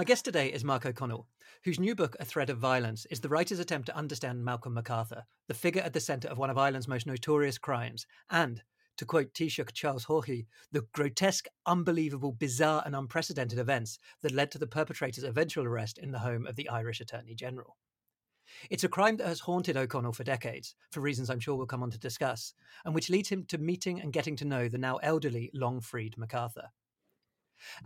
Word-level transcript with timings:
My 0.00 0.04
guest 0.04 0.24
today 0.24 0.50
is 0.50 0.64
Mark 0.64 0.86
O'Connell, 0.86 1.28
whose 1.62 1.78
new 1.78 1.94
book, 1.94 2.16
A 2.18 2.24
Thread 2.24 2.48
of 2.48 2.56
Violence, 2.56 3.04
is 3.10 3.20
the 3.20 3.28
writer's 3.28 3.58
attempt 3.58 3.84
to 3.84 3.94
understand 3.94 4.42
Malcolm 4.42 4.72
MacArthur, 4.72 5.26
the 5.46 5.52
figure 5.52 5.82
at 5.82 5.92
the 5.92 6.00
centre 6.00 6.28
of 6.28 6.38
one 6.38 6.48
of 6.48 6.56
Ireland's 6.56 6.88
most 6.88 7.06
notorious 7.06 7.58
crimes, 7.58 8.06
and, 8.30 8.62
to 8.96 9.04
quote 9.04 9.34
Taoiseach 9.34 9.74
Charles 9.74 10.06
Haughey, 10.06 10.46
the 10.72 10.86
grotesque, 10.94 11.48
unbelievable, 11.66 12.32
bizarre, 12.32 12.82
and 12.86 12.96
unprecedented 12.96 13.58
events 13.58 13.98
that 14.22 14.32
led 14.32 14.50
to 14.52 14.58
the 14.58 14.66
perpetrator's 14.66 15.22
eventual 15.22 15.66
arrest 15.66 15.98
in 15.98 16.12
the 16.12 16.20
home 16.20 16.46
of 16.46 16.56
the 16.56 16.70
Irish 16.70 17.02
Attorney 17.02 17.34
General. 17.34 17.76
It's 18.70 18.84
a 18.84 18.88
crime 18.88 19.18
that 19.18 19.26
has 19.26 19.40
haunted 19.40 19.76
O'Connell 19.76 20.14
for 20.14 20.24
decades, 20.24 20.74
for 20.92 21.00
reasons 21.00 21.28
I'm 21.28 21.40
sure 21.40 21.56
we'll 21.56 21.66
come 21.66 21.82
on 21.82 21.90
to 21.90 21.98
discuss, 21.98 22.54
and 22.86 22.94
which 22.94 23.10
leads 23.10 23.28
him 23.28 23.44
to 23.48 23.58
meeting 23.58 24.00
and 24.00 24.14
getting 24.14 24.36
to 24.36 24.46
know 24.46 24.66
the 24.66 24.78
now 24.78 24.96
elderly, 25.02 25.50
long 25.52 25.82
freed 25.82 26.16
MacArthur. 26.16 26.70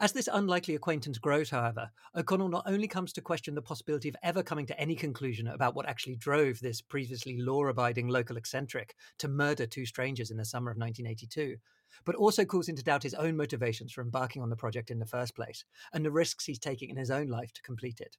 As 0.00 0.12
this 0.12 0.28
unlikely 0.32 0.74
acquaintance 0.74 1.18
grows, 1.18 1.50
however, 1.50 1.90
O'Connell 2.14 2.48
not 2.48 2.64
only 2.66 2.88
comes 2.88 3.12
to 3.12 3.20
question 3.20 3.54
the 3.54 3.62
possibility 3.62 4.08
of 4.08 4.16
ever 4.22 4.42
coming 4.42 4.66
to 4.66 4.80
any 4.80 4.94
conclusion 4.94 5.46
about 5.46 5.74
what 5.74 5.88
actually 5.88 6.16
drove 6.16 6.60
this 6.60 6.80
previously 6.80 7.38
law 7.38 7.64
abiding 7.66 8.08
local 8.08 8.36
eccentric 8.36 8.94
to 9.18 9.28
murder 9.28 9.66
two 9.66 9.86
strangers 9.86 10.30
in 10.30 10.36
the 10.36 10.44
summer 10.44 10.70
of 10.70 10.76
1982, 10.76 11.56
but 12.04 12.14
also 12.14 12.44
calls 12.44 12.68
into 12.68 12.82
doubt 12.82 13.02
his 13.02 13.14
own 13.14 13.36
motivations 13.36 13.92
for 13.92 14.02
embarking 14.02 14.42
on 14.42 14.50
the 14.50 14.56
project 14.56 14.90
in 14.90 14.98
the 14.98 15.06
first 15.06 15.34
place 15.34 15.64
and 15.92 16.04
the 16.04 16.10
risks 16.10 16.44
he's 16.44 16.58
taking 16.58 16.90
in 16.90 16.96
his 16.96 17.10
own 17.10 17.28
life 17.28 17.52
to 17.52 17.62
complete 17.62 18.00
it. 18.00 18.16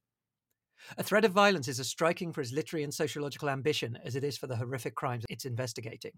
A 0.98 1.02
Thread 1.02 1.24
of 1.24 1.32
Violence 1.32 1.68
is 1.68 1.80
as 1.80 1.88
striking 1.88 2.32
for 2.32 2.42
his 2.42 2.52
literary 2.52 2.84
and 2.84 2.92
sociological 2.92 3.48
ambition 3.48 3.98
as 4.04 4.14
it 4.14 4.24
is 4.24 4.36
for 4.36 4.46
the 4.46 4.56
horrific 4.56 4.94
crimes 4.94 5.24
it's 5.28 5.44
investigating. 5.44 6.12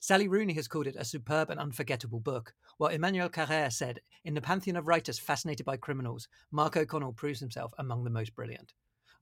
Sally 0.00 0.28
Rooney 0.28 0.54
has 0.54 0.68
called 0.68 0.86
it 0.86 0.96
a 0.96 1.04
superb 1.04 1.50
and 1.50 1.60
unforgettable 1.60 2.20
book, 2.20 2.54
while 2.78 2.90
Emmanuel 2.90 3.28
Carrère 3.28 3.72
said, 3.72 4.00
In 4.24 4.34
the 4.34 4.40
pantheon 4.40 4.76
of 4.76 4.86
writers 4.86 5.18
fascinated 5.18 5.66
by 5.66 5.76
criminals, 5.76 6.28
Mark 6.50 6.76
O'Connell 6.76 7.12
proves 7.12 7.40
himself 7.40 7.72
among 7.78 8.04
the 8.04 8.10
most 8.10 8.34
brilliant. 8.34 8.72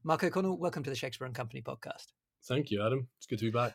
Mark 0.04 0.22
O'Connell, 0.24 0.58
welcome 0.58 0.82
to 0.82 0.90
the 0.90 0.96
Shakespeare 0.96 1.26
and 1.26 1.34
Company 1.34 1.62
podcast. 1.62 2.06
Thank 2.44 2.70
you, 2.70 2.84
Adam. 2.84 3.08
It's 3.18 3.26
good 3.26 3.38
to 3.40 3.46
be 3.46 3.50
back. 3.50 3.74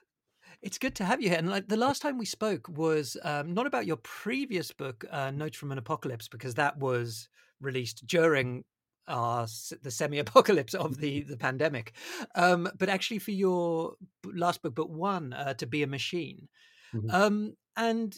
It's 0.61 0.77
good 0.77 0.95
to 0.95 1.05
have 1.05 1.21
you 1.21 1.29
here. 1.29 1.37
And 1.37 1.49
like 1.49 1.67
the 1.67 1.77
last 1.77 2.01
time 2.01 2.17
we 2.17 2.25
spoke 2.25 2.67
was 2.69 3.17
um, 3.23 3.53
not 3.53 3.67
about 3.67 3.85
your 3.85 3.97
previous 3.97 4.71
book, 4.71 5.05
uh, 5.11 5.31
Notes 5.31 5.57
from 5.57 5.71
an 5.71 5.77
Apocalypse, 5.77 6.27
because 6.27 6.55
that 6.55 6.77
was 6.77 7.27
released 7.59 8.05
during 8.07 8.63
uh, 9.07 9.47
the 9.81 9.91
semi-apocalypse 9.91 10.73
of 10.73 10.97
the 10.97 11.21
the 11.23 11.37
pandemic, 11.37 11.93
um, 12.35 12.69
but 12.77 12.89
actually 12.89 13.19
for 13.19 13.31
your 13.31 13.95
last 14.23 14.61
book, 14.61 14.75
but 14.75 14.89
one 14.89 15.33
uh, 15.33 15.53
to 15.55 15.65
be 15.65 15.83
a 15.83 15.87
machine, 15.87 16.47
Mm-hmm. 16.93 17.09
Um, 17.11 17.53
and 17.77 18.15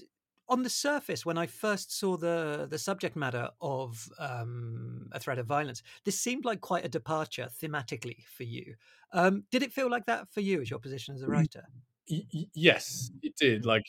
on 0.50 0.64
the 0.64 0.70
surface, 0.70 1.26
when 1.26 1.38
I 1.38 1.48
first 1.48 1.98
saw 1.98 2.18
the 2.18 2.68
the 2.70 2.78
subject 2.78 3.16
matter 3.16 3.50
of 3.62 4.10
um, 4.20 5.10
a 5.12 5.20
Thread 5.20 5.40
of 5.40 5.46
Violence, 5.46 5.82
this 6.06 6.20
seemed 6.20 6.46
like 6.46 6.62
quite 6.62 6.86
a 6.86 6.90
departure 6.90 7.50
thematically 7.62 8.24
for 8.26 8.44
you. 8.44 8.76
Um, 9.14 9.44
did 9.52 9.64
it 9.64 9.72
feel 9.72 9.90
like 9.90 10.06
that 10.08 10.32
for 10.32 10.42
you 10.42 10.62
as 10.62 10.70
your 10.70 10.80
position 10.80 11.16
as 11.16 11.22
a 11.22 11.28
mm, 11.28 11.32
writer? 11.32 11.64
Yes, 12.08 13.12
it 13.22 13.36
did. 13.38 13.66
Like 13.66 13.84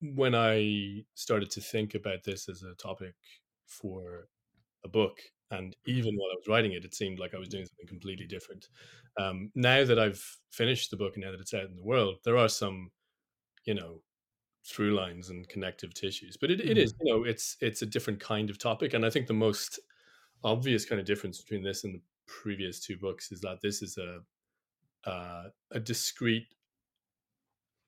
when 0.00 0.34
I 0.34 1.04
started 1.14 1.50
to 1.52 1.60
think 1.60 1.94
about 1.94 2.22
this 2.24 2.48
as 2.48 2.62
a 2.62 2.74
topic 2.76 3.14
for 3.66 4.28
a 4.84 4.88
book, 4.88 5.18
and 5.50 5.74
even 5.86 6.14
while 6.16 6.30
I 6.32 6.36
was 6.36 6.48
writing 6.48 6.72
it, 6.72 6.84
it 6.84 6.94
seemed 6.94 7.18
like 7.18 7.34
I 7.34 7.38
was 7.38 7.48
doing 7.48 7.66
something 7.66 7.88
completely 7.88 8.26
different. 8.26 8.68
Um, 9.18 9.50
now 9.54 9.84
that 9.84 9.98
I've 9.98 10.24
finished 10.52 10.90
the 10.90 10.96
book 10.96 11.14
and 11.16 11.24
now 11.24 11.32
that 11.32 11.40
it's 11.40 11.52
out 11.52 11.68
in 11.68 11.76
the 11.76 11.82
world, 11.82 12.18
there 12.24 12.38
are 12.38 12.48
some 12.48 12.90
you 13.64 13.74
know 13.74 14.00
through 14.64 14.94
lines 14.94 15.28
and 15.28 15.48
connective 15.48 15.92
tissues 15.92 16.36
but 16.40 16.50
it, 16.50 16.60
it 16.60 16.78
is 16.78 16.92
mm-hmm. 16.92 17.06
you 17.06 17.12
know 17.12 17.24
it's 17.24 17.56
it's 17.60 17.82
a 17.82 17.86
different 17.86 18.20
kind 18.20 18.48
of 18.48 18.58
topic 18.58 18.94
and 18.94 19.04
i 19.04 19.10
think 19.10 19.26
the 19.26 19.32
most 19.32 19.80
obvious 20.44 20.84
kind 20.84 21.00
of 21.00 21.06
difference 21.06 21.40
between 21.40 21.62
this 21.62 21.84
and 21.84 21.94
the 21.94 22.00
previous 22.26 22.80
two 22.80 22.96
books 22.96 23.32
is 23.32 23.40
that 23.40 23.60
this 23.60 23.82
is 23.82 23.98
a 23.98 24.20
uh, 25.08 25.48
a 25.72 25.80
discrete 25.80 26.46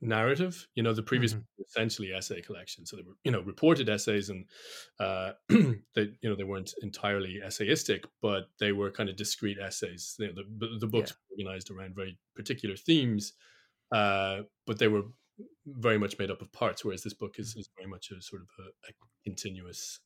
narrative 0.01 0.67
you 0.75 0.83
know 0.83 0.93
the 0.93 1.03
previous 1.03 1.33
mm-hmm. 1.33 1.63
essentially 1.67 2.13
essay 2.13 2.41
collection 2.41 2.85
so 2.85 2.97
they 2.97 3.03
were 3.03 3.15
you 3.25 3.31
know 3.31 3.41
reported 3.43 3.89
essays 3.89 4.29
and 4.29 4.45
uh 5.01 5.33
they 5.49 6.11
you 6.21 6.29
know 6.29 6.35
they 6.35 6.45
weren't 6.45 6.75
entirely 6.83 7.41
essayistic 7.45 8.05
but 8.21 8.49
they 8.61 8.73
were 8.73 8.91
kind 8.91 9.09
of 9.09 9.17
discrete 9.17 9.59
essays 9.59 10.17
you 10.19 10.27
know, 10.27 10.43
the, 10.59 10.79
the 10.81 10.87
books 10.87 11.15
yeah. 11.31 11.45
organized 11.45 11.71
around 11.71 11.95
very 11.95 12.19
particular 12.37 12.77
themes 12.77 13.33
uh 13.93 14.41
but 14.67 14.79
they 14.79 14.89
were 14.89 15.05
very 15.67 15.99
much 15.99 16.19
made 16.19 16.31
up 16.31 16.43
of 16.43 16.53
parts, 16.53 16.85
whereas 16.85 17.03
this 17.03 17.15
book 17.15 17.37
is, 17.39 17.51
mm-hmm. 17.51 17.61
is 17.61 17.71
very 17.77 17.89
much 17.89 18.11
a 18.11 18.21
sort 18.23 18.43
of 18.43 18.49
a, 18.59 18.69
a 18.91 18.93
continuous 19.25 20.01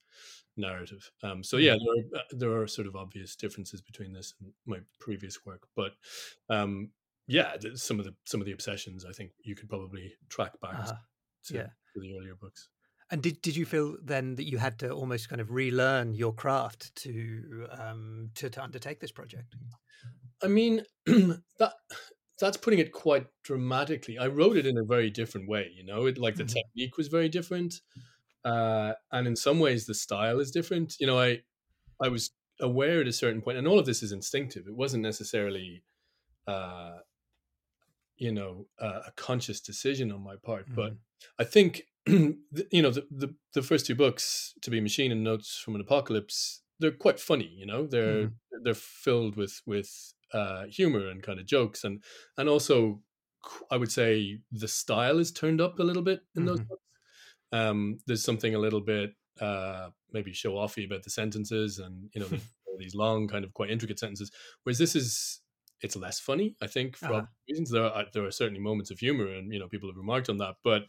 narrative. 0.56 1.10
Um, 1.22 1.42
so 1.42 1.56
yeah, 1.56 1.74
mm-hmm. 1.74 1.84
there 1.84 2.20
are, 2.20 2.22
uh, 2.22 2.24
there 2.32 2.62
are 2.62 2.66
sort 2.66 2.86
of 2.86 2.96
obvious 2.96 3.36
differences 3.36 3.80
between 3.80 4.12
this 4.12 4.34
and 4.40 4.52
my 4.66 4.78
previous 5.00 5.44
work, 5.44 5.68
but 5.76 5.92
um, 6.50 6.90
yeah, 7.26 7.52
some 7.74 7.98
of 7.98 8.06
the 8.06 8.14
some 8.24 8.40
of 8.40 8.46
the 8.46 8.52
obsessions 8.52 9.04
I 9.04 9.12
think 9.12 9.32
you 9.44 9.54
could 9.54 9.68
probably 9.68 10.14
track 10.30 10.58
back 10.60 10.74
uh-huh. 10.74 10.94
to, 11.46 11.54
yeah. 11.54 11.62
to 11.62 12.00
the 12.00 12.16
earlier 12.16 12.34
books. 12.34 12.68
And 13.10 13.22
did, 13.22 13.40
did 13.40 13.56
you 13.56 13.64
feel 13.64 13.96
then 14.02 14.34
that 14.34 14.44
you 14.44 14.58
had 14.58 14.78
to 14.80 14.90
almost 14.90 15.30
kind 15.30 15.40
of 15.40 15.50
relearn 15.50 16.12
your 16.14 16.34
craft 16.34 16.94
to 16.96 17.66
um, 17.70 18.30
to, 18.34 18.50
to 18.50 18.62
undertake 18.62 19.00
this 19.00 19.12
project? 19.12 19.54
I 20.42 20.48
mean, 20.48 20.84
that 21.06 21.72
that's 22.40 22.56
putting 22.56 22.78
it 22.78 22.92
quite 22.92 23.26
dramatically. 23.42 24.18
I 24.18 24.28
wrote 24.28 24.56
it 24.56 24.66
in 24.66 24.78
a 24.78 24.84
very 24.84 25.10
different 25.10 25.48
way, 25.48 25.70
you 25.74 25.84
know, 25.84 26.06
it 26.06 26.18
like 26.18 26.36
the 26.36 26.44
mm-hmm. 26.44 26.54
technique 26.54 26.96
was 26.96 27.08
very 27.08 27.28
different. 27.28 27.80
Uh, 28.44 28.92
and 29.12 29.26
in 29.26 29.36
some 29.36 29.58
ways 29.58 29.86
the 29.86 29.94
style 29.94 30.38
is 30.40 30.50
different. 30.50 30.96
You 31.00 31.06
know, 31.06 31.18
I 31.18 31.40
I 32.00 32.08
was 32.08 32.30
aware 32.60 33.00
at 33.00 33.08
a 33.08 33.12
certain 33.12 33.42
point, 33.42 33.58
and 33.58 33.66
all 33.66 33.78
of 33.78 33.86
this 33.86 34.02
is 34.02 34.12
instinctive. 34.12 34.66
It 34.66 34.74
wasn't 34.74 35.02
necessarily 35.02 35.82
uh, 36.46 36.98
you 38.18 38.32
know, 38.32 38.66
uh, 38.80 39.00
a 39.06 39.12
conscious 39.12 39.60
decision 39.60 40.12
on 40.12 40.22
my 40.22 40.36
part. 40.36 40.66
Mm-hmm. 40.66 40.74
But 40.74 40.92
I 41.38 41.44
think 41.44 41.82
you 42.06 42.36
know, 42.72 42.90
the, 42.90 43.06
the 43.10 43.34
the 43.54 43.62
first 43.62 43.86
two 43.86 43.94
books, 43.94 44.54
To 44.62 44.70
Be 44.70 44.80
Machine 44.80 45.12
and 45.12 45.24
Notes 45.24 45.60
from 45.62 45.74
an 45.74 45.80
Apocalypse, 45.80 46.62
they're 46.78 46.90
quite 46.90 47.20
funny, 47.20 47.50
you 47.56 47.66
know. 47.66 47.86
They're 47.86 48.24
mm-hmm. 48.24 48.62
they're 48.62 48.74
filled 48.74 49.36
with 49.36 49.62
with 49.66 50.14
uh, 50.32 50.64
humor 50.66 51.08
and 51.08 51.22
kind 51.22 51.38
of 51.38 51.46
jokes, 51.46 51.84
and 51.84 52.02
and 52.36 52.48
also 52.48 53.00
I 53.70 53.76
would 53.76 53.92
say 53.92 54.40
the 54.52 54.68
style 54.68 55.18
is 55.18 55.32
turned 55.32 55.60
up 55.60 55.78
a 55.78 55.84
little 55.84 56.02
bit 56.02 56.20
in 56.36 56.44
those 56.44 56.60
mm-hmm. 56.60 56.68
books. 56.68 56.82
Um, 57.52 57.98
there's 58.06 58.24
something 58.24 58.54
a 58.54 58.58
little 58.58 58.80
bit 58.80 59.14
uh, 59.40 59.88
maybe 60.12 60.32
show 60.32 60.52
offy 60.52 60.86
about 60.86 61.02
the 61.02 61.10
sentences, 61.10 61.78
and 61.78 62.10
you 62.14 62.20
know 62.20 62.28
these 62.78 62.94
long, 62.94 63.28
kind 63.28 63.44
of 63.44 63.54
quite 63.54 63.70
intricate 63.70 63.98
sentences. 63.98 64.30
Whereas 64.62 64.78
this 64.78 64.96
is 64.96 65.40
it's 65.80 65.96
less 65.96 66.18
funny, 66.18 66.56
I 66.60 66.66
think, 66.66 66.96
for 66.96 67.06
uh-huh. 67.06 67.26
reasons. 67.48 67.70
There 67.70 67.84
are 67.84 68.04
there 68.12 68.24
are 68.24 68.30
certainly 68.30 68.60
moments 68.60 68.90
of 68.90 68.98
humor, 68.98 69.28
and 69.28 69.52
you 69.52 69.58
know 69.58 69.68
people 69.68 69.88
have 69.88 69.96
remarked 69.96 70.28
on 70.28 70.38
that, 70.38 70.56
but 70.64 70.82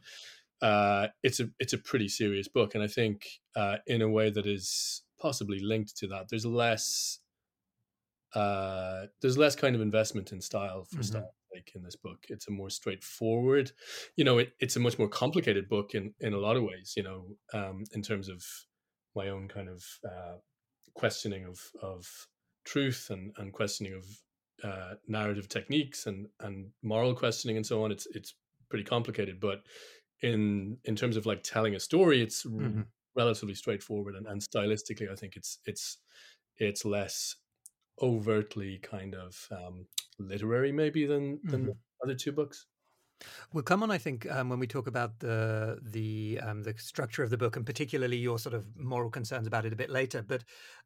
uh, 0.61 1.07
it's 1.23 1.39
a 1.39 1.49
it's 1.59 1.73
a 1.73 1.77
pretty 1.77 2.07
serious 2.07 2.47
book, 2.47 2.75
and 2.75 2.83
I 2.83 2.87
think 2.87 3.27
uh, 3.55 3.77
in 3.87 4.01
a 4.01 4.09
way 4.09 4.29
that 4.29 4.45
is 4.45 5.03
possibly 5.19 5.59
linked 5.59 5.97
to 5.97 6.07
that. 6.07 6.27
There's 6.29 6.45
less 6.45 7.19
uh, 8.35 9.05
there's 9.21 9.37
less 9.37 9.55
kind 9.55 9.75
of 9.75 9.81
investment 9.81 10.31
in 10.31 10.41
style 10.41 10.83
for 10.83 10.97
mm-hmm. 10.97 11.03
style 11.03 11.33
like 11.53 11.71
in 11.75 11.83
this 11.83 11.95
book. 11.95 12.25
It's 12.29 12.47
a 12.47 12.51
more 12.51 12.69
straightforward, 12.69 13.71
you 14.15 14.23
know, 14.23 14.37
it, 14.37 14.53
it's 14.59 14.75
a 14.75 14.79
much 14.79 14.99
more 14.99 15.09
complicated 15.09 15.67
book 15.67 15.95
in 15.95 16.13
in 16.19 16.33
a 16.33 16.37
lot 16.37 16.57
of 16.57 16.63
ways, 16.63 16.93
you 16.95 17.03
know, 17.03 17.25
um, 17.53 17.83
in 17.93 18.01
terms 18.01 18.29
of 18.29 18.43
my 19.15 19.29
own 19.29 19.47
kind 19.47 19.69
of 19.69 19.83
uh, 20.05 20.37
questioning 20.93 21.45
of 21.45 21.59
of 21.81 22.07
truth 22.65 23.07
and 23.09 23.31
and 23.37 23.53
questioning 23.53 23.93
of 23.93 24.05
uh, 24.63 24.93
narrative 25.07 25.49
techniques 25.49 26.05
and 26.05 26.27
and 26.41 26.67
moral 26.83 27.15
questioning 27.15 27.57
and 27.57 27.65
so 27.65 27.83
on. 27.83 27.91
It's 27.91 28.07
it's 28.13 28.35
pretty 28.69 28.85
complicated, 28.85 29.39
but 29.39 29.61
in 30.21 30.77
in 30.85 30.95
terms 30.95 31.17
of 31.17 31.25
like 31.25 31.43
telling 31.43 31.75
a 31.75 31.79
story, 31.79 32.21
it's 32.21 32.45
mm-hmm. 32.45 32.81
relatively 33.15 33.55
straightforward 33.55 34.15
and, 34.15 34.27
and 34.27 34.41
stylistically, 34.41 35.11
I 35.11 35.15
think 35.15 35.35
it's 35.35 35.59
it's 35.65 35.97
it's 36.57 36.85
less 36.85 37.35
overtly 38.01 38.79
kind 38.79 39.15
of 39.15 39.47
um, 39.51 39.85
literary 40.19 40.71
maybe 40.71 41.05
than 41.05 41.39
than 41.43 41.61
mm-hmm. 41.61 41.69
the 41.69 41.75
other 42.03 42.15
two 42.15 42.31
books. 42.31 42.65
We'll 43.51 43.63
come 43.63 43.83
on, 43.83 43.91
I 43.91 43.97
think, 43.97 44.29
um, 44.31 44.49
when 44.49 44.59
we 44.59 44.67
talk 44.67 44.87
about 44.87 45.19
the 45.19 45.79
the 45.81 46.39
um, 46.41 46.63
the 46.63 46.73
structure 46.77 47.23
of 47.23 47.29
the 47.29 47.37
book, 47.37 47.55
and 47.55 47.65
particularly 47.65 48.17
your 48.17 48.39
sort 48.39 48.55
of 48.55 48.65
moral 48.77 49.09
concerns 49.09 49.47
about 49.47 49.65
it 49.65 49.73
a 49.73 49.75
bit 49.75 49.89
later. 49.89 50.21
But 50.21 50.43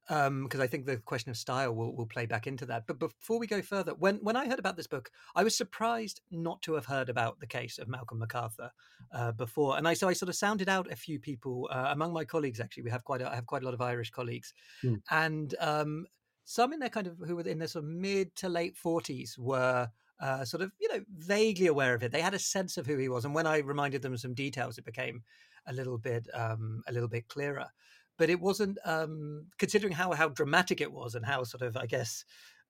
because 0.07 0.27
um, 0.27 0.61
I 0.61 0.67
think 0.67 0.85
the 0.85 0.97
question 0.97 1.29
of 1.29 1.37
style 1.37 1.73
will, 1.73 1.95
will 1.95 2.05
play 2.05 2.25
back 2.25 2.47
into 2.47 2.65
that. 2.65 2.87
But 2.87 2.99
before 2.99 3.39
we 3.39 3.47
go 3.47 3.61
further, 3.61 3.93
when 3.93 4.17
when 4.17 4.35
I 4.35 4.47
heard 4.47 4.59
about 4.59 4.77
this 4.77 4.87
book, 4.87 5.11
I 5.35 5.43
was 5.43 5.55
surprised 5.55 6.21
not 6.31 6.61
to 6.63 6.73
have 6.73 6.85
heard 6.85 7.09
about 7.09 7.39
the 7.39 7.47
case 7.47 7.77
of 7.77 7.87
Malcolm 7.87 8.19
MacArthur 8.19 8.71
uh, 9.11 9.31
before, 9.33 9.77
and 9.77 9.87
I 9.87 9.93
so 9.93 10.07
I 10.07 10.13
sort 10.13 10.29
of 10.29 10.35
sounded 10.35 10.69
out 10.69 10.91
a 10.91 10.95
few 10.95 11.19
people 11.19 11.69
uh, 11.71 11.89
among 11.91 12.13
my 12.13 12.25
colleagues. 12.25 12.59
Actually, 12.59 12.83
we 12.83 12.91
have 12.91 13.03
quite 13.03 13.21
a, 13.21 13.31
I 13.31 13.35
have 13.35 13.45
quite 13.45 13.61
a 13.61 13.65
lot 13.65 13.73
of 13.75 13.81
Irish 13.81 14.09
colleagues, 14.09 14.53
mm. 14.83 15.01
and 15.11 15.53
um, 15.59 16.07
some 16.45 16.73
in 16.73 16.79
their 16.79 16.89
kind 16.89 17.07
of 17.07 17.17
who 17.25 17.35
were 17.35 17.43
in 17.43 17.59
their 17.59 17.67
sort 17.67 17.85
of 17.85 17.91
mid 17.91 18.35
to 18.37 18.49
late 18.49 18.75
forties 18.77 19.37
were 19.37 19.89
uh, 20.19 20.45
sort 20.45 20.63
of 20.63 20.71
you 20.79 20.87
know 20.89 21.03
vaguely 21.17 21.67
aware 21.67 21.93
of 21.93 22.03
it. 22.03 22.11
They 22.11 22.21
had 22.21 22.33
a 22.33 22.39
sense 22.39 22.77
of 22.77 22.85
who 22.85 22.97
he 22.97 23.09
was, 23.09 23.25
and 23.25 23.35
when 23.35 23.47
I 23.47 23.59
reminded 23.59 24.01
them 24.01 24.13
of 24.13 24.19
some 24.19 24.33
details, 24.33 24.77
it 24.77 24.85
became 24.85 25.23
a 25.67 25.73
little 25.73 25.97
bit 25.97 26.27
um, 26.33 26.83
a 26.87 26.91
little 26.93 27.09
bit 27.09 27.27
clearer. 27.27 27.67
but 28.17 28.29
it 28.29 28.39
wasn't 28.39 28.77
um, 28.85 29.47
considering 29.57 29.93
how 29.93 30.11
how 30.13 30.29
dramatic 30.29 30.81
it 30.81 30.91
was 30.91 31.15
and 31.15 31.25
how 31.25 31.43
sort 31.43 31.61
of 31.63 31.75
I 31.77 31.85
guess 31.85 32.25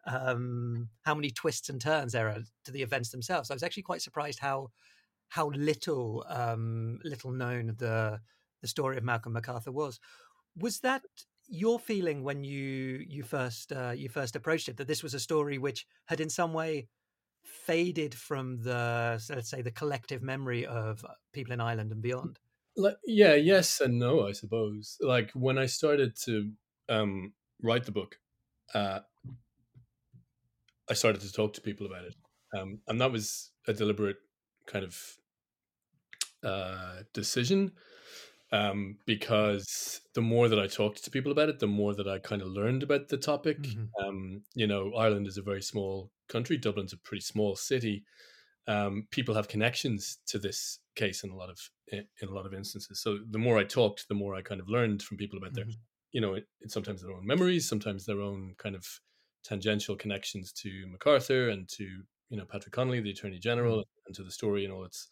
um, 0.05 0.89
how 1.03 1.15
many 1.15 1.29
twists 1.31 1.69
and 1.69 1.79
turns 1.81 2.13
there 2.13 2.29
are 2.29 2.39
to 2.65 2.71
the 2.71 2.81
events 2.81 3.09
themselves. 3.09 3.49
I 3.49 3.53
was 3.53 3.63
actually 3.63 3.83
quite 3.83 4.01
surprised 4.01 4.39
how 4.39 4.69
how 5.29 5.49
little 5.49 6.25
um, 6.29 6.99
little 7.03 7.31
known 7.31 7.75
the 7.77 8.19
the 8.61 8.67
story 8.67 8.97
of 8.97 9.03
Malcolm 9.03 9.33
MacArthur 9.33 9.71
was. 9.71 9.99
Was 10.55 10.79
that 10.81 11.03
your 11.47 11.79
feeling 11.79 12.23
when 12.23 12.43
you 12.43 13.03
you 13.07 13.23
first 13.23 13.71
uh, 13.71 13.93
you 13.95 14.09
first 14.09 14.35
approached 14.35 14.69
it 14.69 14.77
that 14.77 14.87
this 14.87 15.03
was 15.03 15.13
a 15.13 15.19
story 15.19 15.57
which 15.57 15.85
had 16.05 16.19
in 16.19 16.29
some 16.29 16.53
way 16.53 16.87
faded 17.43 18.13
from 18.13 18.57
the 18.63 19.21
let's 19.29 19.49
say 19.49 19.61
the 19.61 19.71
collective 19.71 20.21
memory 20.21 20.65
of 20.65 21.05
people 21.33 21.53
in 21.53 21.61
Ireland 21.61 21.91
and 21.91 22.01
beyond? 22.01 22.39
Like 22.75 22.97
yeah, 23.05 23.35
yes 23.35 23.81
and 23.81 23.99
no, 23.99 24.27
I 24.27 24.31
suppose. 24.31 24.97
Like 25.01 25.31
when 25.33 25.57
I 25.57 25.67
started 25.67 26.15
to 26.25 26.51
um, 26.89 27.33
write 27.61 27.85
the 27.85 27.91
book, 27.91 28.17
uh, 28.73 28.99
I 30.89 30.93
started 30.93 31.21
to 31.21 31.31
talk 31.31 31.53
to 31.53 31.61
people 31.61 31.85
about 31.85 32.05
it, 32.05 32.15
um, 32.57 32.79
and 32.87 32.99
that 32.99 33.11
was 33.11 33.51
a 33.67 33.73
deliberate 33.73 34.17
kind 34.65 34.85
of 34.85 35.17
uh, 36.43 37.03
decision 37.13 37.71
um, 38.53 38.97
because 39.07 39.99
the 40.13 40.21
more 40.21 40.47
that 40.47 40.59
I 40.59 40.67
talked 40.67 41.03
to 41.03 41.11
people 41.11 41.31
about 41.31 41.49
it, 41.49 41.59
the 41.59 41.65
more 41.65 41.95
that 41.95 42.07
I 42.07 42.19
kind 42.19 42.39
of 42.39 42.49
learned 42.49 42.83
about 42.83 43.09
the 43.09 43.17
topic. 43.17 43.59
Mm-hmm. 43.63 44.05
Um, 44.05 44.43
you 44.53 44.67
know, 44.67 44.93
Ireland 44.93 45.25
is 45.25 45.37
a 45.37 45.41
very 45.41 45.63
small 45.63 46.11
country. 46.29 46.57
Dublin's 46.57 46.93
a 46.93 46.97
pretty 46.97 47.21
small 47.21 47.55
city. 47.55 48.03
Um, 48.67 49.07
people 49.09 49.33
have 49.33 49.47
connections 49.47 50.19
to 50.27 50.37
this 50.37 50.77
case 50.95 51.23
in 51.23 51.31
a 51.31 51.35
lot 51.35 51.49
of 51.49 51.57
in, 51.87 52.05
a 52.21 52.31
lot 52.31 52.45
of 52.45 52.53
instances. 52.53 53.01
So 53.01 53.17
the 53.27 53.39
more 53.39 53.57
I 53.57 53.63
talked, 53.63 54.07
the 54.07 54.13
more 54.13 54.35
I 54.35 54.43
kind 54.43 54.61
of 54.61 54.69
learned 54.69 55.01
from 55.01 55.17
people 55.17 55.39
about 55.39 55.53
mm-hmm. 55.53 55.69
their, 55.69 55.77
you 56.11 56.21
know, 56.21 56.35
it, 56.35 56.45
it, 56.61 56.71
sometimes 56.71 57.01
their 57.01 57.11
own 57.11 57.25
memories, 57.25 57.67
sometimes 57.67 58.05
their 58.05 58.21
own 58.21 58.53
kind 58.59 58.75
of 58.75 58.85
tangential 59.43 59.95
connections 59.95 60.53
to 60.53 60.85
MacArthur 60.91 61.49
and 61.49 61.67
to 61.69 61.83
you 62.29 62.37
know 62.37 62.45
Patrick 62.45 62.71
Connolly, 62.73 63.01
the 63.01 63.09
Attorney 63.09 63.39
General, 63.39 63.79
mm-hmm. 63.79 64.05
and 64.05 64.15
to 64.15 64.23
the 64.23 64.31
story 64.31 64.63
and 64.63 64.71
all 64.71 64.85
its 64.85 65.07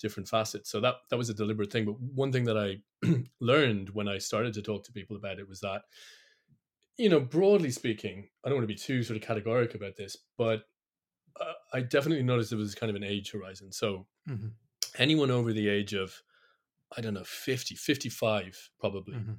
different 0.00 0.28
facets. 0.28 0.70
So 0.70 0.80
that 0.80 0.96
that 1.10 1.16
was 1.16 1.28
a 1.30 1.34
deliberate 1.34 1.72
thing. 1.72 1.84
But 1.84 2.00
one 2.00 2.32
thing 2.32 2.44
that 2.44 2.56
I 2.56 2.78
learned 3.40 3.90
when 3.90 4.08
I 4.08 4.18
started 4.18 4.54
to 4.54 4.62
talk 4.62 4.84
to 4.84 4.92
people 4.92 5.16
about 5.16 5.38
it 5.38 5.48
was 5.48 5.60
that, 5.60 5.82
you 6.96 7.08
know, 7.08 7.20
broadly 7.20 7.70
speaking, 7.70 8.28
I 8.44 8.48
don't 8.48 8.58
want 8.58 8.68
to 8.68 8.74
be 8.74 8.78
too 8.78 9.02
sort 9.02 9.22
of 9.22 9.28
categoric 9.28 9.74
about 9.74 9.96
this, 9.96 10.16
but 10.38 10.62
uh, 11.40 11.52
I 11.72 11.80
definitely 11.80 12.22
noticed 12.24 12.52
it 12.52 12.56
was 12.56 12.74
kind 12.74 12.90
of 12.90 12.96
an 12.96 13.04
age 13.04 13.32
horizon. 13.32 13.72
So 13.72 14.06
mm-hmm. 14.28 14.48
anyone 14.98 15.30
over 15.30 15.52
the 15.52 15.68
age 15.68 15.92
of, 15.92 16.22
I 16.96 17.00
don't 17.00 17.14
know, 17.14 17.24
50, 17.24 17.74
55 17.74 18.70
probably, 18.80 19.14
mm-hmm. 19.14 19.32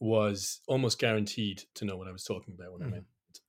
was 0.00 0.60
almost 0.66 0.98
guaranteed 0.98 1.62
to 1.74 1.84
know 1.84 1.96
what 1.96 2.08
I 2.08 2.12
was 2.12 2.24
talking 2.24 2.54
about 2.54 2.72
when 2.72 2.80
mm-hmm. 2.80 2.88
I 2.88 2.96
meant 2.96 3.06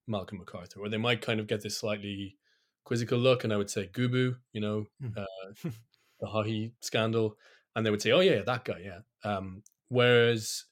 Malcolm 0.08 0.38
MacArthur, 0.38 0.80
or 0.82 0.90
they 0.90 0.98
might 0.98 1.22
kind 1.22 1.40
of 1.40 1.48
get 1.48 1.62
this 1.62 1.78
slightly 1.78 2.38
quizzical 2.84 3.18
look, 3.18 3.44
and 3.44 3.52
I 3.52 3.58
would 3.58 3.70
say 3.70 3.90
Gubu, 3.92 4.36
you 4.54 4.62
know, 4.62 4.86
mm. 5.04 5.18
uh, 5.18 5.70
the 6.25 6.31
Haughey 6.31 6.72
scandal, 6.81 7.38
and 7.75 7.86
they 7.86 7.92
would 7.92 8.01
say, 8.01 8.12
"Oh 8.12 8.19
yeah, 8.19 8.42
that 8.42 8.66
guy, 8.66 8.81
yeah." 8.83 9.00
Um, 9.24 9.63
whereas 9.89 10.66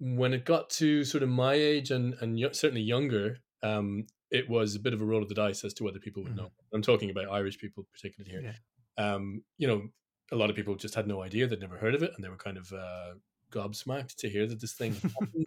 when 0.00 0.34
it 0.34 0.44
got 0.44 0.70
to 0.70 1.04
sort 1.04 1.22
of 1.22 1.28
my 1.28 1.54
age 1.54 1.90
and 1.90 2.14
and 2.20 2.38
certainly 2.54 2.82
younger, 2.82 3.38
um, 3.62 4.06
it 4.30 4.48
was 4.48 4.74
a 4.74 4.80
bit 4.80 4.92
of 4.92 5.00
a 5.00 5.04
roll 5.04 5.22
of 5.22 5.28
the 5.28 5.34
dice 5.34 5.64
as 5.64 5.74
to 5.74 5.84
whether 5.84 5.98
people 5.98 6.22
would 6.22 6.32
mm 6.32 6.38
know. 6.38 6.52
I'm 6.72 6.82
talking 6.82 7.10
about 7.10 7.30
Irish 7.30 7.58
people 7.58 7.86
particularly 7.92 8.30
here. 8.30 8.54
Yeah. 8.98 9.14
Um, 9.14 9.42
you 9.58 9.66
know, 9.68 9.88
a 10.32 10.36
lot 10.36 10.50
of 10.50 10.56
people 10.56 10.74
just 10.74 10.94
had 10.94 11.06
no 11.06 11.22
idea; 11.22 11.46
they'd 11.46 11.60
never 11.60 11.78
heard 11.78 11.94
of 11.94 12.02
it, 12.02 12.12
and 12.14 12.24
they 12.24 12.28
were 12.28 12.36
kind 12.36 12.58
of 12.58 12.72
uh, 12.72 13.14
gobsmacked 13.50 14.16
to 14.16 14.28
hear 14.28 14.46
that 14.46 14.60
this 14.60 14.74
thing 14.74 14.94
happened. 15.20 15.46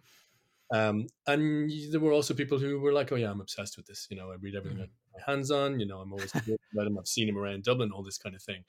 Um, 0.74 1.07
and 1.25 1.72
there 1.92 2.00
were 2.00 2.12
also 2.12 2.33
people 2.33 2.60
who 2.60 2.80
were 2.80 2.94
like, 2.94 3.12
"Oh 3.12 3.16
yeah, 3.16 3.31
I'm 3.31 3.42
obsessed 3.42 3.78
with 3.78 3.86
this. 3.86 4.07
You 4.10 4.18
know, 4.18 4.31
I 4.31 4.36
read 4.42 4.56
everything 4.56 4.80
mm 4.80 4.90
my 5.13 5.33
hands 5.33 5.50
on. 5.50 5.80
You 5.80 5.88
know, 5.88 5.98
I'm 6.00 6.13
always 6.13 6.31
about 6.36 6.88
him. 6.88 6.98
I've 7.00 7.07
seen 7.07 7.28
him 7.28 7.38
around 7.38 7.63
Dublin, 7.63 7.92
all 7.92 8.04
this 8.04 8.18
kind 8.18 8.36
of 8.36 8.42
thing." 8.42 8.63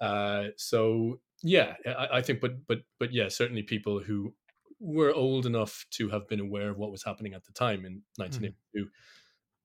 Uh, 0.00 0.44
so 0.56 1.20
yeah, 1.42 1.74
I, 1.86 2.08
I, 2.14 2.22
think, 2.22 2.40
but 2.40 2.66
but 2.66 2.80
but 2.98 3.12
yeah, 3.12 3.28
certainly 3.28 3.62
people 3.62 4.00
who 4.00 4.34
were 4.80 5.12
old 5.12 5.46
enough 5.46 5.86
to 5.90 6.08
have 6.10 6.28
been 6.28 6.40
aware 6.40 6.70
of 6.70 6.76
what 6.76 6.90
was 6.90 7.02
happening 7.02 7.34
at 7.34 7.44
the 7.44 7.52
time 7.52 7.84
in 7.84 8.02
1982, 8.16 8.78
mm-hmm. 8.78 8.88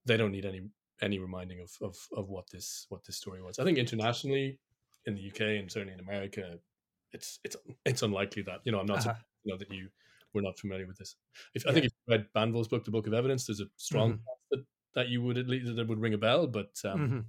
they 0.05 0.17
don't 0.17 0.31
need 0.31 0.45
any 0.45 0.61
any 1.01 1.19
reminding 1.19 1.59
of, 1.59 1.71
of 1.81 1.97
of 2.15 2.29
what 2.29 2.49
this 2.51 2.85
what 2.89 3.03
this 3.05 3.17
story 3.17 3.41
was. 3.41 3.59
I 3.59 3.63
think 3.63 3.77
internationally, 3.77 4.59
in 5.05 5.15
the 5.15 5.27
UK 5.29 5.59
and 5.59 5.71
certainly 5.71 5.93
in 5.93 5.99
America, 5.99 6.57
it's 7.13 7.39
it's 7.43 7.55
it's 7.85 8.01
unlikely 8.01 8.43
that 8.43 8.59
you 8.63 8.71
know 8.71 8.79
I'm 8.79 8.85
not 8.85 8.99
uh-huh. 9.05 9.15
you 9.43 9.53
know 9.53 9.57
that 9.57 9.71
you 9.71 9.89
were 10.33 10.41
not 10.41 10.57
familiar 10.59 10.87
with 10.87 10.97
this. 10.97 11.15
If, 11.53 11.65
yeah. 11.65 11.71
I 11.71 11.73
think 11.73 11.85
if 11.87 11.91
you 11.91 12.13
read 12.15 12.27
Banville's 12.33 12.69
book, 12.69 12.85
The 12.85 12.91
Book 12.91 13.07
of 13.07 13.13
Evidence, 13.13 13.47
there's 13.47 13.59
a 13.59 13.65
strong 13.75 14.13
mm-hmm. 14.13 14.21
that, 14.51 14.65
that 14.95 15.09
you 15.09 15.21
would 15.21 15.37
at 15.37 15.47
least 15.47 15.75
that 15.75 15.87
would 15.87 15.99
ring 15.99 16.13
a 16.13 16.17
bell, 16.17 16.47
but 16.47 16.71
um, 16.85 16.99
mm-hmm. 16.99 17.19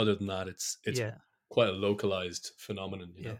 other 0.00 0.14
than 0.14 0.26
that, 0.28 0.48
it's 0.48 0.78
it's 0.84 0.98
yeah 0.98 1.14
quite 1.48 1.68
a 1.68 1.72
localized 1.72 2.52
phenomenon. 2.58 3.12
You 3.16 3.24
know? 3.24 3.30
Yeah. 3.30 3.36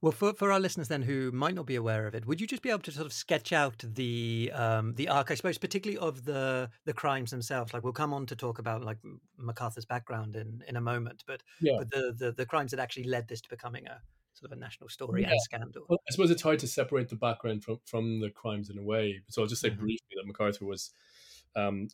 Well, 0.00 0.12
for, 0.12 0.32
for 0.32 0.52
our 0.52 0.60
listeners 0.60 0.86
then 0.86 1.02
who 1.02 1.32
might 1.32 1.54
not 1.54 1.66
be 1.66 1.74
aware 1.74 2.06
of 2.06 2.14
it, 2.14 2.24
would 2.24 2.40
you 2.40 2.46
just 2.46 2.62
be 2.62 2.70
able 2.70 2.82
to 2.82 2.92
sort 2.92 3.06
of 3.06 3.12
sketch 3.12 3.52
out 3.52 3.82
the 3.84 4.52
um, 4.54 4.94
the 4.94 5.08
arc, 5.08 5.32
I 5.32 5.34
suppose, 5.34 5.58
particularly 5.58 5.98
of 5.98 6.24
the 6.24 6.70
the 6.84 6.92
crimes 6.92 7.32
themselves? 7.32 7.74
Like 7.74 7.82
we'll 7.82 7.92
come 7.92 8.14
on 8.14 8.26
to 8.26 8.36
talk 8.36 8.60
about 8.60 8.84
like 8.84 8.98
MacArthur's 9.36 9.86
background 9.86 10.36
in, 10.36 10.62
in 10.68 10.76
a 10.76 10.80
moment, 10.80 11.24
but, 11.26 11.42
yeah. 11.60 11.74
but 11.78 11.90
the, 11.90 12.14
the 12.16 12.32
the 12.32 12.46
crimes 12.46 12.70
that 12.70 12.80
actually 12.80 13.04
led 13.04 13.26
this 13.26 13.40
to 13.40 13.48
becoming 13.48 13.86
a 13.88 14.00
sort 14.34 14.52
of 14.52 14.58
a 14.58 14.60
national 14.60 14.88
story 14.88 15.22
yeah. 15.22 15.30
and 15.30 15.40
scandal. 15.40 15.84
Well, 15.88 15.98
I 16.08 16.12
suppose 16.12 16.30
it's 16.30 16.42
hard 16.42 16.60
to 16.60 16.68
separate 16.68 17.08
the 17.08 17.16
background 17.16 17.64
from 17.64 17.80
from 17.84 18.20
the 18.20 18.30
crimes 18.30 18.70
in 18.70 18.78
a 18.78 18.82
way. 18.82 19.20
So 19.28 19.42
I'll 19.42 19.48
just 19.48 19.60
say 19.60 19.70
mm-hmm. 19.70 19.80
briefly 19.80 20.16
that 20.16 20.26
MacArthur 20.26 20.64
was 20.64 20.92
um, 21.56 21.88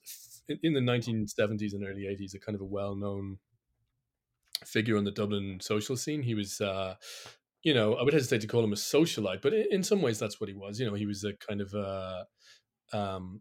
in, 0.48 0.58
in 0.62 0.72
the 0.74 0.80
1970s 0.80 1.72
and 1.72 1.84
early 1.84 2.02
80s 2.02 2.34
a 2.34 2.38
kind 2.38 2.54
of 2.54 2.60
a 2.60 2.66
well 2.66 2.94
known 2.94 3.38
figure 4.66 4.96
on 4.96 5.04
the 5.04 5.10
Dublin 5.10 5.58
social 5.60 5.96
scene. 5.96 6.22
He 6.22 6.34
was, 6.34 6.60
uh, 6.60 6.94
you 7.62 7.74
know, 7.74 7.94
I 7.94 8.02
would 8.02 8.12
hesitate 8.12 8.40
to 8.42 8.46
call 8.46 8.64
him 8.64 8.72
a 8.72 8.76
socialite, 8.76 9.42
but 9.42 9.52
in 9.52 9.82
some 9.82 10.02
ways 10.02 10.18
that's 10.18 10.40
what 10.40 10.48
he 10.48 10.54
was. 10.54 10.78
You 10.78 10.86
know, 10.86 10.94
he 10.94 11.06
was 11.06 11.24
a 11.24 11.34
kind 11.34 11.60
of, 11.60 11.74
uh, 11.74 12.24
um, 12.92 13.40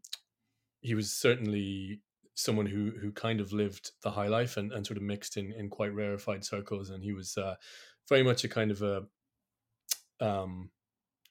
he 0.81 0.95
was 0.95 1.11
certainly 1.11 2.01
someone 2.35 2.65
who 2.65 2.91
who 2.99 3.11
kind 3.11 3.39
of 3.39 3.53
lived 3.53 3.91
the 4.01 4.11
high 4.11 4.27
life 4.27 4.57
and, 4.57 4.71
and 4.71 4.85
sort 4.85 4.97
of 4.97 5.03
mixed 5.03 5.37
in 5.37 5.51
in 5.51 5.69
quite 5.69 5.93
rarefied 5.93 6.43
circles, 6.43 6.89
and 6.89 7.03
he 7.03 7.13
was 7.13 7.37
uh, 7.37 7.55
very 8.09 8.23
much 8.23 8.43
a 8.43 8.49
kind 8.49 8.71
of 8.71 8.81
a 8.81 9.03
um, 10.19 10.69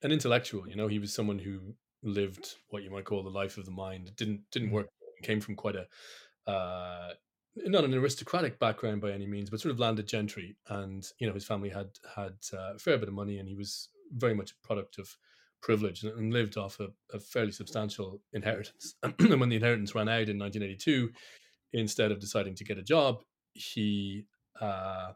an 0.03 0.13
intellectual. 0.13 0.69
You 0.69 0.77
know, 0.77 0.89
he 0.89 0.99
was 0.99 1.13
someone 1.13 1.39
who 1.39 1.75
lived 2.03 2.57
what 2.69 2.83
you 2.83 2.91
might 2.91 3.05
call 3.05 3.23
the 3.23 3.31
life 3.31 3.59
of 3.59 3.65
the 3.65 3.71
mind. 3.71 4.13
didn't 4.17 4.43
didn't 4.51 4.71
mm. 4.71 4.73
work. 4.73 4.89
Came 5.23 5.41
from 5.41 5.55
quite 5.55 5.77
a 5.77 6.51
uh, 6.51 7.13
not 7.57 7.85
an 7.85 7.95
aristocratic 7.95 8.59
background 8.59 9.01
by 9.01 9.11
any 9.11 9.27
means, 9.27 9.51
but 9.51 9.61
sort 9.61 9.73
of 9.73 9.81
landed 9.81 10.07
gentry, 10.07 10.57
and 10.69 11.07
you 11.19 11.27
know 11.27 11.35
his 11.35 11.45
family 11.45 11.69
had 11.69 11.91
had 12.17 12.35
uh, 12.53 12.75
a 12.75 12.79
fair 12.79 12.99
bit 12.99 13.09
of 13.09 13.15
money, 13.15 13.39
and 13.39 13.49
he 13.49 13.55
was 13.55 13.89
very 14.17 14.35
much 14.35 14.53
a 14.53 14.67
product 14.67 14.99
of 14.99 15.17
privilege 15.63 16.03
and, 16.03 16.13
and 16.19 16.33
lived 16.33 16.57
off 16.57 16.81
a, 16.81 16.89
a, 17.15 17.21
fairly 17.21 17.53
substantial 17.53 18.21
inheritance. 18.33 18.97
and 19.03 19.41
when 19.41 19.49
the 19.49 19.57
inheritance 19.57 19.95
ran 19.95 20.09
out 20.09 20.29
in 20.29 20.39
1982, 20.39 21.11
instead 21.73 22.11
of 22.11 22.19
deciding 22.19 22.55
to 22.57 22.65
get 22.65 22.79
a 22.79 22.83
job, 22.83 23.23
he 23.55 24.25
uh, 24.61 25.13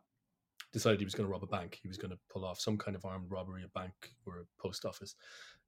decided 0.73 1.00
he 1.00 1.05
was 1.05 1.14
going 1.14 1.26
to 1.26 1.33
rob 1.33 1.43
a 1.43 1.47
bank. 1.47 1.78
He 1.83 1.88
was 1.88 1.99
going 1.99 2.12
to 2.12 2.19
pull 2.31 2.45
off 2.45 2.61
some 2.61 2.78
kind 2.78 2.97
of 2.97 3.05
armed 3.05 3.31
robbery, 3.31 3.64
a 3.64 3.78
bank 3.78 3.93
or 4.25 4.38
a 4.38 4.62
post 4.62 4.85
office. 4.85 5.14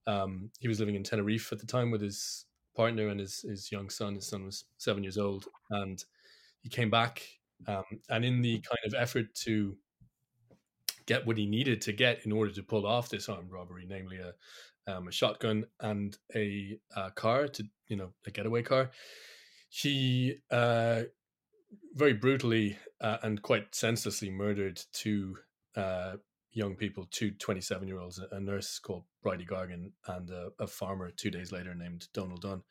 Um, 0.07 0.51
he 0.59 0.69
was 0.69 0.81
living 0.81 0.95
in 0.95 1.03
Tenerife 1.03 1.53
at 1.53 1.59
the 1.59 1.67
time 1.67 1.91
with 1.91 2.01
his 2.01 2.47
partner 2.77 3.09
and 3.09 3.21
his 3.21 3.41
his 3.41 3.73
young 3.73 3.91
son. 3.91 4.15
His 4.15 4.29
son 4.29 4.45
was 4.45 4.65
seven 4.79 5.03
years 5.03 5.19
old, 5.19 5.47
and 5.71 6.03
he 6.63 6.69
came 6.69 6.91
back, 6.91 7.23
um, 7.67 7.85
and 8.09 8.25
in 8.25 8.41
the 8.41 8.61
kind 8.61 8.79
of 8.87 8.95
effort 8.95 9.35
to 9.43 9.77
get 11.07 11.27
what 11.27 11.39
he 11.39 11.47
needed 11.47 11.81
to 11.81 11.93
get 11.93 12.25
in 12.25 12.33
order 12.33 12.53
to 12.53 12.63
pull 12.63 12.87
off 12.87 13.09
this 13.09 13.29
armed 13.29 13.51
robbery, 13.51 13.87
namely 13.89 14.19
a 14.19 14.35
um, 14.89 15.09
a 15.09 15.13
shotgun 15.13 15.67
and 15.81 16.17
a, 16.35 16.79
a, 16.97 17.11
car 17.11 17.47
to 17.47 17.65
you 17.89 17.97
know 17.97 18.11
a 18.27 18.31
getaway 18.31 18.63
car, 18.63 18.91
he 19.69 20.37
uh, 20.51 21.03
very 21.95 22.15
brutally 22.15 22.79
uh, 23.01 23.19
and 23.23 23.43
quite 23.43 23.75
senselessly 23.75 24.31
murdered 24.31 24.81
two 24.93 25.37
uh, 25.77 26.15
young 26.53 26.75
people, 26.75 27.07
two 27.11 27.33
27 27.33 27.87
year 27.87 27.99
olds, 27.99 28.21
a 28.33 28.41
nurse 28.41 28.79
called 28.79 29.05
Bridie 29.23 29.47
Gargan 29.47 29.93
and 30.07 30.31
a, 30.31 30.49
a, 30.59 30.67
farmer 30.67 31.11
two 31.11 31.31
days 31.31 31.53
later 31.53 31.75
named 31.75 32.09
Donal 32.15 32.39
Dunne. 32.39 32.63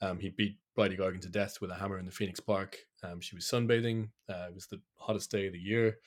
Um, 0.00 0.18
he 0.18 0.30
beat 0.30 0.58
Bridie 0.74 0.96
Gargan 0.96 1.20
to 1.20 1.28
death 1.28 1.60
with 1.60 1.70
a 1.70 1.74
hammer 1.74 1.98
in 1.98 2.06
the 2.06 2.12
Phoenix 2.12 2.40
Park. 2.40 2.78
Um, 3.02 3.20
she 3.20 3.34
was 3.34 3.44
sunbathing. 3.44 4.08
Uh, 4.28 4.46
it 4.48 4.54
was 4.54 4.66
the 4.66 4.80
hottest 4.96 5.30
day 5.30 5.46
of 5.46 5.52
the 5.52 5.58
year. 5.58 5.98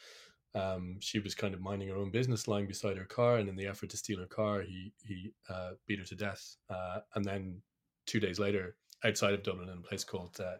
Um, 0.55 0.97
she 1.01 1.19
was 1.19 1.35
kind 1.35 1.53
of 1.53 1.61
minding 1.61 1.89
her 1.89 1.97
own 1.97 2.11
business, 2.11 2.47
lying 2.47 2.65
beside 2.65 2.97
her 2.97 3.05
car, 3.05 3.37
and 3.37 3.49
in 3.49 3.57
the 3.57 3.67
effort 3.67 3.89
to 3.89 3.97
steal 3.97 4.19
her 4.19 4.25
car, 4.25 4.61
he 4.61 4.93
he 5.03 5.33
uh, 5.49 5.71
beat 5.85 5.99
her 5.99 6.05
to 6.05 6.15
death. 6.15 6.55
Uh, 6.69 6.99
and 7.13 7.25
then 7.25 7.61
two 8.05 8.19
days 8.19 8.39
later, 8.39 8.77
outside 9.03 9.33
of 9.33 9.43
Dublin, 9.43 9.69
in 9.69 9.77
a 9.77 9.81
place 9.81 10.05
called 10.05 10.39
uh, 10.39 10.55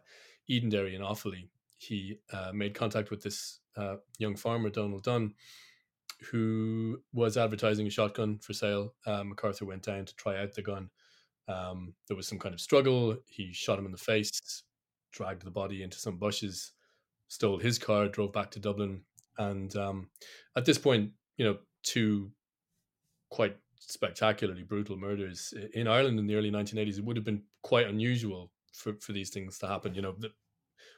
Edenderry 0.50 0.94
in 0.94 1.00
Offaly, 1.00 1.48
he 1.78 2.18
uh, 2.32 2.52
made 2.52 2.74
contact 2.74 3.10
with 3.10 3.22
this 3.22 3.60
uh, 3.76 3.96
young 4.18 4.36
farmer, 4.36 4.68
Donal 4.68 5.00
Dunne, 5.00 5.32
who 6.30 7.00
was 7.14 7.38
advertising 7.38 7.86
a 7.86 7.90
shotgun 7.90 8.38
for 8.38 8.52
sale. 8.52 8.94
MacArthur 9.06 9.64
went 9.64 9.82
down 9.82 10.04
to 10.04 10.14
try 10.16 10.40
out 10.40 10.54
the 10.54 10.62
gun 10.62 10.90
Um, 11.48 11.94
there 12.08 12.16
was 12.16 12.26
some 12.26 12.38
kind 12.38 12.54
of 12.54 12.60
struggle. 12.60 13.16
He 13.26 13.52
shot 13.52 13.78
him 13.78 13.86
in 13.86 13.92
the 13.92 13.98
face, 13.98 14.62
dragged 15.12 15.44
the 15.44 15.50
body 15.50 15.82
into 15.82 15.98
some 15.98 16.16
bushes, 16.18 16.72
stole 17.28 17.58
his 17.58 17.78
car, 17.78 18.08
drove 18.08 18.32
back 18.32 18.50
to 18.52 18.60
Dublin, 18.60 19.02
and 19.38 19.74
um, 19.76 20.08
at 20.56 20.64
this 20.64 20.78
point, 20.78 21.10
you 21.36 21.44
know, 21.44 21.58
two 21.82 22.30
quite 23.30 23.56
spectacularly 23.78 24.62
brutal 24.62 24.96
murders 24.96 25.52
in 25.74 25.86
Ireland 25.86 26.18
in 26.18 26.26
the 26.26 26.34
early 26.34 26.50
1980s. 26.50 26.98
It 26.98 27.04
would 27.04 27.16
have 27.16 27.24
been 27.24 27.42
quite 27.62 27.86
unusual 27.86 28.50
for, 28.72 28.94
for 29.00 29.12
these 29.12 29.30
things 29.30 29.58
to 29.58 29.68
happen. 29.68 29.94
You 29.94 30.02
know, 30.02 30.14
the 30.18 30.30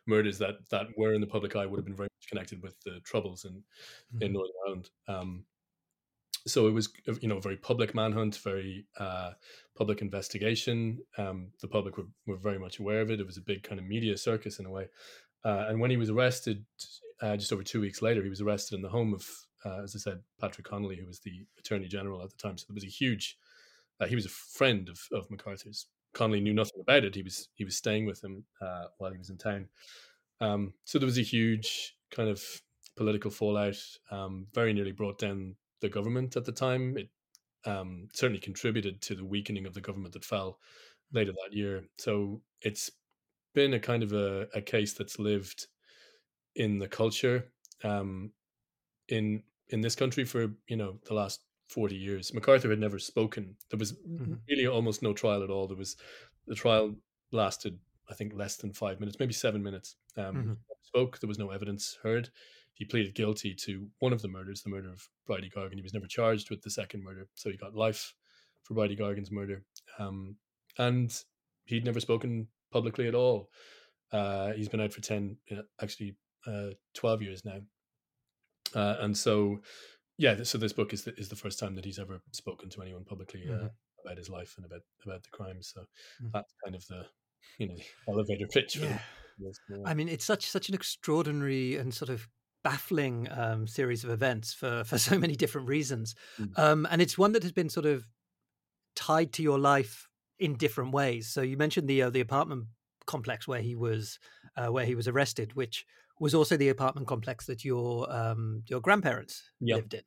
murders 0.06 0.38
that 0.38 0.56
that 0.70 0.86
were 0.96 1.12
in 1.12 1.20
the 1.20 1.26
public 1.26 1.54
eye 1.56 1.66
would 1.66 1.78
have 1.78 1.84
been 1.84 1.96
very 1.96 2.06
much 2.06 2.28
connected 2.28 2.62
with 2.62 2.74
the 2.84 3.00
troubles 3.04 3.44
in 3.44 3.52
mm-hmm. 3.52 4.22
in 4.22 4.32
Northern 4.32 4.52
Ireland. 4.66 4.90
Um, 5.08 5.44
so 6.46 6.66
it 6.66 6.72
was 6.72 6.88
you 7.20 7.28
know 7.28 7.40
very 7.40 7.56
public 7.56 7.94
manhunt, 7.94 8.36
very 8.36 8.86
uh, 8.98 9.32
public 9.76 10.00
investigation. 10.02 10.98
Um, 11.16 11.48
the 11.60 11.68
public 11.68 11.96
were, 11.96 12.08
were 12.26 12.36
very 12.36 12.58
much 12.58 12.78
aware 12.78 13.00
of 13.00 13.10
it. 13.10 13.20
It 13.20 13.26
was 13.26 13.36
a 13.36 13.42
big 13.42 13.62
kind 13.62 13.80
of 13.80 13.86
media 13.86 14.16
circus 14.16 14.58
in 14.58 14.66
a 14.66 14.70
way. 14.70 14.88
Uh, 15.44 15.66
and 15.68 15.80
when 15.80 15.90
he 15.90 15.96
was 15.96 16.10
arrested, 16.10 16.64
uh, 17.22 17.36
just 17.36 17.52
over 17.52 17.62
two 17.62 17.80
weeks 17.80 18.02
later, 18.02 18.22
he 18.22 18.28
was 18.28 18.40
arrested 18.40 18.74
in 18.74 18.82
the 18.82 18.88
home 18.88 19.14
of, 19.14 19.26
uh, 19.64 19.82
as 19.82 19.94
I 19.94 19.98
said, 19.98 20.20
Patrick 20.40 20.66
Connolly, 20.66 20.96
who 20.96 21.06
was 21.06 21.20
the 21.20 21.46
Attorney 21.58 21.86
General 21.86 22.22
at 22.22 22.30
the 22.30 22.36
time. 22.36 22.58
So 22.58 22.66
there 22.68 22.74
was 22.74 22.84
a 22.84 22.88
huge. 22.88 23.36
Uh, 24.00 24.06
he 24.06 24.14
was 24.14 24.26
a 24.26 24.30
friend 24.30 24.88
of, 24.88 25.00
of 25.12 25.30
MacArthur's. 25.30 25.86
Connolly 26.14 26.40
knew 26.40 26.54
nothing 26.54 26.80
about 26.80 27.04
it. 27.04 27.14
He 27.14 27.22
was 27.22 27.48
he 27.54 27.64
was 27.64 27.76
staying 27.76 28.06
with 28.06 28.24
him 28.24 28.44
uh, 28.62 28.84
while 28.96 29.12
he 29.12 29.18
was 29.18 29.30
in 29.30 29.36
town. 29.36 29.68
Um, 30.40 30.72
so 30.84 30.98
there 30.98 31.06
was 31.06 31.18
a 31.18 31.22
huge 31.22 31.94
kind 32.10 32.28
of 32.28 32.42
political 32.96 33.30
fallout. 33.30 33.76
Um, 34.10 34.46
very 34.54 34.72
nearly 34.72 34.92
brought 34.92 35.18
down 35.18 35.54
the 35.80 35.88
government 35.88 36.36
at 36.36 36.44
the 36.44 36.52
time. 36.52 36.96
It 36.96 37.08
um, 37.64 38.08
certainly 38.12 38.40
contributed 38.40 39.00
to 39.02 39.14
the 39.14 39.24
weakening 39.24 39.66
of 39.66 39.74
the 39.74 39.80
government 39.80 40.14
that 40.14 40.24
fell 40.24 40.58
later 41.12 41.32
that 41.32 41.56
year. 41.56 41.84
So 41.98 42.40
it's 42.62 42.90
been 43.54 43.74
a 43.74 43.80
kind 43.80 44.02
of 44.02 44.12
a, 44.12 44.46
a 44.54 44.60
case 44.60 44.92
that's 44.92 45.18
lived 45.18 45.66
in 46.54 46.78
the 46.78 46.88
culture 46.88 47.46
um, 47.84 48.32
in 49.08 49.42
in 49.68 49.80
this 49.80 49.94
country 49.94 50.24
for 50.24 50.50
you 50.66 50.76
know 50.76 50.98
the 51.06 51.14
last 51.14 51.40
40 51.68 51.94
years 51.94 52.32
MacArthur 52.32 52.70
had 52.70 52.78
never 52.78 52.98
spoken 52.98 53.54
there 53.70 53.78
was 53.78 53.92
mm-hmm. 53.92 54.34
really 54.48 54.66
almost 54.66 55.02
no 55.02 55.12
trial 55.12 55.42
at 55.42 55.50
all 55.50 55.66
there 55.66 55.76
was 55.76 55.96
the 56.46 56.54
trial 56.54 56.94
lasted 57.30 57.78
I 58.10 58.14
think 58.14 58.32
less 58.34 58.56
than 58.56 58.72
five 58.72 59.00
minutes 59.00 59.18
maybe 59.18 59.34
seven 59.34 59.62
minutes 59.62 59.96
um, 60.16 60.24
mm-hmm. 60.24 60.52
spoke 60.82 61.20
there 61.20 61.28
was 61.28 61.38
no 61.38 61.50
evidence 61.50 61.98
heard 62.02 62.30
he 62.78 62.84
pleaded 62.84 63.14
guilty 63.14 63.54
to 63.54 63.88
one 63.98 64.12
of 64.12 64.22
the 64.22 64.28
murders, 64.28 64.62
the 64.62 64.70
murder 64.70 64.88
of 64.88 65.08
Bridie 65.26 65.50
Gargan. 65.50 65.74
He 65.74 65.82
was 65.82 65.92
never 65.92 66.06
charged 66.06 66.48
with 66.48 66.62
the 66.62 66.70
second 66.70 67.02
murder, 67.02 67.26
so 67.34 67.50
he 67.50 67.56
got 67.56 67.74
life 67.74 68.14
for 68.62 68.74
Bridie 68.74 68.96
Gargan's 68.96 69.32
murder. 69.32 69.64
Um, 69.98 70.36
and 70.78 71.12
he'd 71.64 71.84
never 71.84 71.98
spoken 71.98 72.46
publicly 72.72 73.08
at 73.08 73.16
all. 73.16 73.50
Uh, 74.12 74.52
he's 74.52 74.68
been 74.68 74.80
out 74.80 74.92
for 74.92 75.00
10, 75.00 75.36
actually 75.82 76.16
uh, 76.46 76.70
12 76.94 77.22
years 77.22 77.44
now. 77.44 77.58
Uh, 78.76 78.96
and 79.00 79.16
so, 79.16 79.58
yeah, 80.16 80.44
so 80.44 80.56
this 80.56 80.72
book 80.72 80.92
is 80.92 81.02
the, 81.02 81.18
is 81.18 81.28
the 81.28 81.36
first 81.36 81.58
time 81.58 81.74
that 81.74 81.84
he's 81.84 81.98
ever 81.98 82.20
spoken 82.30 82.70
to 82.70 82.82
anyone 82.82 83.04
publicly 83.04 83.42
uh, 83.48 83.54
mm-hmm. 83.54 83.66
about 84.06 84.18
his 84.18 84.30
life 84.30 84.54
and 84.56 84.64
about, 84.64 84.82
about 85.04 85.24
the 85.24 85.30
crimes. 85.32 85.72
So 85.74 85.80
mm-hmm. 85.80 86.28
that's 86.32 86.54
kind 86.64 86.76
of 86.76 86.86
the, 86.86 87.06
you 87.58 87.66
know, 87.66 87.74
the 87.74 87.82
elevator 88.12 88.46
pitch. 88.46 88.76
Yeah. 88.76 89.00
I 89.84 89.94
mean, 89.94 90.08
it's 90.08 90.24
such 90.24 90.46
such 90.46 90.68
an 90.68 90.74
extraordinary 90.74 91.76
and 91.76 91.94
sort 91.94 92.08
of 92.08 92.28
baffling 92.68 93.26
um, 93.30 93.66
series 93.66 94.04
of 94.04 94.10
events 94.10 94.52
for 94.52 94.84
for 94.84 94.98
so 95.08 95.18
many 95.18 95.34
different 95.34 95.68
reasons, 95.68 96.14
mm. 96.38 96.58
um, 96.58 96.86
and 96.90 97.00
it's 97.00 97.16
one 97.16 97.32
that 97.32 97.42
has 97.42 97.52
been 97.52 97.70
sort 97.70 97.86
of 97.86 98.06
tied 98.94 99.32
to 99.32 99.42
your 99.42 99.58
life 99.58 100.08
in 100.38 100.54
different 100.56 100.92
ways. 100.92 101.28
So 101.28 101.40
you 101.40 101.56
mentioned 101.56 101.88
the 101.88 102.02
uh, 102.02 102.10
the 102.10 102.20
apartment 102.20 102.66
complex 103.06 103.48
where 103.48 103.62
he 103.62 103.74
was 103.74 104.18
uh, 104.56 104.66
where 104.66 104.84
he 104.84 104.94
was 104.94 105.08
arrested, 105.08 105.56
which 105.56 105.86
was 106.20 106.34
also 106.34 106.56
the 106.56 106.68
apartment 106.68 107.06
complex 107.06 107.46
that 107.46 107.64
your 107.64 108.12
um, 108.12 108.62
your 108.66 108.80
grandparents 108.80 109.50
yep. 109.60 109.76
lived 109.76 109.94
in. 109.94 110.02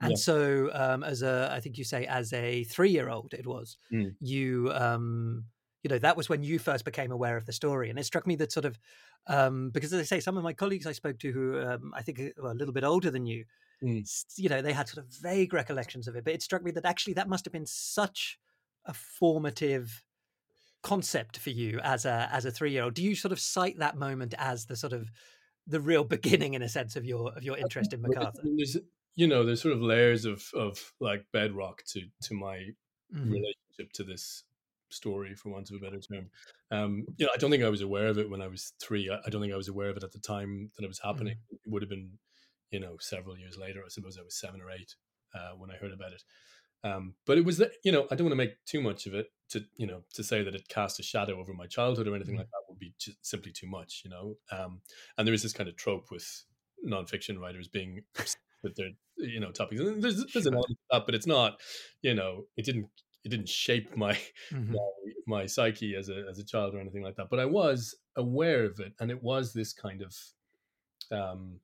And 0.00 0.10
yep. 0.10 0.18
so, 0.18 0.70
um, 0.74 1.04
as 1.04 1.22
a, 1.22 1.50
I 1.52 1.60
think 1.60 1.78
you 1.78 1.84
say, 1.84 2.06
as 2.06 2.32
a 2.32 2.64
three-year-old, 2.64 3.34
it 3.34 3.46
was 3.46 3.78
mm. 3.92 4.14
you 4.20 4.70
um, 4.74 5.44
you 5.82 5.88
know 5.88 5.98
that 5.98 6.16
was 6.16 6.28
when 6.28 6.42
you 6.42 6.58
first 6.58 6.84
became 6.84 7.10
aware 7.10 7.36
of 7.36 7.46
the 7.46 7.52
story 7.52 7.90
and 7.90 7.98
it 7.98 8.04
struck 8.04 8.26
me 8.26 8.36
that 8.36 8.52
sort 8.52 8.64
of 8.64 8.78
um, 9.28 9.70
because 9.70 9.92
as 9.92 10.00
i 10.00 10.04
say 10.04 10.20
some 10.20 10.36
of 10.36 10.44
my 10.44 10.52
colleagues 10.52 10.86
i 10.86 10.92
spoke 10.92 11.18
to 11.18 11.32
who 11.32 11.60
um, 11.60 11.92
i 11.94 12.02
think 12.02 12.20
were 12.40 12.50
a 12.50 12.54
little 12.54 12.74
bit 12.74 12.84
older 12.84 13.10
than 13.10 13.26
you 13.26 13.44
mm. 13.82 14.24
you 14.36 14.48
know 14.48 14.62
they 14.62 14.72
had 14.72 14.88
sort 14.88 15.04
of 15.04 15.12
vague 15.12 15.52
recollections 15.52 16.08
of 16.08 16.16
it 16.16 16.24
but 16.24 16.34
it 16.34 16.42
struck 16.42 16.62
me 16.62 16.70
that 16.70 16.84
actually 16.84 17.14
that 17.14 17.28
must 17.28 17.44
have 17.44 17.52
been 17.52 17.66
such 17.66 18.38
a 18.86 18.94
formative 18.94 20.04
concept 20.82 21.38
for 21.38 21.50
you 21.50 21.78
as 21.84 22.04
a 22.04 22.28
as 22.32 22.44
a 22.44 22.50
three 22.50 22.72
year 22.72 22.82
old 22.82 22.94
do 22.94 23.02
you 23.02 23.14
sort 23.14 23.32
of 23.32 23.38
cite 23.38 23.78
that 23.78 23.96
moment 23.96 24.34
as 24.38 24.66
the 24.66 24.76
sort 24.76 24.92
of 24.92 25.10
the 25.66 25.80
real 25.80 26.04
beginning 26.16 26.54
in 26.54 26.62
a 26.62 26.68
sense 26.68 26.96
of 26.96 27.04
your 27.04 27.32
of 27.36 27.44
your 27.44 27.56
interest 27.56 27.92
in 27.92 28.02
macarthur 28.02 28.42
there's, 28.56 28.76
you 29.14 29.26
know 29.26 29.44
there's 29.44 29.62
sort 29.62 29.74
of 29.74 29.80
layers 29.80 30.24
of 30.24 30.44
of 30.54 30.92
like 31.00 31.24
bedrock 31.32 31.82
to 31.84 32.00
to 32.20 32.34
my 32.34 32.56
mm-hmm. 33.14 33.30
relationship 33.30 33.92
to 33.92 34.02
this 34.02 34.44
story, 34.92 35.34
for 35.34 35.50
want 35.50 35.70
of 35.70 35.76
a 35.76 35.84
better 35.84 36.00
term. 36.00 36.30
Um, 36.70 37.04
you 37.16 37.26
know, 37.26 37.32
I 37.34 37.38
don't 37.38 37.50
think 37.50 37.64
I 37.64 37.68
was 37.68 37.82
aware 37.82 38.08
of 38.08 38.18
it 38.18 38.30
when 38.30 38.42
I 38.42 38.48
was 38.48 38.72
three. 38.80 39.10
I, 39.10 39.18
I 39.26 39.30
don't 39.30 39.40
think 39.40 39.52
I 39.52 39.56
was 39.56 39.68
aware 39.68 39.88
of 39.88 39.96
it 39.96 40.04
at 40.04 40.12
the 40.12 40.18
time 40.18 40.70
that 40.76 40.84
it 40.84 40.88
was 40.88 41.00
happening. 41.00 41.36
Mm. 41.52 41.56
It 41.64 41.70
would 41.70 41.82
have 41.82 41.90
been, 41.90 42.10
you 42.70 42.80
know, 42.80 42.96
several 43.00 43.38
years 43.38 43.58
later. 43.58 43.82
I 43.84 43.88
suppose 43.88 44.18
I 44.18 44.22
was 44.22 44.38
seven 44.38 44.60
or 44.60 44.70
eight 44.70 44.94
uh, 45.34 45.52
when 45.56 45.70
I 45.70 45.76
heard 45.76 45.92
about 45.92 46.12
it. 46.12 46.22
Um, 46.84 47.14
but 47.26 47.38
it 47.38 47.44
was, 47.44 47.58
the, 47.58 47.70
you 47.84 47.92
know, 47.92 48.06
I 48.10 48.16
don't 48.16 48.26
want 48.26 48.32
to 48.32 48.44
make 48.44 48.64
too 48.66 48.80
much 48.80 49.06
of 49.06 49.14
it 49.14 49.28
to, 49.50 49.64
you 49.76 49.86
know, 49.86 50.02
to 50.14 50.24
say 50.24 50.42
that 50.42 50.54
it 50.54 50.68
cast 50.68 50.98
a 50.98 51.02
shadow 51.02 51.38
over 51.38 51.52
my 51.52 51.66
childhood 51.66 52.08
or 52.08 52.16
anything 52.16 52.34
mm. 52.34 52.38
like 52.38 52.48
that 52.48 52.64
would 52.68 52.78
be 52.78 52.92
just 52.98 53.24
simply 53.24 53.52
too 53.52 53.68
much, 53.68 54.02
you 54.04 54.10
know. 54.10 54.36
Um, 54.50 54.80
and 55.16 55.26
there 55.26 55.34
is 55.34 55.42
this 55.42 55.52
kind 55.52 55.68
of 55.68 55.76
trope 55.76 56.10
with 56.10 56.44
nonfiction 56.86 57.38
writers 57.38 57.68
being 57.68 58.02
with 58.62 58.74
their, 58.76 58.90
you 59.16 59.40
know, 59.40 59.52
topics. 59.52 59.80
And 59.80 60.02
there's 60.02 60.24
there's 60.32 60.46
an 60.46 60.54
element 60.54 60.78
of 60.90 60.98
that, 60.98 61.06
but 61.06 61.14
it's 61.14 61.26
not, 61.26 61.60
you 62.02 62.14
know, 62.14 62.46
it 62.56 62.64
didn't 62.64 62.88
it 63.24 63.28
didn't 63.28 63.48
shape 63.48 63.96
my, 63.96 64.12
mm-hmm. 64.52 64.72
my, 64.72 65.40
my 65.40 65.46
psyche 65.46 65.94
as 65.96 66.08
a 66.08 66.24
as 66.30 66.38
a 66.38 66.44
child 66.44 66.74
or 66.74 66.80
anything 66.80 67.02
like 67.02 67.16
that. 67.16 67.30
But 67.30 67.40
I 67.40 67.44
was 67.44 67.94
aware 68.16 68.64
of 68.64 68.80
it, 68.80 68.92
and 69.00 69.10
it 69.10 69.22
was 69.22 69.52
this 69.52 69.72
kind 69.72 70.02
of 70.02 70.16
um, 71.10 71.60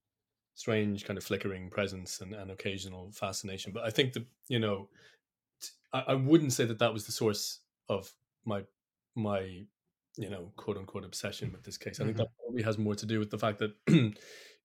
strange 0.54 1.04
kind 1.04 1.16
of 1.16 1.24
flickering 1.24 1.70
presence 1.70 2.20
and, 2.20 2.34
and 2.34 2.50
occasional 2.50 3.10
fascination. 3.12 3.72
But 3.72 3.84
I 3.84 3.90
think 3.90 4.12
that 4.14 4.26
you 4.48 4.58
know, 4.58 4.88
I, 5.92 6.04
I 6.08 6.14
wouldn't 6.14 6.52
say 6.52 6.64
that 6.64 6.78
that 6.78 6.92
was 6.92 7.06
the 7.06 7.12
source 7.12 7.60
of 7.88 8.12
my 8.44 8.62
my 9.14 9.40
you 10.16 10.30
know 10.30 10.52
quote 10.56 10.76
unquote 10.76 11.04
obsession 11.04 11.52
with 11.52 11.64
this 11.64 11.78
case. 11.78 12.00
I 12.00 12.04
think 12.04 12.16
mm-hmm. 12.16 12.22
that 12.24 12.44
probably 12.44 12.62
has 12.62 12.78
more 12.78 12.94
to 12.94 13.06
do 13.06 13.18
with 13.18 13.30
the 13.30 13.38
fact 13.38 13.58
that. 13.60 13.72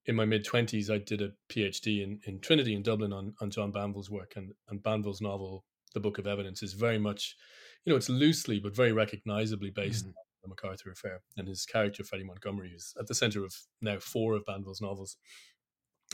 in 0.06 0.14
my 0.14 0.26
mid 0.26 0.44
twenties, 0.44 0.90
I 0.90 0.98
did 0.98 1.22
a 1.22 1.30
PhD 1.48 2.02
in, 2.02 2.20
in 2.26 2.38
Trinity 2.40 2.74
in 2.74 2.82
Dublin 2.82 3.10
on, 3.10 3.32
on 3.40 3.50
John 3.50 3.70
Banville's 3.70 4.10
work, 4.10 4.34
and, 4.36 4.52
and 4.68 4.82
Banville's 4.82 5.22
novel 5.22 5.64
the 5.94 6.00
Book 6.00 6.18
of 6.18 6.26
Evidence 6.26 6.62
is 6.62 6.74
very 6.74 6.98
much, 6.98 7.36
you 7.84 7.92
know, 7.92 7.96
it's 7.96 8.10
loosely 8.10 8.60
but 8.60 8.76
very 8.76 8.92
recognizably 8.92 9.70
based 9.70 10.04
mm-hmm. 10.04 10.10
on 10.10 10.42
the 10.42 10.48
MacArthur 10.48 10.90
affair. 10.90 11.22
And 11.36 11.48
his 11.48 11.64
character, 11.64 12.04
Freddie 12.04 12.24
Montgomery, 12.24 12.70
who's 12.72 12.92
at 12.98 13.06
the 13.06 13.14
center 13.14 13.44
of 13.44 13.54
now 13.80 13.98
four 13.98 14.34
of 14.34 14.44
Banville's 14.44 14.82
novels, 14.82 15.16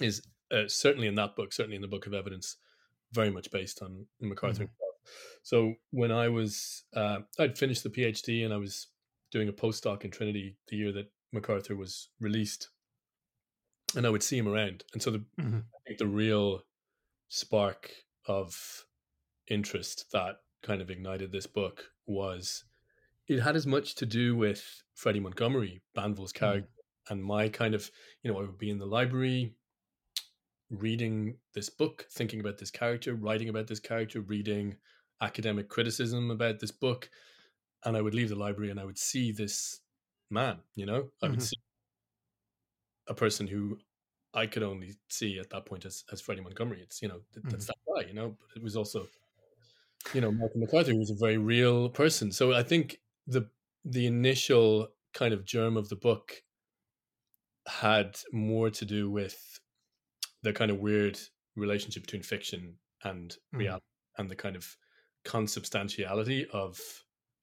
is 0.01 0.23
uh, 0.53 0.69
certainly 0.69 1.09
in 1.09 1.17
that 1.17 1.35
book, 1.35 1.53
certainly 1.53 1.77
in 1.77 1.83
the 1.83 1.89
Book 1.89 2.07
of 2.07 2.15
Evidence, 2.15 2.57
very 3.13 3.31
much 3.31 3.51
based 3.51 3.83
on 3.83 4.07
MacArthur. 4.21 4.65
Mm-hmm. 4.65 5.11
So 5.43 5.75
when 5.91 6.13
I 6.13 6.29
was, 6.29 6.85
uh, 6.95 7.21
I'd 7.39 7.59
finished 7.59 7.83
the 7.83 7.91
PhD 7.91 8.45
and 8.45 8.55
I 8.55 8.59
was 8.59 8.89
doing 9.33 9.49
a 9.49 9.53
postdoc 9.53 10.05
in 10.05 10.11
Trinity 10.11 10.57
the 10.69 10.77
year 10.77 10.93
that 10.93 11.11
MacArthur 11.33 11.77
was 11.77 12.09
released, 12.21 12.69
and 13.97 14.07
I 14.07 14.11
would 14.11 14.23
see 14.23 14.39
him 14.39 14.49
around. 14.49 14.85
And 14.93 15.03
so 15.03 15.11
the, 15.11 15.19
mm-hmm. 15.41 15.59
I 15.59 15.79
think 15.87 15.99
the 15.99 16.07
real 16.07 16.63
spark 17.29 17.91
of 18.27 18.85
interest 19.51 20.07
that 20.13 20.37
kind 20.63 20.81
of 20.81 20.91
ignited 20.91 21.33
this 21.33 21.47
book 21.47 21.85
was 22.07 22.65
it 23.29 23.41
had 23.41 23.57
as 23.57 23.67
much 23.67 23.95
to 23.97 24.07
do 24.07 24.35
with 24.35 24.83
Freddie 24.95 25.21
Montgomery, 25.21 25.83
Banville's 25.95 26.33
mm. 26.33 26.37
character, 26.37 26.69
mm. 26.69 27.13
and 27.13 27.25
my 27.25 27.49
kind 27.49 27.75
of, 27.75 27.91
you 28.23 28.33
know, 28.33 28.39
I 28.39 28.43
would 28.43 28.59
be 28.59 28.71
in 28.71 28.79
the 28.79 28.87
library 28.87 29.55
reading 30.71 31.37
this 31.55 31.69
book, 31.69 32.07
thinking 32.11 32.41
about 32.41 32.59
this 32.59 32.71
character, 32.71 33.15
writing 33.15 33.49
about 33.49 33.67
this 33.67 33.81
character, 33.81 34.21
reading 34.21 34.77
academic 35.21 35.69
criticism 35.69 36.31
about 36.31 36.61
this 36.61 36.71
book. 36.71 37.11
And 37.85 37.97
I 37.97 38.01
would 38.01 38.15
leave 38.15 38.29
the 38.29 38.37
library 38.37 38.71
and 38.71 38.79
I 38.79 38.85
would 38.85 38.99
see 38.99 39.33
this 39.33 39.81
man, 40.31 40.59
you 40.75 40.87
know, 40.87 41.09
I 41.23 41.27
would 41.27 41.39
mm-hmm. 41.39 41.41
see 41.41 41.57
a 43.09 43.15
person 43.15 43.47
who 43.47 43.79
I 44.33 44.47
could 44.47 44.63
only 44.63 44.95
see 45.09 45.39
at 45.39 45.51
that 45.51 45.67
point 45.67 45.85
as, 45.85 46.05
as 46.13 46.21
Freddie 46.21 46.43
Montgomery. 46.43 46.81
It's, 46.83 47.03
you 47.03 47.09
know, 47.09 47.21
that's 47.35 47.67
mm-hmm. 47.67 47.73
that 47.97 48.05
guy, 48.05 48.09
you 48.09 48.15
know, 48.15 48.37
but 48.39 48.57
it 48.57 48.63
was 48.63 48.77
also 48.77 49.07
you 50.15 50.21
know, 50.21 50.31
Malcolm 50.33 50.61
MacArthur 50.61 50.97
was 50.97 51.11
a 51.11 51.15
very 51.15 51.39
real 51.39 51.89
person. 51.89 52.33
So 52.33 52.53
I 52.53 52.63
think 52.63 53.01
the 53.27 53.49
the 53.85 54.07
initial 54.07 54.89
kind 55.15 55.33
of 55.33 55.45
germ 55.45 55.77
of 55.77 55.89
the 55.89 55.97
book 55.97 56.43
had 57.67 58.19
more 58.33 58.71
to 58.71 58.85
do 58.85 59.11
with 59.11 59.61
the 60.43 60.53
kind 60.53 60.71
of 60.71 60.79
weird 60.79 61.19
relationship 61.57 62.03
between 62.03 62.23
fiction 62.23 62.77
and 63.05 63.37
mm. 63.55 63.59
reality 63.59 63.85
mm. 63.85 64.21
and 64.21 64.31
the 64.31 64.37
kind 64.37 64.57
of 64.57 64.77
consubstantiality 65.25 66.47
of 66.53 66.79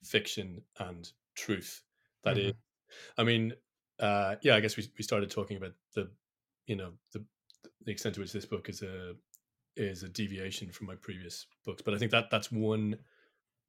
fiction 0.04 0.62
and 0.80 1.12
truth. 1.36 1.84
That 2.24 2.38
Mhm. 2.38 2.50
is, 2.50 2.54
I 3.18 3.24
mean, 3.24 3.54
uh, 4.00 4.36
yeah, 4.42 4.56
I 4.56 4.60
guess 4.60 4.78
we 4.78 4.84
we 4.98 5.04
started 5.04 5.30
talking 5.30 5.58
about 5.58 5.74
the, 5.94 6.12
you 6.66 6.76
know, 6.76 6.94
the 7.14 7.26
the 7.82 7.92
extent 7.92 8.16
to 8.16 8.22
which 8.22 8.34
this 8.34 8.46
book 8.46 8.70
is 8.70 8.82
a 8.82 9.16
is 9.78 10.04
a 10.04 10.10
deviation 10.10 10.72
from 10.72 10.88
my 10.88 10.96
previous 10.96 11.48
books, 11.66 11.82
but 11.82 11.94
I 11.94 11.98
think 11.98 12.12
that 12.12 12.30
that's 12.32 12.52
one 12.52 13.00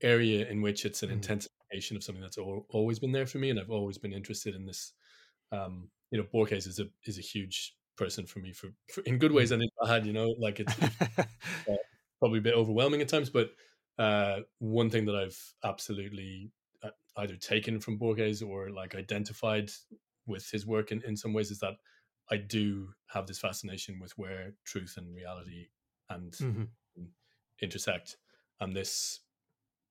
area 0.03 0.49
in 0.49 0.63
which 0.63 0.85
it's 0.87 1.03
an 1.03 1.11
Mhm. 1.11 1.13
intensification 1.13 1.97
of 1.97 2.05
something 2.05 2.23
that's 2.23 2.39
al- 2.39 2.67
always 2.71 2.99
been 2.99 3.13
there 3.13 3.27
for 3.27 3.39
me, 3.39 3.51
and 3.51 3.61
I've 3.61 3.71
always 3.71 3.99
been 3.99 4.13
interested 4.13 4.55
in 4.55 4.67
this. 4.67 4.95
Um, 5.53 5.91
you 6.11 6.19
know, 6.19 6.27
Borges 6.33 6.67
is 6.67 6.81
a 6.81 6.89
is 7.07 7.19
a 7.19 7.23
huge 7.23 7.77
person 7.97 8.27
for 8.27 8.41
me 8.41 8.53
for, 8.53 8.71
for 8.93 9.03
in 9.03 9.19
good 9.19 9.33
ways 9.33 9.53
and 9.53 9.63
in 9.63 9.69
bad. 9.83 10.07
You 10.07 10.13
know, 10.15 10.31
like 10.39 10.61
it's, 10.61 10.79
it's 10.79 10.97
probably 12.21 12.39
a 12.39 12.43
bit 12.43 12.55
overwhelming 12.55 13.01
at 13.01 13.09
times, 13.09 13.31
but 13.31 13.51
uh, 13.99 14.41
one 14.59 14.91
thing 14.91 15.05
that 15.07 15.17
I've 15.17 15.55
absolutely 15.65 16.53
uh, 16.83 16.91
either 17.17 17.37
taken 17.37 17.81
from 17.81 17.99
Borges 17.99 18.43
or 18.43 18.71
like 18.71 18.95
identified 18.95 19.71
with 20.27 20.51
his 20.51 20.67
work 20.67 20.93
in, 20.93 21.03
in 21.03 21.17
some 21.17 21.33
ways 21.33 21.51
is 21.51 21.59
that 21.61 21.75
I 22.31 22.37
do 22.37 22.93
have 23.09 23.27
this 23.27 23.39
fascination 23.39 23.99
with 23.99 24.17
where 24.19 24.55
truth 24.65 24.95
and 24.97 25.15
reality 25.15 25.69
and 26.11 26.33
Mhm. 26.35 26.69
intersect, 27.61 28.17
and 28.61 28.75
this 28.75 29.21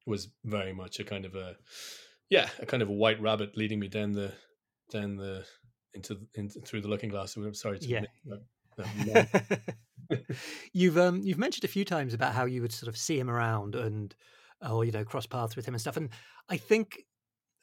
was 0.05 0.29
very 0.45 0.73
much 0.73 0.99
a 0.99 1.03
kind 1.03 1.25
of 1.25 1.35
a 1.35 1.57
yeah 2.29 2.49
a 2.59 2.65
kind 2.65 2.81
of 2.81 2.89
a 2.89 2.93
white 2.93 3.21
rabbit 3.21 3.57
leading 3.57 3.79
me 3.79 3.87
down 3.87 4.13
the 4.13 4.33
down 4.89 5.17
the 5.17 5.45
into, 5.93 6.17
into 6.35 6.59
through 6.61 6.81
the 6.81 6.87
looking 6.87 7.09
glass. 7.09 7.35
I'm 7.35 7.53
sorry 7.53 7.79
to 7.79 7.87
Yeah. 7.87 8.05
that 8.77 9.27
you've 10.73 10.97
um 10.97 11.21
you've 11.23 11.37
mentioned 11.37 11.63
a 11.65 11.67
few 11.67 11.83
times 11.83 12.13
about 12.13 12.33
how 12.33 12.45
you 12.45 12.61
would 12.61 12.71
sort 12.71 12.87
of 12.87 12.97
see 12.97 13.19
him 13.19 13.29
around 13.29 13.75
and 13.75 14.15
or 14.69 14.85
you 14.85 14.91
know 14.91 15.03
cross 15.03 15.25
paths 15.25 15.55
with 15.55 15.67
him 15.67 15.73
and 15.73 15.81
stuff 15.81 15.97
and 15.97 16.09
i 16.49 16.57
think 16.57 16.99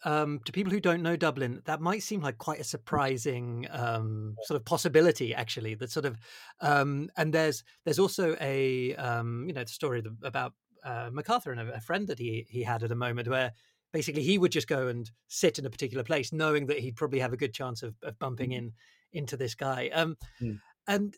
um 0.05 0.41
to 0.45 0.53
people 0.53 0.73
who 0.73 0.81
don't 0.81 1.03
know 1.03 1.17
dublin 1.17 1.61
that 1.65 1.81
might 1.81 2.03
seem 2.03 2.21
like 2.21 2.39
quite 2.39 2.61
a 2.61 2.65
surprising 2.65 3.67
um 3.71 4.35
sort 4.45 4.57
of 4.57 4.65
possibility 4.65 5.35
actually 5.35 5.75
that 5.75 5.91
sort 5.91 6.07
of 6.07 6.17
um 6.61 7.09
and 7.17 7.33
there's 7.33 7.65
there's 7.85 7.99
also 7.99 8.37
a 8.41 8.95
um 8.97 9.45
you 9.49 9.55
know 9.55 9.65
the 9.65 9.71
story 9.71 10.03
about 10.23 10.53
uh, 10.85 11.09
macarthur 11.13 11.51
and 11.51 11.61
a, 11.61 11.75
a 11.75 11.81
friend 11.81 12.09
that 12.09 12.19
he 12.19 12.47
he 12.49 12.63
had 12.63 12.83
at 12.83 12.93
a 12.93 12.95
moment 12.95 13.27
where 13.27 13.53
basically 13.93 14.23
he 14.23 14.37
would 14.37 14.53
just 14.53 14.69
go 14.69 14.89
and 14.89 15.11
sit 15.29 15.59
in 15.59 15.65
a 15.65 15.71
particular 15.71 16.05
place 16.05 16.33
knowing 16.33 16.67
that 16.67 16.79
he'd 16.81 16.97
probably 16.97 17.21
have 17.21 17.33
a 17.33 17.39
good 17.39 17.55
chance 17.55 17.83
of, 17.83 17.95
of 18.03 18.19
bumping 18.19 18.53
in 18.53 18.73
into 19.13 19.37
this 19.37 19.55
guy. 19.55 19.91
Um 19.95 20.17
Mm. 20.43 20.61
and 20.87 21.17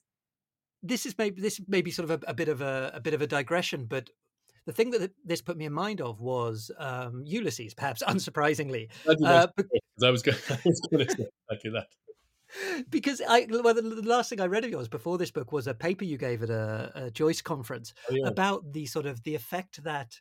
this 0.83 1.07
is 1.07 1.17
maybe 1.19 1.41
this 1.41 1.61
may 1.67 1.83
be 1.83 1.91
sort 1.91 2.09
of 2.11 2.23
a, 2.23 2.27
a 2.31 2.35
bit 2.35 2.49
of 2.49 2.61
a, 2.61 2.93
a 2.95 3.01
bit 3.01 3.15
of 3.15 3.23
a 3.23 3.27
digression, 3.27 3.87
but 3.87 4.11
the 4.67 4.73
thing 4.73 4.91
that 4.91 5.13
this 5.25 5.41
put 5.41 5.57
me 5.57 5.65
in 5.65 5.73
mind 5.73 6.01
of 6.01 6.21
was 6.21 6.71
um, 6.79 7.23
Ulysses, 7.25 7.75
perhaps 7.75 8.03
unsurprisingly, 8.07 8.89
uh, 9.07 9.15
mentioned 9.19 9.53
bec- 9.57 9.67
it, 9.71 9.83
'cause 9.99 10.05
I 10.05 10.11
was 10.11 10.23
going, 10.23 10.39
I 10.51 10.59
was 10.65 10.81
going 10.91 11.07
to 11.07 11.13
say 11.17 11.27
exactly 11.51 11.71
that. 11.71 11.87
because 12.91 13.21
I 13.29 13.47
well, 13.51 13.75
the 13.75 13.83
the 13.83 14.03
last 14.09 14.31
thing 14.31 14.41
I 14.41 14.47
read 14.47 14.65
of 14.65 14.71
yours 14.71 14.89
before 14.89 15.19
this 15.19 15.31
book 15.31 15.53
was 15.53 15.67
a 15.67 15.75
paper 15.75 16.05
you 16.05 16.17
gave 16.17 16.43
at 16.43 16.51
a, 16.51 16.93
a 16.95 17.11
Joyce 17.11 17.43
conference 17.43 17.93
Oh, 18.11 18.15
yeah. 18.15 18.29
about 18.29 18.73
the 18.73 18.87
sort 18.87 19.07
of 19.07 19.23
the 19.25 19.35
effect 19.35 19.83
that 19.85 20.21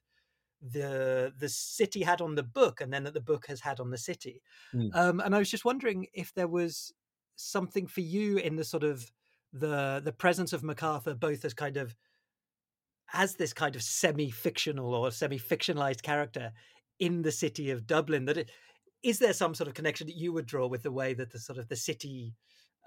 the 0.61 1.33
the 1.37 1.49
city 1.49 2.01
had 2.03 2.21
on 2.21 2.35
the 2.35 2.43
book, 2.43 2.81
and 2.81 2.91
then 2.91 3.03
that 3.03 3.13
the 3.13 3.21
book 3.21 3.45
has 3.47 3.61
had 3.61 3.79
on 3.79 3.91
the 3.91 3.97
city. 3.97 4.41
Mm. 4.73 4.95
Um, 4.95 5.19
and 5.19 5.35
I 5.35 5.39
was 5.39 5.51
just 5.51 5.65
wondering 5.65 6.07
if 6.13 6.33
there 6.33 6.47
was 6.47 6.93
something 7.35 7.85
for 7.87 8.01
you 8.01 8.37
in 8.37 8.55
the 8.55 8.63
sort 8.63 8.83
of 8.83 9.11
the 9.53 10.01
the 10.03 10.11
presence 10.13 10.51
of 10.53 10.63
MacArthur, 10.63 11.13
both 11.13 11.45
as 11.45 11.53
kind 11.53 11.77
of 11.77 11.95
as 13.13 13.35
this 13.35 13.53
kind 13.53 13.75
of 13.75 13.81
semi-fictional 13.81 14.93
or 14.93 15.11
semi-fictionalized 15.11 16.01
character 16.01 16.51
in 16.99 17.21
the 17.21 17.31
city 17.31 17.71
of 17.71 17.87
Dublin. 17.87 18.25
That 18.25 18.37
it, 18.37 18.51
is 19.03 19.19
there 19.19 19.33
some 19.33 19.53
sort 19.53 19.67
of 19.67 19.73
connection 19.73 20.07
that 20.07 20.15
you 20.15 20.33
would 20.33 20.45
draw 20.45 20.67
with 20.67 20.83
the 20.83 20.91
way 20.91 21.13
that 21.13 21.31
the 21.31 21.39
sort 21.39 21.59
of 21.59 21.67
the 21.67 21.75
city 21.75 22.33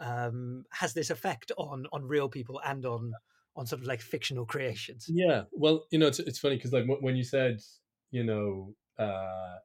um, 0.00 0.64
has 0.72 0.94
this 0.94 1.10
effect 1.10 1.52
on 1.56 1.86
on 1.92 2.04
real 2.04 2.28
people 2.28 2.60
and 2.64 2.84
on 2.84 3.12
on 3.56 3.66
sort 3.66 3.80
of 3.80 3.86
like 3.86 4.00
fictional 4.00 4.46
creations? 4.46 5.06
Yeah, 5.08 5.42
well, 5.52 5.84
you 5.90 5.98
know, 5.98 6.06
it's 6.06 6.18
it's 6.18 6.38
funny 6.38 6.56
because 6.56 6.72
like 6.72 6.86
when 7.00 7.16
you 7.16 7.24
said, 7.24 7.60
you 8.10 8.24
know, 8.24 8.74
uh, 8.98 9.58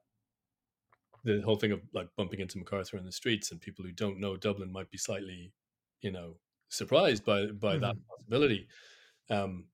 the 1.24 1.40
whole 1.40 1.56
thing 1.56 1.72
of 1.72 1.80
like 1.92 2.08
bumping 2.16 2.40
into 2.40 2.58
MacArthur 2.58 2.98
in 2.98 3.04
the 3.04 3.12
streets 3.12 3.50
and 3.50 3.60
people 3.60 3.84
who 3.84 3.92
don't 3.92 4.20
know 4.20 4.36
Dublin 4.36 4.72
might 4.72 4.90
be 4.90 4.98
slightly, 4.98 5.52
you 6.00 6.12
know, 6.12 6.36
surprised 6.68 7.24
by 7.24 7.46
by 7.46 7.78
that 7.78 7.96
possibility. 8.08 8.68
Um, 9.30 9.64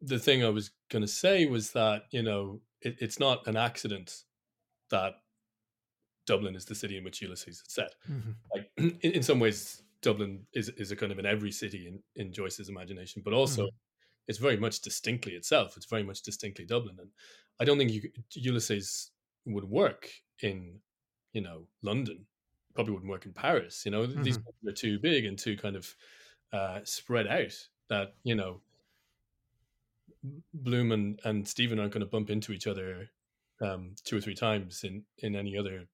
the 0.00 0.18
thing 0.18 0.44
I 0.44 0.48
was 0.50 0.70
going 0.90 1.02
to 1.02 1.08
say 1.08 1.46
was 1.46 1.72
that 1.72 2.04
you 2.10 2.22
know 2.22 2.62
it, 2.82 2.96
it's 3.00 3.18
not 3.18 3.46
an 3.46 3.56
accident 3.56 4.24
that 4.90 5.14
Dublin 6.26 6.54
is 6.56 6.64
the 6.66 6.74
city 6.74 6.96
in 6.96 7.04
which 7.04 7.22
Ulysses 7.22 7.58
is 7.58 7.64
set. 7.68 7.94
Mhm. 8.08 8.38
Like 8.54 8.70
in, 8.76 8.98
in 9.00 9.22
some 9.22 9.40
ways, 9.40 9.82
Dublin 10.02 10.46
is 10.54 10.68
is 10.70 10.90
a 10.90 10.96
kind 10.96 11.12
of 11.12 11.18
in 11.18 11.26
every 11.26 11.52
city 11.52 11.86
in, 11.88 12.02
in 12.16 12.32
Joyce's 12.32 12.68
imagination, 12.68 13.22
but 13.24 13.32
also 13.34 13.62
Mhm. 13.62 13.68
it's 14.28 14.38
very 14.38 14.56
much 14.56 14.80
distinctly 14.82 15.34
itself. 15.34 15.76
It's 15.76 15.86
very 15.86 16.02
much 16.04 16.22
distinctly 16.22 16.66
Dublin, 16.66 16.98
and 17.00 17.12
I 17.60 17.64
don't 17.64 17.78
think 17.78 17.92
you, 17.92 18.12
Ulysses 18.34 19.12
would 19.46 19.64
work 19.64 20.10
in, 20.42 20.80
you 21.32 21.42
know, 21.42 21.68
London. 21.82 22.26
Probably 22.74 22.94
wouldn't 22.94 23.10
work 23.10 23.26
in 23.26 23.34
Paris. 23.34 23.84
You 23.86 23.92
know, 23.92 24.06
these 24.06 24.38
Mhm. 24.38 24.38
people 24.38 24.70
are 24.70 24.74
too 24.74 24.98
big 25.00 25.24
and 25.26 25.38
too 25.38 25.56
kind 25.56 25.76
of 25.76 25.96
uh, 26.52 26.80
spread 26.84 27.26
out. 27.28 27.54
That 27.90 28.16
you 28.24 28.34
know, 28.36 28.62
Bloom 30.54 30.92
and, 30.92 31.20
and 31.24 31.46
Stephen 31.46 31.78
aren't 31.78 31.92
going 31.92 32.00
to 32.04 32.10
bump 32.10 32.30
into 32.30 32.52
each 32.52 32.66
other 32.66 33.08
um, 33.60 33.94
two 34.04 34.16
or 34.16 34.20
three 34.20 34.34
times 34.34 34.84
in 34.84 35.04
in 35.18 35.36
any 35.36 35.56
other. 35.56 35.88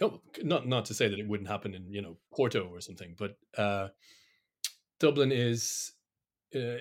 Oh, 0.00 0.20
not 0.42 0.66
not 0.68 0.84
to 0.86 0.94
say 0.94 1.08
that 1.08 1.18
it 1.18 1.26
wouldn't 1.26 1.48
happen 1.48 1.74
in 1.74 1.90
you 1.90 2.02
know 2.02 2.16
Porto 2.32 2.68
or 2.68 2.80
something, 2.80 3.14
but 3.18 3.36
uh, 3.58 3.88
Dublin 5.00 5.32
is 5.32 5.92
uh, 6.54 6.78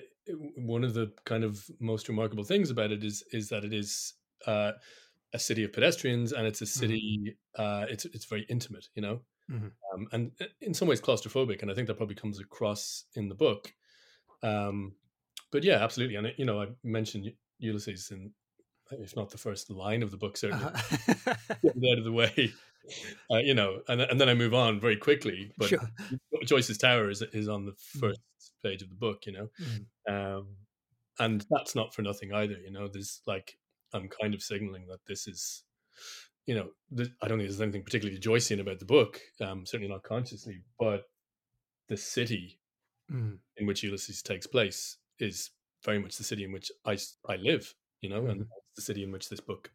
one 0.56 0.84
of 0.84 0.94
the 0.94 1.12
kind 1.26 1.44
of 1.44 1.66
most 1.80 2.08
remarkable 2.08 2.44
things 2.44 2.70
about 2.70 2.92
it 2.92 3.04
is 3.04 3.24
is 3.32 3.50
that 3.50 3.64
it 3.66 3.74
is 3.74 4.14
uh, 4.46 4.74
a 5.34 5.40
city 5.40 5.64
of 5.64 5.74
pedestrians 5.74 6.32
and 6.32 6.46
it's 6.46 6.62
a 6.62 6.66
city. 6.66 7.36
Uh, 7.58 7.86
it's 7.90 8.06
it's 8.06 8.26
very 8.26 8.46
intimate, 8.50 8.88
you 8.96 9.02
know, 9.02 9.22
Mhm. 9.50 9.72
um, 9.94 10.08
and 10.12 10.32
in 10.62 10.74
some 10.74 10.88
ways 10.88 11.02
claustrophobic, 11.02 11.62
and 11.62 11.72
I 11.72 11.74
think 11.74 11.88
that 11.88 11.98
probably 11.98 12.16
comes 12.16 12.40
across 12.40 13.06
in 13.16 13.28
the 13.30 13.36
book. 13.36 13.74
Um, 14.44 14.96
but 15.54 15.64
yeah, 15.64 15.82
absolutely, 15.84 16.16
and 16.18 16.34
you 16.38 16.44
know, 16.46 16.62
I 16.62 16.68
mentioned 16.84 17.32
Ulysses 17.60 18.12
in 18.12 18.32
if 18.92 19.16
not 19.16 19.30
the 19.32 19.38
first 19.38 19.70
line 19.72 20.04
of 20.04 20.12
the 20.12 20.18
book, 20.18 20.36
certainly 20.38 20.66
Uh-huh. 20.66 21.34
out 21.66 21.98
of 21.98 22.04
the 22.04 22.12
way. 22.12 22.52
Uh, 23.32 23.38
you 23.38 23.54
know, 23.54 23.82
and 23.88 24.02
and 24.02 24.20
then 24.20 24.28
I 24.28 24.34
move 24.34 24.54
on 24.54 24.80
very 24.82 24.98
quickly. 24.98 25.52
But 25.58 25.70
sure. 25.70 25.80
Joyce's 26.44 26.78
Tower 26.78 27.10
is 27.10 27.22
is 27.22 27.48
on 27.48 27.66
the 27.66 27.74
first 28.00 28.20
page 28.62 28.82
of 28.82 28.90
the 28.90 28.96
book, 28.96 29.26
you 29.26 29.32
know, 29.32 29.50
Mhm. 29.62 29.86
um, 30.40 30.58
and 31.20 31.46
that's 31.50 31.76
not 31.76 31.94
for 31.96 32.02
nothing 32.02 32.34
either. 32.34 32.58
You 32.60 32.72
know, 32.72 32.88
there's 32.90 33.22
like 33.26 33.58
I'm 33.94 34.10
kind 34.10 34.34
of 34.34 34.44
signaling 34.44 34.88
that 34.88 35.06
this 35.08 35.28
is, 35.28 35.64
you 36.46 36.56
know, 36.56 36.72
th- 36.98 37.12
I 37.22 37.28
don't 37.28 37.38
think 37.38 37.48
there's 37.50 37.62
anything 37.62 37.84
particularly 37.84 38.20
Joycean 38.20 38.60
about 38.60 38.80
the 38.80 38.86
book, 38.86 39.22
um, 39.40 39.66
certainly 39.66 39.88
not 39.94 40.04
consciously, 40.04 40.64
but 40.78 41.06
the 41.88 41.98
city 41.98 42.60
Mm. 43.12 43.38
in 43.58 43.66
which 43.68 43.84
Ulysses 43.84 44.22
takes 44.22 44.48
place 44.48 44.98
is 45.24 45.52
very 45.84 46.00
much 46.00 46.18
the 46.18 46.24
city 46.24 46.44
in 46.44 46.52
which 46.52 46.72
I 46.86 46.98
I 47.28 47.38
live. 47.38 47.74
You 48.02 48.10
know, 48.10 48.26
and 48.28 48.42
Mhm. 48.42 48.48
the 48.76 48.82
city 48.82 49.02
in 49.04 49.12
which 49.12 49.30
this 49.30 49.40
book 49.40 49.72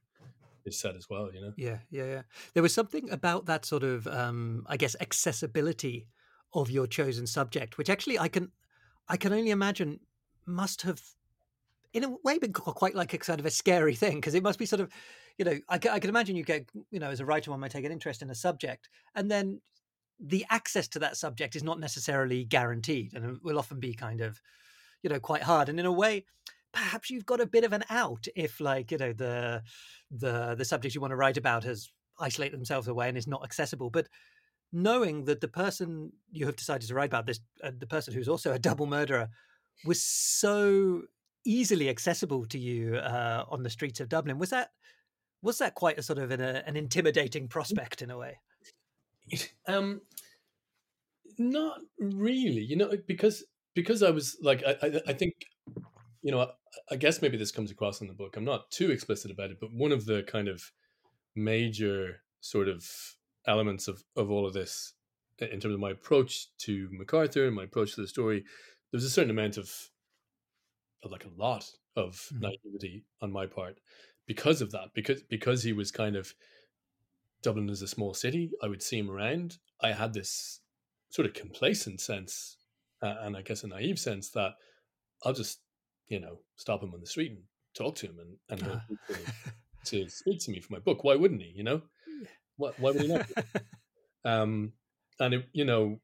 is 0.67 0.79
set 0.79 0.95
as 0.97 1.09
well. 1.09 1.33
You 1.33 1.41
know. 1.41 1.53
Yeah, 1.57 1.79
yeah, 1.91 2.05
yeah. 2.05 2.23
There 2.53 2.63
was 2.63 2.75
something 2.75 3.11
about 3.11 3.47
that 3.47 3.65
sort 3.65 3.83
of, 3.83 4.07
um, 4.07 4.67
I 4.69 4.77
guess, 4.77 4.95
accessibility 5.01 6.09
of 6.53 6.71
your 6.71 6.87
chosen 6.87 7.27
subject, 7.27 7.79
which 7.79 7.91
actually 7.91 8.19
I 8.19 8.29
can, 8.29 8.53
I 9.09 9.17
can 9.17 9.33
only 9.33 9.51
imagine 9.51 10.01
must 10.47 10.83
have, 10.83 11.03
in 11.93 12.05
a 12.05 12.11
way, 12.23 12.39
been 12.39 12.53
quite 12.53 12.95
like 12.95 13.15
a 13.15 13.25
sort 13.25 13.41
of 13.41 13.47
a 13.47 13.51
scary 13.51 13.95
thing 13.95 14.17
because 14.17 14.35
it 14.35 14.43
must 14.43 14.59
be 14.59 14.67
sort 14.67 14.81
of, 14.81 14.93
you 15.39 15.45
know, 15.45 15.59
I, 15.69 15.77
I 15.77 15.99
can 16.01 16.11
imagine 16.11 16.37
you 16.37 16.45
get, 16.45 16.69
you 16.91 17.01
know, 17.01 17.11
as 17.11 17.21
a 17.21 17.25
writer, 17.27 17.51
one 17.51 17.61
might 17.61 17.71
take 17.71 17.85
an 17.87 17.93
interest 17.93 18.23
in 18.23 18.31
a 18.31 18.35
subject, 18.35 18.89
and 19.15 19.31
then 19.31 19.61
the 20.21 20.45
access 20.51 20.89
to 20.89 20.99
that 20.99 21.17
subject 21.17 21.57
is 21.57 21.63
not 21.63 21.81
necessarily 21.81 22.45
guaranteed, 22.45 23.15
and 23.15 23.25
it 23.37 23.43
will 23.43 23.59
often 23.59 23.81
be 23.81 23.95
kind 23.95 24.21
of, 24.21 24.41
you 25.03 25.11
know, 25.11 25.21
quite 25.21 25.43
hard. 25.43 25.69
And 25.69 25.79
in 25.79 25.87
a 25.87 25.93
way, 25.93 26.25
perhaps 26.73 27.11
you've 27.11 27.27
got 27.27 27.41
a 27.41 27.47
bit 27.47 27.65
of 27.65 27.73
an 27.73 27.85
out 27.91 28.27
if, 28.37 28.61
like, 28.61 28.91
you 28.91 28.99
know, 28.99 29.13
the 29.13 29.63
the 30.11 30.55
the 30.57 30.65
subject 30.65 30.95
you 30.95 31.01
want 31.01 31.13
to 31.13 31.17
write 31.17 31.37
about 31.37 31.65
has 31.65 31.91
isolated 32.21 32.57
themselves 32.57 32.89
away 32.89 33.09
and 33.09 33.19
is 33.19 33.27
not 33.27 33.45
accessible. 33.45 33.91
But 33.91 34.09
knowing 34.73 35.25
that 35.25 35.41
the 35.41 35.49
person 35.49 36.13
you 36.31 36.47
have 36.47 36.57
decided 36.57 36.89
to 36.89 36.95
write 36.95 37.07
about 37.07 37.27
this, 37.27 37.41
uh, 37.63 37.73
the 37.77 37.87
person 37.87 38.13
who's 38.13 38.29
also 38.29 38.53
a 38.53 38.59
double 38.59 38.87
murderer, 38.87 39.29
was 39.85 40.03
so 40.03 41.03
easily 41.47 41.89
accessible 41.89 42.45
to 42.47 42.59
you 42.59 42.97
uh, 42.97 43.45
on 43.49 43.63
the 43.63 43.71
streets 43.71 44.01
of 44.01 44.09
Dublin, 44.09 44.39
was 44.39 44.51
that 44.51 44.71
was 45.41 45.59
that 45.59 45.75
quite 45.75 45.99
a 45.99 46.03
sort 46.03 46.19
of 46.19 46.33
an, 46.33 46.41
uh, 46.41 46.63
an 46.67 46.77
intimidating 46.77 47.47
prospect 47.47 48.03
in 48.03 48.11
a 48.11 48.19
way? 48.19 48.39
um 49.69 50.01
not 51.39 51.81
really 51.99 52.63
you 52.63 52.77
know 52.77 52.91
because 53.07 53.45
because 53.81 54.03
i 54.03 54.11
was 54.11 54.37
like 54.43 54.63
i 54.67 54.77
i, 54.83 55.01
I 55.09 55.13
think 55.13 55.35
you 56.23 56.33
know 56.33 56.41
I, 56.41 56.49
I 56.91 56.97
guess 56.97 57.23
maybe 57.23 57.37
this 57.37 57.53
comes 57.53 57.71
across 57.71 58.01
in 58.01 58.09
the 58.09 58.15
book 58.15 58.37
i'm 58.37 58.45
not 58.45 58.71
too 58.71 58.91
explicit 58.91 59.31
about 59.31 59.51
it 59.51 59.59
but 59.61 59.73
one 59.73 59.93
of 59.93 60.07
the 60.07 60.23
kind 60.23 60.49
of 60.49 60.63
major 61.37 62.23
sort 62.41 62.69
of 62.69 62.85
elements 63.47 63.89
of 63.89 64.03
of 64.17 64.31
all 64.31 64.47
of 64.47 64.53
this 64.53 64.95
in 65.41 65.61
terms 65.61 65.75
of 65.75 65.81
my 65.81 65.91
approach 65.91 66.49
to 66.59 66.89
MacArthur 66.93 67.47
and 67.47 67.55
my 67.55 67.65
approach 67.65 67.95
to 67.95 68.01
the 68.01 68.09
story. 68.09 68.45
There's 68.91 69.05
a 69.05 69.11
certain 69.11 69.31
amount 69.31 69.57
of, 69.57 69.71
of 71.05 71.11
like 71.11 71.25
a 71.25 71.41
lot 71.41 71.65
of 71.97 72.15
mm-hmm. 72.15 72.41
naivety 72.41 73.05
on 73.21 73.33
my 73.33 73.47
part 73.47 73.79
because 74.27 74.61
of 74.61 74.73
that 74.73 74.89
because 74.95 75.23
because 75.23 75.63
he 75.63 75.73
was 75.73 75.91
kind 75.91 76.17
of 76.17 76.35
Dublin 77.43 77.69
is 77.69 77.83
a 77.83 77.89
small 77.89 78.15
city. 78.15 78.51
I 78.63 78.67
would 78.67 78.83
see 78.83 78.99
him 78.99 79.11
around. 79.11 79.59
I 79.81 79.93
had 79.93 80.13
this 80.13 80.61
sort 81.11 81.27
of 81.27 81.35
complacent 81.35 82.01
sense, 82.01 82.57
uh, 83.03 83.15
and 83.23 83.37
I 83.37 83.43
guess 83.43 83.65
a 83.65 83.69
naive 83.69 83.99
sense 83.99 84.31
that 84.31 84.53
I'll 85.25 85.33
just, 85.33 85.61
you 86.09 86.21
know, 86.21 86.39
stop 86.57 86.83
him 86.83 86.95
on 86.95 87.01
the 87.01 87.07
street 87.07 87.33
and 87.33 87.43
talk 87.75 87.97
to 87.97 88.07
him 88.07 88.17
and, 88.21 88.61
and 88.61 88.71
uh. 88.73 88.81
to, 89.85 90.05
to, 90.05 90.09
speak 90.09 90.41
to 90.45 90.51
me 90.51 90.61
for 90.61 90.73
my 90.73 90.79
book. 90.79 91.05
Why 91.05 91.17
wouldn't 91.17 91.43
he? 91.43 91.53
You 91.55 91.65
know, 91.65 91.83
why, 92.57 92.73
why 92.79 92.91
would 92.93 93.03
he 93.03 93.09
not? 93.09 93.27
um, 94.25 94.73
and 95.21 95.35
it, 95.35 95.47
you 95.53 95.65
know, 95.65 96.01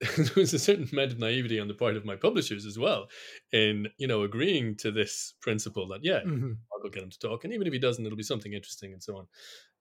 there 0.16 0.30
was 0.36 0.54
a 0.54 0.58
certain 0.58 0.88
amount 0.92 1.12
of 1.12 1.18
naivety 1.18 1.58
on 1.58 1.66
the 1.66 1.74
part 1.74 1.96
of 1.96 2.04
my 2.04 2.14
publishers 2.14 2.64
as 2.64 2.78
well 2.78 3.08
in 3.52 3.88
you 3.98 4.06
know 4.06 4.22
agreeing 4.22 4.76
to 4.76 4.92
this 4.92 5.34
principle 5.40 5.88
that 5.88 6.04
yeah 6.04 6.20
mm-hmm. 6.20 6.52
i'll 6.72 6.80
go 6.80 6.88
get 6.88 7.02
him 7.02 7.10
to 7.10 7.18
talk 7.18 7.42
and 7.42 7.52
even 7.52 7.66
if 7.66 7.72
he 7.72 7.80
doesn't 7.80 8.06
it'll 8.06 8.16
be 8.16 8.22
something 8.22 8.52
interesting 8.52 8.92
and 8.92 9.02
so 9.02 9.16
on 9.16 9.26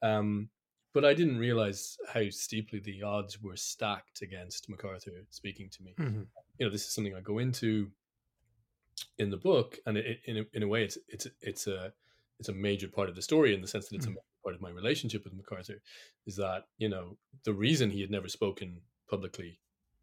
um, 0.01 0.49
but 0.97 1.05
I 1.05 1.13
didn't 1.13 1.37
realize 1.37 1.95
how 2.11 2.23
steeply 2.31 2.79
the 2.79 3.03
odds 3.03 3.39
were 3.39 3.55
stacked 3.55 4.23
against 4.23 4.67
MacArthur 4.67 5.11
speaking 5.29 5.69
to 5.69 5.83
me. 5.83 5.93
Mm-hmm. 5.99 6.21
You 6.57 6.65
know, 6.65 6.71
this 6.71 6.85
is 6.85 6.91
something 6.91 7.13
I 7.13 7.21
go 7.21 7.37
into 7.37 7.91
in 9.19 9.29
the 9.29 9.37
book, 9.37 9.77
and 9.85 9.95
it, 9.95 10.21
in 10.25 10.37
a, 10.37 10.43
in 10.53 10.63
a 10.63 10.67
way, 10.67 10.83
it's 10.83 10.97
it's 11.07 11.27
it's 11.39 11.67
a 11.67 11.93
it's 12.39 12.49
a 12.49 12.53
major 12.53 12.87
part 12.87 13.09
of 13.09 13.15
the 13.15 13.21
story 13.21 13.53
in 13.53 13.61
the 13.61 13.67
sense 13.67 13.89
that 13.89 13.95
it's 13.95 14.07
mm-hmm. 14.07 14.15
a 14.15 14.43
part 14.43 14.55
of 14.55 14.61
my 14.61 14.71
relationship 14.71 15.23
with 15.23 15.35
MacArthur. 15.35 15.75
Is 16.25 16.35
that 16.37 16.63
you 16.79 16.89
know 16.89 17.17
the 17.43 17.53
reason 17.53 17.91
he 17.91 18.01
had 18.01 18.09
never 18.09 18.27
spoken 18.27 18.81
publicly 19.07 19.59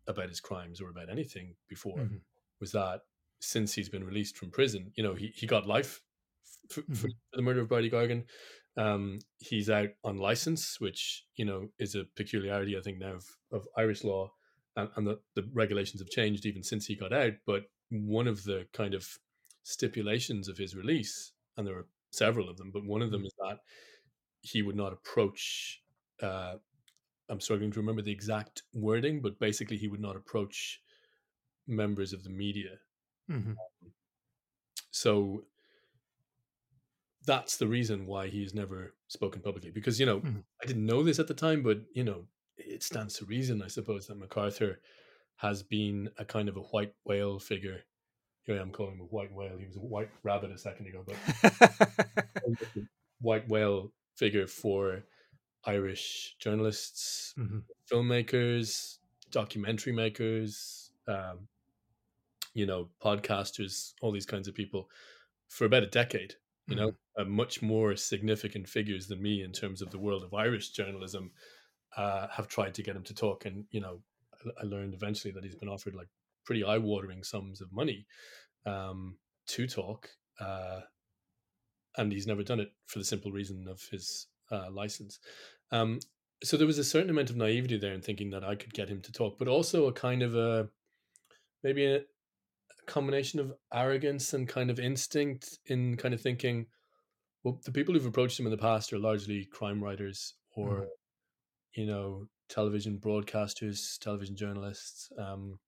about 0.07 0.29
his 0.29 0.39
crimes 0.39 0.81
or 0.81 0.91
about 0.91 1.11
anything 1.11 1.57
before 1.69 1.99
mm-hmm. 1.99 2.19
was 2.61 2.71
that 2.71 3.01
since 3.41 3.75
he's 3.75 3.89
been 3.89 4.05
released 4.05 4.37
from 4.37 4.53
prison, 4.53 4.93
you 4.95 5.03
know, 5.03 5.15
he, 5.15 5.33
he 5.35 5.47
got 5.47 5.67
life 5.67 6.03
for, 6.71 6.83
mm-hmm. 6.83 6.95
for 6.95 7.09
the 7.33 7.43
murder 7.43 7.63
of 7.63 7.69
Bridie 7.69 7.91
Gargan. 7.91 8.25
Um, 8.77 9.21
he's 9.39 9.71
out 9.71 9.91
on 10.03 10.19
license, 10.19 10.81
which 10.81 11.25
you 11.37 11.45
know 11.45 11.69
is 11.79 11.95
a 11.95 12.05
peculiarity 12.17 12.77
I 12.77 12.81
think 12.81 12.99
now 12.99 13.15
of, 13.15 13.25
of 13.53 13.69
Irish 13.77 14.03
law, 14.05 14.33
and, 14.77 14.89
and 14.97 15.07
the, 15.07 15.21
the 15.37 15.49
regulations 15.53 16.01
have 16.01 16.11
changed 16.11 16.47
even 16.47 16.63
since 16.63 16.87
he 16.87 16.97
got 16.97 17.13
out. 17.13 17.35
But 17.47 17.65
one 17.91 18.27
of 18.27 18.43
the 18.45 18.67
kind 18.73 18.95
of 18.95 19.07
stipulations 19.63 20.49
of 20.49 20.59
his 20.59 20.75
release, 20.75 21.33
and 21.57 21.67
there 21.67 21.77
are 21.77 21.87
several 22.11 22.49
of 22.49 22.57
them, 22.57 22.71
but 22.73 22.85
one 22.85 23.03
of 23.03 23.11
them 23.11 23.23
mm. 23.23 23.27
is 23.27 23.35
that 23.39 23.59
he 24.43 24.63
would 24.63 24.77
not 24.77 24.93
approach. 24.93 25.81
Uh, 26.23 26.55
I'm 27.29 27.41
struggling 27.41 27.71
to 27.73 27.81
remember 27.81 28.03
the 28.03 28.13
exact 28.13 28.63
wording, 28.75 29.23
but 29.23 29.39
basically 29.39 29.79
he 29.79 29.89
would 29.89 30.01
not 30.01 30.17
approach 30.17 30.81
members 31.67 32.13
of 32.13 32.23
the 32.23 32.31
media. 32.31 32.79
Mm-hmm. 33.31 33.53
So 34.91 35.45
that's 37.27 37.57
the 37.57 37.67
reason 37.67 38.07
why 38.07 38.29
he's 38.29 38.55
never 38.55 38.95
spoken 39.09 39.41
publicly. 39.41 39.71
Because, 39.71 39.99
you 39.99 40.07
know, 40.07 40.21
mm-hmm. 40.21 40.41
I 40.63 40.67
didn't 40.67 40.87
know 40.87 41.03
this 41.03 41.19
at 41.19 41.29
the 41.29 41.35
time, 41.35 41.63
but, 41.63 41.79
you 41.95 42.05
know, 42.05 42.25
it 42.57 42.83
stands 42.83 43.19
to 43.19 43.25
reason, 43.25 43.63
I 43.63 43.69
suppose, 43.69 44.07
that 44.07 44.19
MacArthur 44.19 44.81
has 45.37 45.63
been 45.63 46.11
a 46.19 46.25
kind 46.25 46.49
of 46.49 46.57
a 46.57 46.61
white 46.61 46.95
whale 47.05 47.39
figure. 47.39 47.81
Here 48.45 48.57
I 48.57 48.61
am 48.61 48.71
calling 48.71 48.95
him 48.95 49.01
a 49.01 49.05
white 49.05 49.33
whale. 49.33 49.57
He 49.59 49.67
was 49.67 49.77
a 49.77 49.81
white 49.81 50.11
rabbit 50.23 50.51
a 50.51 50.59
second 50.59 50.87
ago, 50.87 51.05
but 51.07 52.39
white 53.21 53.49
whale 53.49 53.93
figure 54.17 54.47
for 54.47 55.03
Irish 55.65 56.37
journalists, 56.39 57.35
mm-hmm. 57.39 57.61
filmmakers, 57.91 58.99
documentary 59.31 59.93
makers, 59.93 60.93
um, 61.09 61.49
you 62.53 62.67
know, 62.67 62.89
podcasters, 63.03 63.95
all 64.01 64.13
these 64.13 64.27
kinds 64.27 64.47
of 64.47 64.55
people 64.55 64.89
for 65.49 65.65
about 65.65 65.83
a 65.83 65.89
decade 65.89 66.35
you 66.67 66.77
know, 66.77 66.89
mm-hmm. 66.89 67.23
uh, 67.23 67.25
much 67.25 67.63
more 67.63 67.97
significant 67.97 68.69
figures 68.69 69.07
than 69.07 69.23
me 69.23 69.43
in 69.43 69.53
terms 69.53 69.83
of 69.83 69.91
the 69.91 69.99
world 69.99 70.23
of 70.23 70.33
Irish 70.33 70.71
journalism 70.71 71.31
uh, 71.97 72.29
have 72.29 72.49
tried 72.49 72.75
to 72.75 72.83
get 72.83 72.97
him 72.97 73.05
to 73.05 73.15
talk. 73.15 73.45
And, 73.45 73.65
you 73.71 73.81
know, 73.81 74.01
I, 74.35 74.63
I 74.63 74.65
learned 74.65 74.95
eventually 74.95 75.33
that 75.33 75.45
he's 75.45 75.57
been 75.57 75.69
offered 75.69 75.95
like 75.95 76.09
pretty 76.45 76.65
eye 76.65 76.79
watering 76.79 77.23
sums 77.23 77.61
of 77.61 77.73
money 77.73 78.07
um, 78.67 79.17
to 79.49 79.67
talk. 79.67 80.09
Uh, 80.41 80.81
and 81.97 82.13
he's 82.13 82.27
never 82.27 82.43
done 82.43 82.61
it 82.61 82.73
for 82.87 82.99
the 82.99 83.05
simple 83.05 83.31
reason 83.31 83.67
of 83.69 83.81
his 83.91 84.27
uh, 84.51 84.71
license. 84.71 85.21
Um, 85.71 86.01
so 86.43 86.57
there 86.57 86.67
was 86.67 86.79
a 86.79 86.85
certain 86.85 87.11
amount 87.11 87.31
of 87.31 87.37
naivety 87.37 87.79
there 87.79 87.93
in 87.93 88.03
thinking 88.03 88.31
that 88.31 88.45
I 88.45 88.55
could 88.55 88.75
get 88.75 88.89
him 88.89 89.01
to 89.03 89.13
talk, 89.13 89.39
but 89.39 89.49
also 89.49 89.87
a 89.87 89.93
kind 89.93 90.23
of 90.23 90.35
a 90.35 90.69
maybe 91.63 91.87
a, 91.87 92.01
combination 92.87 93.41
of 93.41 93.53
arrogance 93.73 94.35
and 94.35 94.49
kind 94.49 94.71
of 94.71 94.79
instinct 94.79 95.59
in 95.67 95.97
kind 95.97 96.15
of 96.15 96.21
thinking, 96.21 96.67
well, 97.43 97.61
the 97.65 97.73
people 97.73 97.95
who've 97.95 98.07
approached 98.07 98.39
him 98.39 98.47
in 98.47 98.53
the 98.53 98.59
past 98.59 98.93
are 98.93 98.99
largely 98.99 99.45
crime 99.45 99.83
writers 99.83 100.35
or, 100.57 100.69
mm. 100.69 100.87
you 101.75 101.87
know, 101.87 102.27
television 102.49 102.99
broadcasters, 102.99 103.99
television 103.99 104.37
journalists. 104.37 105.11
Um, 105.19 105.59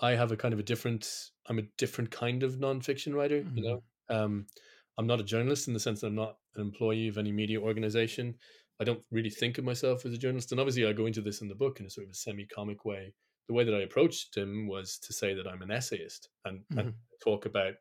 I 0.00 0.12
have 0.12 0.32
a 0.32 0.36
kind 0.36 0.52
of 0.52 0.60
a 0.60 0.62
different. 0.62 1.30
I'm 1.48 1.58
a 1.58 1.68
different 1.78 2.10
kind 2.10 2.42
of 2.42 2.56
nonfiction 2.56 3.14
writer. 3.14 3.42
Mm. 3.42 3.56
You 3.56 3.62
know, 3.62 3.82
mm-hmm. 4.10 4.16
um, 4.16 4.46
I'm 4.98 5.06
not 5.06 5.20
a 5.20 5.24
journalist 5.24 5.68
in 5.68 5.74
the 5.74 5.80
sense 5.80 6.00
that 6.00 6.08
I'm 6.08 6.14
not 6.14 6.36
an 6.54 6.62
employee 6.62 7.08
of 7.08 7.18
any 7.18 7.32
media 7.32 7.60
organization. 7.60 8.34
I 8.80 8.84
don't 8.84 9.02
really 9.10 9.30
think 9.30 9.58
of 9.58 9.64
myself 9.64 10.04
as 10.04 10.12
a 10.12 10.18
journalist, 10.18 10.52
and 10.52 10.60
obviously, 10.60 10.86
I 10.86 10.92
go 10.92 11.06
into 11.06 11.22
this 11.22 11.40
in 11.40 11.48
the 11.48 11.54
book 11.54 11.80
in 11.80 11.86
a 11.86 11.90
sort 11.90 12.06
of 12.06 12.10
a 12.10 12.14
semi-comic 12.14 12.84
way 12.84 13.14
the 13.48 13.54
way 13.54 13.64
that 13.64 13.74
I 13.74 13.82
approached 13.82 14.36
him 14.36 14.66
was 14.66 14.98
to 14.98 15.12
say 15.12 15.34
that 15.34 15.46
I'm 15.46 15.62
an 15.62 15.70
essayist 15.70 16.28
and, 16.44 16.60
mm-hmm. 16.60 16.78
and 16.78 16.94
talk 17.22 17.46
about 17.46 17.74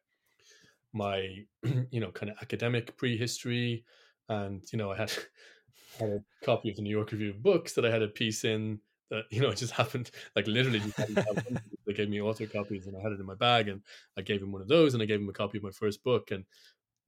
my, 0.94 1.46
you 1.92 2.00
know, 2.00 2.12
kind 2.12 2.32
of 2.32 2.38
academic 2.42 2.96
prehistory. 2.98 3.84
And, 4.30 4.64
you 4.72 4.78
know, 4.78 4.92
I 4.92 4.98
had, 4.98 5.12
had 6.00 6.10
a 6.10 6.24
copy 6.44 6.70
of 6.70 6.76
the 6.76 6.82
New 6.82 6.96
York 6.96 7.12
Review 7.12 7.32
of 7.32 7.44
Books 7.44 7.74
that 7.74 7.86
I 7.86 7.92
had 7.92 8.04
a 8.04 8.08
piece 8.08 8.44
in 8.44 8.80
that, 9.10 9.24
you 9.32 9.42
know, 9.42 9.50
it 9.50 9.58
just 9.58 9.74
happened, 9.74 10.12
like 10.36 10.48
literally 10.48 10.82
they 11.86 11.94
gave 11.94 12.10
me 12.10 12.22
author 12.22 12.46
copies 12.46 12.88
and 12.88 12.96
I 12.96 13.02
had 13.02 13.12
it 13.12 13.20
in 13.20 13.26
my 13.26 13.36
bag 13.36 13.68
and 13.68 13.82
I 14.18 14.22
gave 14.22 14.42
him 14.42 14.52
one 14.52 14.62
of 14.62 14.68
those 14.68 14.94
and 14.94 15.02
I 15.02 15.06
gave 15.06 15.20
him 15.20 15.30
a 15.30 15.34
copy 15.34 15.58
of 15.58 15.64
my 15.64 15.72
first 15.72 16.04
book. 16.04 16.32
And, 16.32 16.46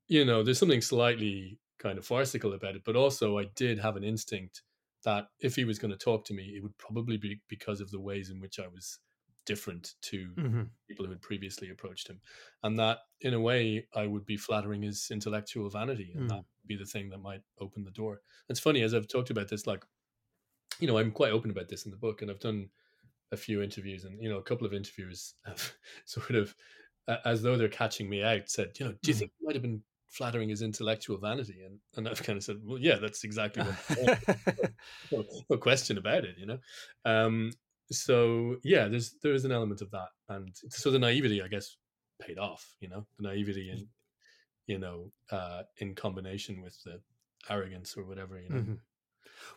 you 0.07 0.25
know, 0.25 0.43
there's 0.43 0.59
something 0.59 0.81
slightly 0.81 1.59
kind 1.79 1.97
of 1.97 2.05
farcical 2.05 2.53
about 2.53 2.75
it, 2.75 2.83
but 2.83 2.95
also 2.95 3.37
I 3.37 3.45
did 3.55 3.79
have 3.79 3.95
an 3.95 4.03
instinct 4.03 4.63
that 5.07 5.29
if 5.39 5.55
he 5.55 5.63
was 5.63 5.79
going 5.79 5.91
to 5.91 5.97
talk 5.97 6.25
to 6.25 6.33
me, 6.33 6.51
it 6.53 6.61
would 6.61 6.77
probably 6.77 7.15
be 7.15 7.39
because 7.47 7.79
of 7.79 7.89
the 7.91 7.99
ways 7.99 8.29
in 8.29 8.41
which 8.41 8.59
I 8.59 8.67
was 8.67 8.99
different 9.45 9.93
to 10.01 10.27
mm-hmm. 10.37 10.63
people 10.85 11.05
who 11.05 11.11
had 11.11 11.21
previously 11.21 11.69
approached 11.69 12.09
him. 12.09 12.19
And 12.61 12.77
that, 12.77 12.97
in 13.21 13.33
a 13.33 13.39
way, 13.39 13.87
I 13.95 14.05
would 14.05 14.25
be 14.25 14.35
flattering 14.35 14.81
his 14.81 15.07
intellectual 15.09 15.69
vanity. 15.69 16.11
And 16.13 16.25
mm. 16.25 16.27
that 16.27 16.35
would 16.35 16.67
be 16.67 16.75
the 16.75 16.85
thing 16.85 17.07
that 17.11 17.21
might 17.21 17.39
open 17.61 17.85
the 17.85 17.91
door. 17.91 18.19
It's 18.49 18.59
funny, 18.59 18.81
as 18.81 18.93
I've 18.93 19.07
talked 19.07 19.29
about 19.29 19.47
this, 19.47 19.65
like, 19.65 19.85
you 20.81 20.87
know, 20.87 20.97
I'm 20.97 21.11
quite 21.11 21.31
open 21.31 21.51
about 21.51 21.69
this 21.69 21.85
in 21.85 21.91
the 21.91 21.95
book, 21.95 22.21
and 22.21 22.29
I've 22.29 22.41
done 22.41 22.67
a 23.31 23.37
few 23.37 23.61
interviews, 23.61 24.03
and, 24.03 24.21
you 24.21 24.27
know, 24.29 24.39
a 24.39 24.43
couple 24.43 24.67
of 24.67 24.73
interviewers 24.73 25.35
have 25.45 25.71
sort 26.05 26.31
of, 26.31 26.53
as 27.23 27.41
though 27.41 27.55
they're 27.55 27.69
catching 27.69 28.09
me 28.09 28.23
out, 28.23 28.49
said, 28.49 28.71
you 28.77 28.87
know, 28.87 28.91
do 29.01 29.11
you 29.11 29.15
mm. 29.15 29.19
think 29.19 29.31
it 29.31 29.45
might 29.45 29.55
have 29.55 29.63
been 29.63 29.83
flattering 30.09 30.49
his 30.49 30.61
intellectual 30.61 31.17
vanity 31.17 31.61
and 31.65 31.79
and 31.95 32.07
I've 32.07 32.23
kind 32.23 32.37
of 32.37 32.43
said 32.43 32.57
well 32.63 32.79
yeah 32.79 32.95
that's 32.95 33.23
exactly 33.23 33.63
what 33.63 34.19
no, 35.11 35.23
no, 35.49 35.57
question 35.57 35.97
about 35.97 36.23
it 36.23 36.35
you 36.37 36.45
know? 36.45 36.59
Um 37.05 37.51
so 37.91 38.57
yeah 38.63 38.87
there's 38.87 39.15
there 39.21 39.33
is 39.33 39.45
an 39.45 39.51
element 39.51 39.81
of 39.81 39.91
that 39.91 40.09
and 40.29 40.55
so 40.69 40.91
the 40.91 40.99
naivety 40.99 41.41
I 41.41 41.47
guess 41.47 41.77
paid 42.21 42.37
off 42.37 42.75
you 42.79 42.89
know? 42.89 43.05
The 43.19 43.27
naivety 43.27 43.69
and 43.69 43.87
you 44.65 44.79
know 44.79 45.11
uh 45.31 45.63
in 45.77 45.95
combination 45.95 46.61
with 46.61 46.81
the 46.83 47.01
arrogance 47.49 47.95
or 47.97 48.05
whatever 48.05 48.39
you 48.39 48.49
know? 48.49 48.55
Mm-hmm. 48.61 48.73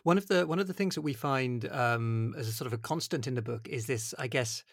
one 0.03 0.17
of 0.17 0.27
the 0.27 0.45
one 0.45 0.59
of 0.59 0.67
the 0.67 0.73
things 0.73 0.95
that 0.95 1.01
we 1.01 1.13
find 1.13 1.67
um 1.71 2.35
as 2.37 2.47
a 2.47 2.53
sort 2.53 2.67
of 2.67 2.73
a 2.73 2.77
constant 2.77 3.27
in 3.27 3.35
the 3.35 3.41
book 3.41 3.67
is 3.69 3.87
this 3.87 4.13
I 4.19 4.27
guess 4.27 4.63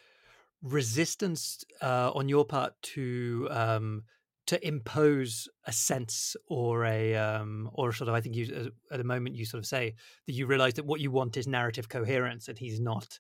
resistance 0.63 1.65
uh, 1.81 2.11
on 2.15 2.29
your 2.29 2.45
part 2.45 2.75
to 2.83 3.49
um, 3.51 4.05
to 4.49 4.67
impose 4.67 5.47
a 5.67 5.73
sense 5.73 6.35
or 6.49 6.85
a 6.85 7.15
um, 7.15 7.71
or 7.75 7.93
sort 7.93 8.09
of 8.09 8.15
I 8.15 8.21
think 8.21 8.35
you 8.35 8.73
uh, 8.91 8.95
at 8.95 8.99
the 8.99 9.05
moment 9.05 9.37
you 9.37 9.45
sort 9.45 9.59
of 9.59 9.67
say 9.67 9.95
that 10.27 10.33
you 10.33 10.47
realize 10.47 10.75
that 10.75 10.87
what 10.87 11.01
you 11.01 11.11
want 11.11 11.37
is 11.37 11.47
narrative 11.47 11.89
coherence 11.89 12.49
and 12.49 12.59
he's 12.59 12.81
not 12.81 13.19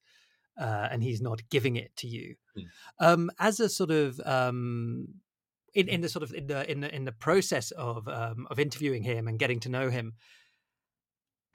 uh, 0.58 0.88
and 0.90 1.02
he's 1.02 1.20
not 1.20 1.40
giving 1.50 1.76
it 1.76 1.94
to 1.96 2.08
you. 2.08 2.34
Mm. 2.56 2.64
um, 3.00 3.30
as 3.38 3.60
a 3.60 3.68
sort 3.68 3.90
of 3.90 4.20
um, 4.24 5.08
in, 5.74 5.88
in 5.88 6.00
the 6.00 6.08
sort 6.08 6.22
of 6.22 6.32
in 6.32 6.46
the 6.46 6.70
in 6.70 6.80
the 6.80 6.94
in 6.94 7.04
the 7.04 7.12
process 7.12 7.70
of 7.72 8.08
um, 8.08 8.46
of 8.50 8.58
interviewing 8.58 9.02
him 9.02 9.28
and 9.28 9.38
getting 9.38 9.60
to 9.60 9.68
know 9.68 9.90
him 9.90 10.14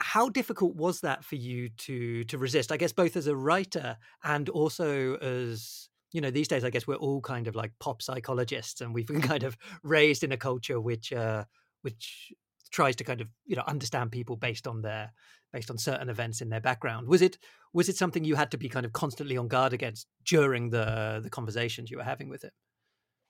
how 0.00 0.28
difficult 0.28 0.76
was 0.76 1.00
that 1.00 1.24
for 1.24 1.36
you 1.36 1.68
to 1.68 2.24
to 2.24 2.38
resist? 2.38 2.70
I 2.70 2.76
guess 2.76 2.92
both 2.92 3.16
as 3.16 3.26
a 3.26 3.34
writer 3.34 3.96
and 4.22 4.48
also 4.48 5.16
as 5.16 5.88
you 6.14 6.20
know 6.22 6.30
these 6.30 6.48
days 6.48 6.64
i 6.64 6.70
guess 6.70 6.86
we're 6.86 6.94
all 7.06 7.20
kind 7.20 7.46
of 7.48 7.54
like 7.54 7.72
pop 7.80 8.00
psychologists 8.00 8.80
and 8.80 8.94
we've 8.94 9.06
been 9.06 9.20
kind 9.32 9.42
of 9.42 9.56
raised 9.82 10.24
in 10.24 10.32
a 10.32 10.36
culture 10.38 10.80
which 10.80 11.12
uh 11.12 11.44
which 11.82 12.32
tries 12.70 12.96
to 12.96 13.04
kind 13.04 13.20
of 13.20 13.28
you 13.44 13.54
know 13.56 13.64
understand 13.66 14.10
people 14.10 14.36
based 14.36 14.66
on 14.66 14.80
their 14.82 15.12
based 15.52 15.70
on 15.70 15.78
certain 15.78 16.08
events 16.08 16.40
in 16.40 16.48
their 16.48 16.60
background. 16.60 17.06
Was 17.06 17.22
it 17.22 17.38
was 17.72 17.88
it 17.88 17.96
something 17.96 18.24
you 18.24 18.34
had 18.34 18.50
to 18.50 18.58
be 18.58 18.68
kind 18.68 18.84
of 18.86 18.92
constantly 18.92 19.36
on 19.36 19.46
guard 19.46 19.72
against 19.72 20.08
during 20.24 20.70
the 20.70 21.20
the 21.22 21.30
conversations 21.30 21.90
you 21.90 21.98
were 21.98 22.10
having 22.12 22.28
with 22.28 22.42
him? 22.42 22.50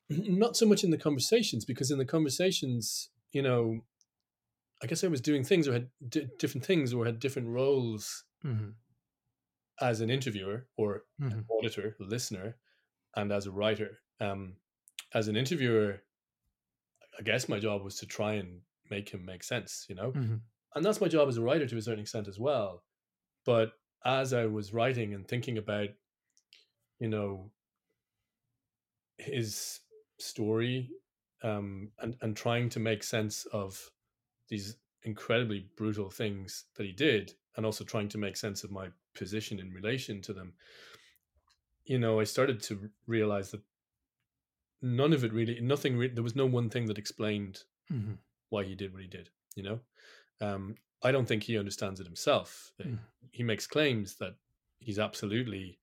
Not 0.09 0.57
so 0.57 0.67
much 0.67 0.85
in 0.85 0.91
the 0.91 0.97
conversations, 0.99 1.65
because 1.67 1.91
in 1.91 1.99
the 1.99 2.05
conversations, 2.07 3.11
you 3.33 3.43
know, 3.43 3.81
I 4.83 4.87
guess 4.87 5.05
I 5.05 5.09
was 5.09 5.21
doing 5.21 5.45
things 5.45 5.69
or 5.69 5.73
had 5.73 5.89
d- 6.09 6.29
different 6.39 6.65
things 6.67 6.95
or 6.95 7.05
had 7.05 7.19
different 7.19 7.49
roles 7.49 8.25
Mm-hmm. 8.45 8.71
as 9.81 10.01
an 10.01 10.11
interviewer 10.11 10.67
or 10.77 11.05
Mm-hmm. 11.21 11.39
an 11.39 11.45
auditor, 11.51 11.97
listener, 12.01 12.57
and 13.17 13.33
as 13.33 13.47
a 13.47 13.51
writer. 13.51 13.99
Um, 14.21 14.57
as 15.13 15.29
an 15.29 15.37
interviewer, 15.37 16.03
I 17.19 17.23
guess 17.23 17.49
my 17.49 17.59
job 17.61 17.83
was 17.85 17.97
to 17.97 18.07
try 18.07 18.35
and 18.35 18.61
make 18.91 19.09
him 19.11 19.25
make 19.25 19.45
sense, 19.45 19.87
you 19.89 19.95
know, 19.95 20.13
Mm-hmm. 20.13 20.37
and 20.75 20.85
that's 20.85 21.01
my 21.01 21.09
job 21.09 21.29
as 21.29 21.37
a 21.37 21.43
writer 21.43 21.67
to 21.67 21.77
a 21.77 21.83
certain 21.83 22.01
extent 22.01 22.29
as 22.29 22.39
well. 22.39 22.83
But 23.45 23.73
as 24.05 24.33
I 24.33 24.47
was 24.47 24.73
writing 24.75 25.15
and 25.15 25.27
thinking 25.27 25.59
about, 25.59 25.89
you 26.99 27.09
know, 27.09 27.51
his 29.19 29.81
story 30.19 30.91
um, 31.43 31.91
and 32.01 32.17
and 32.21 32.37
trying 32.37 32.69
to 32.71 32.81
make 32.81 33.03
sense 33.03 33.47
of 33.53 33.91
these 34.49 34.77
incredibly 35.03 35.69
brutal 35.77 36.11
things 36.11 36.65
that 36.77 36.87
he 36.87 36.93
did, 36.93 37.35
and 37.57 37.67
also 37.67 37.85
trying 37.85 38.09
to 38.09 38.19
make 38.19 38.37
sense 38.37 38.65
of 38.65 38.71
my 38.71 38.89
position 39.15 39.59
in 39.61 39.71
relation 39.73 40.21
to 40.23 40.33
them, 40.33 40.55
you 41.85 41.99
know, 41.99 42.21
I 42.21 42.25
started 42.25 42.63
to 42.65 42.91
realize 43.07 43.51
that 43.51 43.63
none 44.83 45.13
of 45.13 45.25
it 45.25 45.33
really, 45.33 45.61
nothing. 45.61 45.97
Re- 45.97 46.09
there 46.09 46.23
was 46.23 46.37
no 46.37 46.47
one 46.47 46.71
thing 46.71 46.87
that 46.87 46.99
explained 46.99 47.61
Mm-hmm. 47.93 48.15
why 48.49 48.65
he 48.65 48.75
did 48.75 48.95
what 48.95 49.03
he 49.03 49.09
did. 49.09 49.29
You 49.57 49.63
know, 49.63 49.81
um, 50.41 50.75
I 51.03 51.13
don't 51.13 51.27
think 51.27 51.43
he 51.43 51.59
understands 51.59 52.01
it 52.01 52.07
himself. 52.07 52.73
Mm. 52.83 52.99
He 53.31 53.43
makes 53.43 53.67
claims 53.67 54.15
that 54.17 54.37
he's 54.79 54.99
absolutely, 54.99 55.79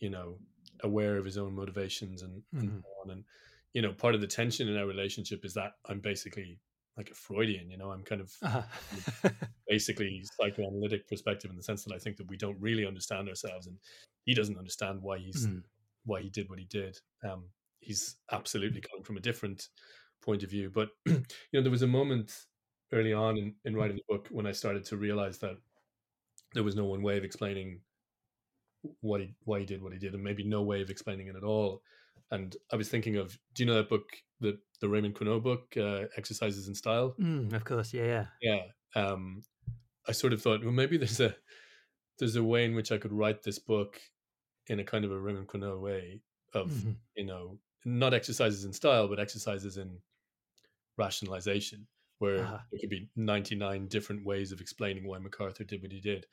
you 0.00 0.10
know, 0.10 0.36
aware 0.82 1.16
of 1.16 1.24
his 1.24 1.38
own 1.38 1.54
motivations 1.54 2.20
and, 2.22 2.42
and 2.52 2.70
Mhm. 2.70 2.82
so 2.82 2.88
on. 3.02 3.10
And 3.10 3.24
you 3.72 3.80
know, 3.82 3.92
part 3.94 4.14
of 4.14 4.20
the 4.20 4.26
tension 4.26 4.68
in 4.68 4.76
our 4.76 4.86
relationship 4.86 5.44
is 5.46 5.54
that 5.54 5.72
I'm 5.86 6.00
basically 6.00 6.60
like 6.96 7.10
a 7.10 7.14
Freudian. 7.14 7.70
You 7.70 7.76
know, 7.78 7.90
I'm 7.90 8.02
kind 8.04 8.20
of 8.20 8.32
Uh-huh. 8.42 8.62
basically 9.68 10.22
psychoanalytic 10.38 11.08
perspective 11.08 11.50
in 11.50 11.56
the 11.56 11.62
sense 11.62 11.84
that 11.84 11.94
I 11.94 11.98
think 11.98 12.16
that 12.18 12.28
we 12.28 12.36
don't 12.36 12.60
really 12.60 12.86
understand 12.86 13.28
ourselves, 13.28 13.66
and 13.66 13.78
he 14.24 14.34
doesn't 14.34 14.58
understand 14.58 15.00
why 15.02 15.18
he's 15.18 15.46
Mm. 15.46 15.62
why 16.04 16.20
he 16.22 16.30
did 16.30 16.48
what 16.50 16.58
he 16.58 16.66
did. 16.66 16.98
Um, 17.22 17.44
he's 17.80 18.16
absolutely 18.30 18.80
coming 18.80 19.04
from 19.04 19.16
a 19.16 19.20
different 19.20 19.68
point 20.22 20.42
of 20.42 20.50
view. 20.50 20.70
But 20.70 20.90
you 21.06 21.24
know, 21.52 21.62
there 21.62 21.70
was 21.70 21.82
a 21.82 21.86
moment 21.86 22.46
early 22.92 23.12
on 23.12 23.36
in, 23.38 23.54
in 23.64 23.74
writing 23.76 23.96
the 23.96 24.04
book 24.14 24.28
when 24.30 24.46
I 24.46 24.52
started 24.52 24.84
to 24.86 24.96
realize 24.96 25.38
that 25.38 25.56
there 26.54 26.62
was 26.62 26.76
no 26.76 26.84
one 26.84 27.02
way 27.02 27.18
of 27.18 27.24
explaining 27.24 27.80
what 29.00 29.20
he 29.20 29.34
why 29.44 29.60
he 29.60 29.66
did 29.66 29.82
what 29.82 29.92
he 29.92 29.98
did, 29.98 30.14
and 30.14 30.22
maybe 30.22 30.44
no 30.44 30.62
way 30.62 30.82
of 30.82 30.90
explaining 30.90 31.28
it 31.28 31.36
at 31.36 31.42
all. 31.44 31.82
And 32.30 32.56
I 32.72 32.76
was 32.76 32.88
thinking 32.88 33.16
of, 33.16 33.38
do 33.54 33.62
you 33.62 33.66
know 33.66 33.74
that 33.74 33.88
book, 33.88 34.04
the 34.40 34.58
the 34.80 34.88
Raymond 34.88 35.14
Queneau 35.14 35.40
book, 35.40 35.76
uh, 35.76 36.06
Exercises 36.16 36.68
in 36.68 36.74
Style? 36.74 37.14
Mm, 37.20 37.52
of 37.54 37.64
course, 37.64 37.94
yeah, 37.94 38.04
yeah. 38.04 38.26
yeah 38.42 38.62
um 38.96 39.42
i 40.08 40.12
sort 40.12 40.32
of 40.32 40.40
thought 40.42 40.62
well 40.62 40.72
maybe 40.72 40.96
there's 40.96 41.20
a 41.20 41.34
there's 42.18 42.36
a 42.36 42.44
way 42.44 42.64
in 42.64 42.74
which 42.74 42.92
i 42.92 42.98
could 42.98 43.12
write 43.12 43.42
this 43.42 43.58
book 43.58 44.00
in 44.68 44.80
a 44.80 44.84
kind 44.84 45.04
of 45.04 45.12
a 45.12 45.18
Raymond 45.20 45.48
Queneau 45.48 45.78
way 45.80 46.22
of 46.54 46.70
Mhm. 46.72 46.96
you 47.16 47.24
know 47.26 47.58
not 47.84 48.14
exercises 48.14 48.64
in 48.64 48.72
style 48.72 49.08
but 49.08 49.20
exercises 49.20 49.76
in 49.78 50.00
rationalization 50.96 51.86
where 52.18 52.42
Uh-huh. 52.44 52.58
there 52.70 52.80
could 52.80 52.90
be 52.90 53.10
99 53.16 53.88
different 53.88 54.24
ways 54.24 54.52
of 54.52 54.60
explaining 54.60 55.06
why 55.06 55.18
macarthur 55.18 55.64
did 55.64 55.82
what 55.82 55.92
he 55.92 56.00
did 56.00 56.26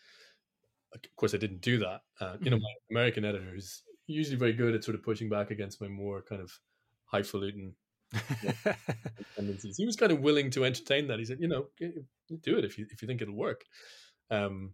of 0.93 1.01
course 1.15 1.33
i 1.33 1.37
didn't 1.37 1.61
do 1.61 1.77
that 1.79 2.01
uh, 2.19 2.37
you 2.43 2.51
know 2.51 2.57
Mhm. 2.57 2.61
my 2.61 2.73
american 2.91 3.25
editor 3.25 3.55
is 3.55 3.83
usually 4.07 4.37
very 4.37 4.53
good 4.53 4.75
at 4.75 4.83
sort 4.83 4.95
of 4.95 5.03
pushing 5.03 5.29
back 5.29 5.51
against 5.51 5.81
my 5.81 5.87
more 5.87 6.21
kind 6.21 6.41
of 6.41 6.59
highfalutin 7.05 7.75
tendencies. 9.35 9.75
He 9.77 9.85
was 9.85 9.95
kind 9.95 10.11
of 10.11 10.19
willing 10.19 10.49
to 10.51 10.65
entertain 10.65 11.07
that. 11.07 11.19
He 11.19 11.25
said, 11.25 11.39
you 11.39 11.47
know, 11.47 11.67
do 11.79 12.57
it 12.57 12.65
if 12.65 12.77
you 12.77 12.85
if 12.91 13.01
you 13.01 13.07
think 13.07 13.21
it'll 13.21 13.35
work. 13.35 13.63
Um, 14.29 14.73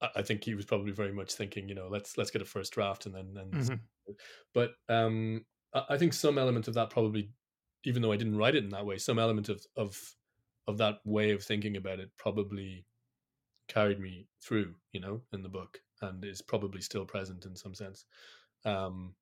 I, 0.00 0.08
I 0.16 0.22
think 0.22 0.44
he 0.44 0.54
was 0.54 0.64
probably 0.64 0.92
very 0.92 1.12
much 1.12 1.34
thinking, 1.34 1.68
you 1.68 1.74
know, 1.74 1.88
let's 1.88 2.16
let's 2.18 2.30
get 2.30 2.42
a 2.42 2.46
first 2.46 2.72
draft 2.72 3.06
and 3.06 3.14
then 3.14 3.34
then. 3.34 3.50
Mhm. 3.50 3.80
But 4.54 4.72
um, 4.88 5.44
I, 5.74 5.84
I 5.90 5.98
think 5.98 6.12
some 6.12 6.38
element 6.38 6.68
of 6.68 6.74
that 6.74 6.90
probably, 6.90 7.30
even 7.84 8.02
though 8.02 8.12
I 8.12 8.16
didn't 8.16 8.36
write 8.36 8.54
it 8.54 8.64
in 8.64 8.70
that 8.70 8.86
way, 8.86 8.98
some 8.98 9.18
element 9.18 9.48
of 9.48 9.64
of 9.76 9.98
of 10.66 10.78
that 10.78 10.98
way 11.04 11.30
of 11.30 11.42
thinking 11.42 11.76
about 11.76 12.00
it 12.00 12.10
probably 12.18 12.86
carried 13.68 14.00
me 14.00 14.28
through, 14.42 14.74
you 14.92 15.00
know, 15.00 15.22
in 15.32 15.42
the 15.42 15.48
book, 15.48 15.80
and 16.02 16.24
is 16.24 16.42
probably 16.42 16.80
still 16.80 17.04
present 17.04 17.46
in 17.46 17.56
some 17.56 17.74
sense. 17.74 18.04
Um, 18.64 19.14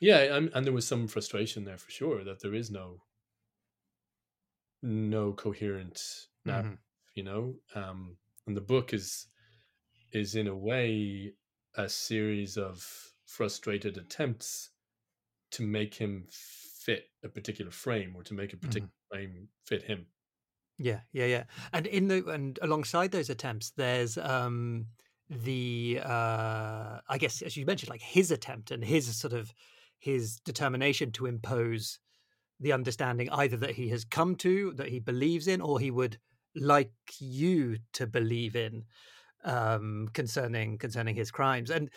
yeah, 0.00 0.36
and, 0.36 0.50
and 0.54 0.66
there 0.66 0.72
was 0.72 0.86
some 0.86 1.06
frustration 1.08 1.64
there 1.64 1.78
for 1.78 1.90
sure 1.90 2.24
that 2.24 2.40
there 2.40 2.54
is 2.54 2.70
no 2.70 3.02
no 4.82 5.32
coherent 5.32 6.00
narrative, 6.44 6.68
Mhm. 6.68 6.78
you 7.14 7.22
know. 7.22 7.60
Um, 7.74 8.18
and 8.46 8.56
the 8.56 8.60
book 8.60 8.92
is 8.92 9.26
is 10.12 10.34
in 10.36 10.48
a 10.48 10.56
way 10.56 11.34
a 11.76 11.88
series 11.88 12.58
of 12.58 13.14
frustrated 13.26 13.98
attempts 13.98 14.72
to 15.52 15.64
make 15.66 15.94
him 15.96 16.26
fit 16.30 17.10
a 17.24 17.28
particular 17.30 17.70
frame 17.72 18.16
or 18.16 18.24
to 18.24 18.34
make 18.34 18.52
a 18.54 18.58
particular 18.58 18.88
frame 19.10 19.50
fit 19.66 19.84
him. 19.84 20.08
Yeah, 20.78 21.02
yeah, 21.12 21.26
yeah. 21.26 21.44
And 21.72 21.86
in 21.86 22.08
the 22.08 22.26
and 22.28 22.58
alongside 22.62 23.10
those 23.12 23.28
attempts, 23.30 23.70
there's 23.72 24.16
um 24.16 24.88
the 25.28 26.00
uh 26.02 27.00
I 27.08 27.18
guess 27.18 27.42
as 27.42 27.56
you 27.56 27.66
mentioned, 27.66 27.90
like 27.90 28.00
his 28.00 28.30
attempt 28.30 28.70
and 28.70 28.82
his 28.84 29.14
sort 29.18 29.32
of 29.34 29.52
his 30.00 30.40
determination 30.44 31.12
to 31.12 31.26
impose 31.26 32.00
the 32.58 32.72
understanding 32.72 33.30
either 33.30 33.56
that 33.56 33.76
he 33.76 33.88
has 33.90 34.04
come 34.04 34.34
to, 34.36 34.72
that 34.74 34.88
he 34.88 34.98
believes 34.98 35.46
in, 35.46 35.60
or 35.60 35.78
he 35.78 35.90
would 35.90 36.18
like 36.56 36.90
you 37.20 37.78
to 37.92 38.06
believe 38.06 38.56
in 38.56 38.84
um 39.44 40.08
concerning 40.12 40.76
concerning 40.76 41.14
his 41.14 41.30
crimes. 41.30 41.70
And 41.70 41.90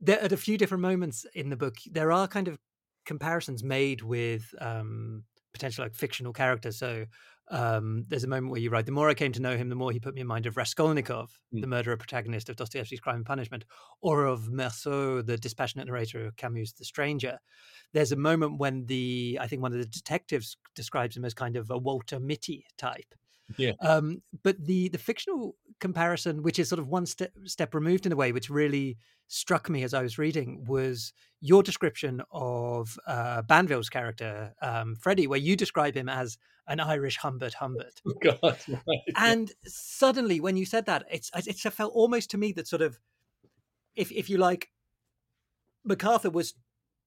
there 0.00 0.20
at 0.20 0.32
a 0.32 0.36
few 0.36 0.56
different 0.56 0.82
moments 0.82 1.26
in 1.34 1.50
the 1.50 1.56
book, 1.56 1.76
there 1.90 2.10
are 2.10 2.26
kind 2.26 2.48
of 2.48 2.58
comparisons 3.04 3.62
made 3.62 4.02
with 4.02 4.54
um 4.60 5.24
potential 5.52 5.84
like 5.84 5.94
fictional 5.94 6.32
characters. 6.32 6.78
So 6.78 7.06
um, 7.50 8.04
there's 8.08 8.24
a 8.24 8.28
moment 8.28 8.50
where 8.52 8.60
you 8.60 8.70
write, 8.70 8.86
the 8.86 8.92
more 8.92 9.08
I 9.08 9.14
came 9.14 9.32
to 9.32 9.42
know 9.42 9.56
him, 9.56 9.68
the 9.68 9.74
more 9.74 9.92
he 9.92 9.98
put 10.00 10.14
me 10.14 10.20
in 10.20 10.26
mind 10.26 10.46
of 10.46 10.56
Raskolnikov, 10.56 11.38
Mm. 11.52 11.60
the 11.62 11.66
murderer 11.66 11.96
protagonist 11.96 12.48
of 12.48 12.56
Dostoevsky's 12.56 13.00
Crime 13.00 13.16
and 13.16 13.26
Punishment, 13.26 13.64
or 14.00 14.24
of 14.26 14.48
Meursault, 14.50 15.26
the 15.26 15.36
dispassionate 15.36 15.86
narrator 15.88 16.26
of 16.26 16.36
Camus' 16.36 16.72
The 16.72 16.84
Stranger. 16.84 17.38
There's 17.92 18.12
a 18.12 18.16
moment 18.16 18.58
when 18.58 18.86
the, 18.86 19.38
I 19.40 19.48
think 19.48 19.62
one 19.62 19.72
of 19.72 19.78
the 19.78 19.86
detectives 19.86 20.56
describes 20.76 21.16
him 21.16 21.24
as 21.24 21.34
kind 21.34 21.56
of 21.56 21.70
a 21.70 21.78
Walter 21.78 22.20
Mitty 22.20 22.64
type. 22.78 23.14
Yeah. 23.56 23.72
Um, 23.80 24.22
but 24.44 24.64
the 24.64 24.90
the 24.90 24.98
fictional 24.98 25.56
comparison, 25.80 26.44
which 26.44 26.60
is 26.60 26.68
sort 26.68 26.78
of 26.78 26.86
one 26.86 27.04
step 27.04 27.32
step 27.46 27.74
removed 27.74 28.06
in 28.06 28.12
a 28.12 28.16
way, 28.16 28.30
which 28.30 28.48
really 28.48 28.96
struck 29.26 29.68
me 29.68 29.82
as 29.82 29.92
I 29.92 30.02
was 30.02 30.18
reading, 30.18 30.64
was 30.68 31.12
your 31.40 31.64
description 31.64 32.22
of 32.30 32.96
uh, 33.08 33.42
Banville's 33.42 33.88
character, 33.88 34.54
um, 34.62 34.94
Freddie, 34.94 35.26
where 35.26 35.38
you 35.40 35.56
describe 35.56 35.96
him 35.96 36.08
as 36.08 36.38
an 36.70 36.80
Irish 36.80 37.18
Humbert 37.18 37.54
Humbert. 37.54 38.00
God, 38.22 38.40
right. 38.42 39.00
And 39.16 39.52
suddenly, 39.66 40.40
when 40.40 40.56
you 40.56 40.64
said 40.64 40.86
that, 40.86 41.04
it's 41.10 41.30
it 41.34 41.58
felt 41.72 41.92
almost 41.94 42.30
to 42.30 42.38
me 42.38 42.52
that 42.52 42.66
sort 42.68 42.80
of, 42.82 42.98
if 43.94 44.10
if 44.12 44.30
you 44.30 44.38
like, 44.38 44.70
MacArthur 45.84 46.30
was 46.30 46.54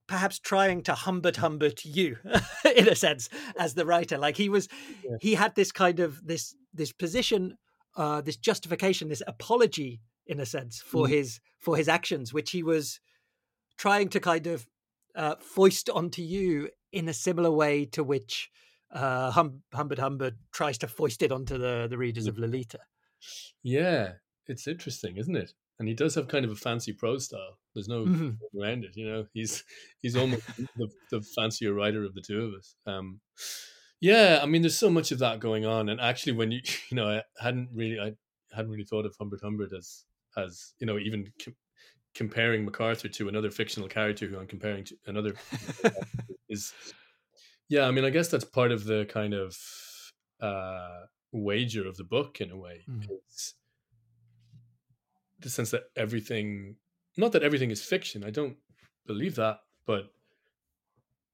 perhaps 0.07 0.37
trying 0.37 0.83
to 0.83 0.93
Humbert 0.93 1.37
Humbert 1.37 1.85
you, 1.85 2.17
in 2.75 2.87
a 2.89 2.95
sense, 2.95 3.29
as 3.57 3.73
the 3.73 3.85
writer. 3.85 4.17
Like 4.17 4.37
he 4.37 4.49
was, 4.49 4.67
Yeah. 5.03 5.17
he 5.21 5.33
had 5.35 5.55
this 5.55 5.71
kind 5.71 5.99
of 5.99 6.25
this 6.27 6.55
this 6.73 6.91
position, 6.91 7.57
uh, 7.95 8.21
this 8.21 8.37
justification, 8.37 9.07
this 9.09 9.23
apology, 9.25 10.01
in 10.27 10.39
a 10.39 10.45
sense, 10.45 10.81
for 10.81 11.05
Mm. 11.07 11.09
his 11.09 11.39
for 11.59 11.77
his 11.77 11.87
actions, 11.87 12.33
which 12.33 12.51
he 12.51 12.63
was 12.63 12.99
trying 13.77 14.09
to 14.09 14.19
kind 14.19 14.47
of 14.47 14.67
uh, 15.15 15.35
foist 15.39 15.89
onto 15.89 16.21
you 16.21 16.69
in 16.91 17.07
a 17.07 17.13
similar 17.13 17.51
way 17.51 17.85
to 17.85 18.03
which 18.03 18.49
uh, 18.93 19.31
hum- 19.31 19.63
Humbert 19.73 19.99
Humbert 19.99 20.35
tries 20.51 20.77
to 20.79 20.87
foist 20.87 21.21
it 21.23 21.31
onto 21.31 21.57
the 21.57 21.87
the 21.89 21.97
readers 21.97 22.27
of 22.27 22.37
Lolita. 22.37 22.79
yeah, 23.63 24.13
it's 24.47 24.67
interesting, 24.67 25.17
isn't 25.17 25.35
it? 25.35 25.53
And 25.79 25.87
he 25.87 25.93
does 25.95 26.15
have 26.15 26.27
kind 26.27 26.45
of 26.45 26.51
a 26.51 26.55
fancy 26.55 26.93
prose 26.93 27.25
style. 27.25 27.57
There's 27.73 27.87
no 27.87 28.05
Mhm. 28.05 28.37
around 28.59 28.83
it. 28.85 28.95
You 28.95 29.07
know, 29.09 29.25
he's 29.33 29.63
he's 30.01 30.15
almost 30.15 30.43
the, 30.77 30.87
the 31.11 31.21
fancier 31.35 31.73
writer 31.73 32.03
of 32.03 32.13
the 32.13 32.21
two 32.21 32.41
of 32.45 32.53
us. 32.53 32.75
Um, 32.85 33.19
yeah, 33.99 34.39
I 34.43 34.45
mean, 34.45 34.61
there's 34.61 34.77
so 34.77 34.89
much 34.89 35.11
of 35.11 35.19
that 35.19 35.39
going 35.39 35.65
on. 35.65 35.89
And 35.89 35.99
actually, 35.99 36.33
when 36.33 36.51
you 36.51 36.61
you 36.89 36.95
know, 36.95 37.09
I 37.09 37.23
hadn't 37.39 37.69
really 37.73 37.99
I 37.99 38.11
hadn't 38.55 38.71
really 38.71 38.85
thought 38.85 39.05
of 39.05 39.15
Humbert 39.19 39.41
Humbert 39.41 39.71
as 39.77 40.05
as 40.37 40.73
you 40.79 40.85
know 40.87 40.97
even 40.99 41.31
com- 41.43 41.55
comparing 42.13 42.63
MacArthur 42.65 43.07
to 43.09 43.27
another 43.27 43.49
fictional 43.49 43.89
character 43.89 44.27
who 44.27 44.37
I'm 44.37 44.45
comparing 44.47 44.83
to 44.85 44.95
another 45.07 45.33
is 46.49 46.71
yeah. 47.69 47.85
I 47.87 47.91
mean, 47.91 48.05
I 48.05 48.09
guess 48.09 48.27
that's 48.29 48.43
part 48.45 48.71
of 48.71 48.83
the 48.85 49.05
kind 49.05 49.33
of 49.33 49.57
uh, 50.39 51.05
wager 51.31 51.87
of 51.87 51.97
the 51.97 52.03
book 52.03 52.41
in 52.41 52.51
a 52.51 52.57
way 52.57 52.81
Mhm. 52.89 53.07
is 53.27 53.53
the 55.39 55.49
sense 55.49 55.71
that 55.71 55.83
everything 55.95 56.77
not 57.17 57.31
that 57.33 57.43
everything 57.43 57.69
is 57.71 57.83
fiction 57.83 58.23
i 58.23 58.29
don't 58.29 58.57
believe 59.05 59.35
that 59.35 59.59
but 59.85 60.05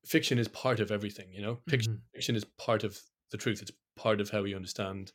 fiction 0.06 0.40
is 0.40 0.48
part 0.48 0.80
of 0.80 0.90
everything 0.92 1.32
you 1.34 1.42
know 1.42 1.60
fiction, 1.68 1.94
Mhm. 1.94 2.02
fiction 2.14 2.36
is 2.36 2.46
part 2.58 2.84
of 2.84 3.00
the 3.32 3.38
truth 3.38 3.62
it's 3.62 3.72
part 3.96 4.22
of 4.22 4.30
how 4.30 4.42
we 4.42 4.56
understand 4.56 5.12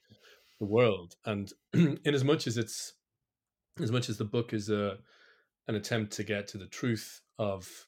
the 0.61 0.67
world 0.67 1.17
and 1.25 1.53
in 1.73 2.15
as 2.15 2.23
much 2.25 2.47
as 2.47 2.57
it's 2.59 2.95
as 3.81 3.91
much 3.91 4.09
as 4.09 4.19
the 4.19 4.25
book 4.25 4.53
is 4.53 4.69
a 4.71 4.99
an 5.67 5.75
attempt 5.75 6.13
to 6.13 6.23
get 6.25 6.47
to 6.49 6.59
the 6.59 6.69
truth 6.69 7.23
of 7.39 7.87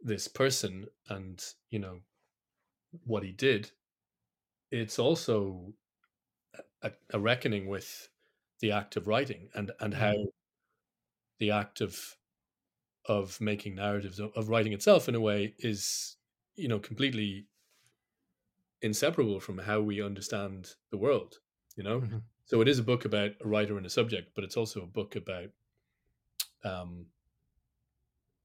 this 0.00 0.28
person 0.28 0.86
and 1.08 1.42
you 1.70 1.78
know 1.78 2.00
what 3.04 3.22
he 3.22 3.32
did 3.32 3.72
it's 4.70 4.98
also 4.98 5.74
a, 6.82 6.92
a 7.10 7.18
reckoning 7.20 7.66
with 7.68 8.10
the 8.60 8.72
act 8.72 8.96
of 8.96 9.06
writing 9.06 9.50
and 9.54 9.72
and 9.80 9.94
how 9.94 10.14
the 11.38 11.50
act 11.50 11.80
of 11.80 12.16
of 13.06 13.40
making 13.40 13.76
narratives 13.76 14.20
of, 14.20 14.32
of 14.34 14.48
writing 14.50 14.72
itself 14.72 15.08
in 15.08 15.14
a 15.14 15.20
way 15.20 15.54
is 15.58 16.16
you 16.56 16.68
know 16.68 16.80
completely 16.80 17.48
inseparable 18.82 19.40
from 19.40 19.58
how 19.58 19.80
we 19.80 20.00
understand 20.02 20.74
the 20.90 20.96
world 20.98 21.40
you 21.76 21.82
know 21.82 22.00
Mhm. 22.00 22.24
so 22.44 22.60
it 22.60 22.68
is 22.68 22.78
a 22.78 22.82
book 22.84 23.04
about 23.04 23.32
a 23.40 23.48
writer 23.48 23.76
and 23.76 23.86
a 23.86 23.90
subject 23.90 24.32
but 24.34 24.44
it's 24.44 24.56
also 24.56 24.82
a 24.82 24.86
book 24.86 25.16
about 25.16 25.50
um 26.64 27.06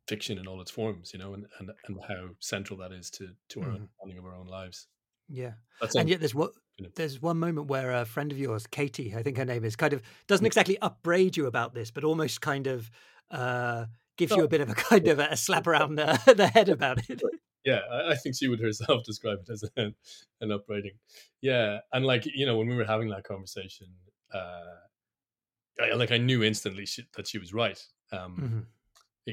fiction 0.10 0.38
in 0.38 0.48
all 0.48 0.60
its 0.62 0.72
forms 0.72 1.13
you 1.13 1.19
know 1.19 1.34
and 1.36 1.45
and, 1.60 1.69
and 1.86 1.98
how 2.08 2.30
central 2.39 2.78
that 2.80 2.91
is 2.91 3.10
to 3.10 3.30
to 3.48 3.62
our 3.62 3.69
Mhm. 3.69 3.76
understanding 3.76 4.17
of 4.17 4.26
our 4.26 4.36
own 4.36 4.48
lives 4.48 4.88
Yeah. 5.28 5.54
that's 5.80 5.95
and 5.95 6.10
yet 6.10 6.19
there's 6.19 6.36
what 6.36 6.52
there's 6.95 7.22
one 7.22 7.38
moment 7.38 7.67
where 7.67 7.91
a 7.91 8.06
friend 8.06 8.32
of 8.32 8.39
yours, 8.39 8.65
Katie, 8.65 9.13
I 9.15 9.22
think 9.22 9.38
her 9.38 9.45
name 9.45 9.65
is, 9.65 9.76
kind 9.76 9.93
of 9.93 10.02
doesn't 10.28 10.45
exactly 10.45 10.78
upbraid 10.82 11.36
you 11.38 11.45
about 11.45 11.74
this, 11.74 11.91
but 11.91 12.04
almost 12.06 12.39
kind 12.41 12.67
of 12.67 12.89
uh, 13.32 13.86
gives 14.17 14.34
you 14.36 14.43
a 14.43 14.48
bit 14.48 14.62
of 14.62 14.69
a 14.69 14.76
kind 14.76 15.08
of 15.10 15.19
a 15.19 15.36
slap 15.36 15.67
around 15.67 15.95
the, 15.95 16.17
the 16.38 16.48
head 16.48 16.69
about 16.69 17.10
it. 17.10 17.22
yeah 17.65 17.82
I, 17.91 18.12
I 18.12 18.15
think 18.15 18.36
she 18.38 18.48
would 18.48 18.62
herself 18.62 19.04
describe 19.12 19.39
it 19.43 19.50
as 19.52 19.63
an, 19.76 19.93
an 20.41 20.52
upbraiding 20.52 20.98
yeah 21.41 21.80
and 21.93 22.06
like 22.06 22.26
you 22.26 22.45
know 22.45 22.58
when 22.58 22.67
we 22.69 22.76
were 22.76 22.86
having 22.86 23.10
that 23.10 23.26
conversation 23.26 23.88
uh 24.34 24.78
I, 25.82 25.93
like 25.93 26.12
i 26.12 26.17
knew 26.17 26.43
instantly 26.43 26.86
she, 26.86 27.04
that 27.15 27.28
she 27.28 27.38
was 27.38 27.54
right 27.54 27.82
um 28.12 28.36
Mhm. 28.41 28.65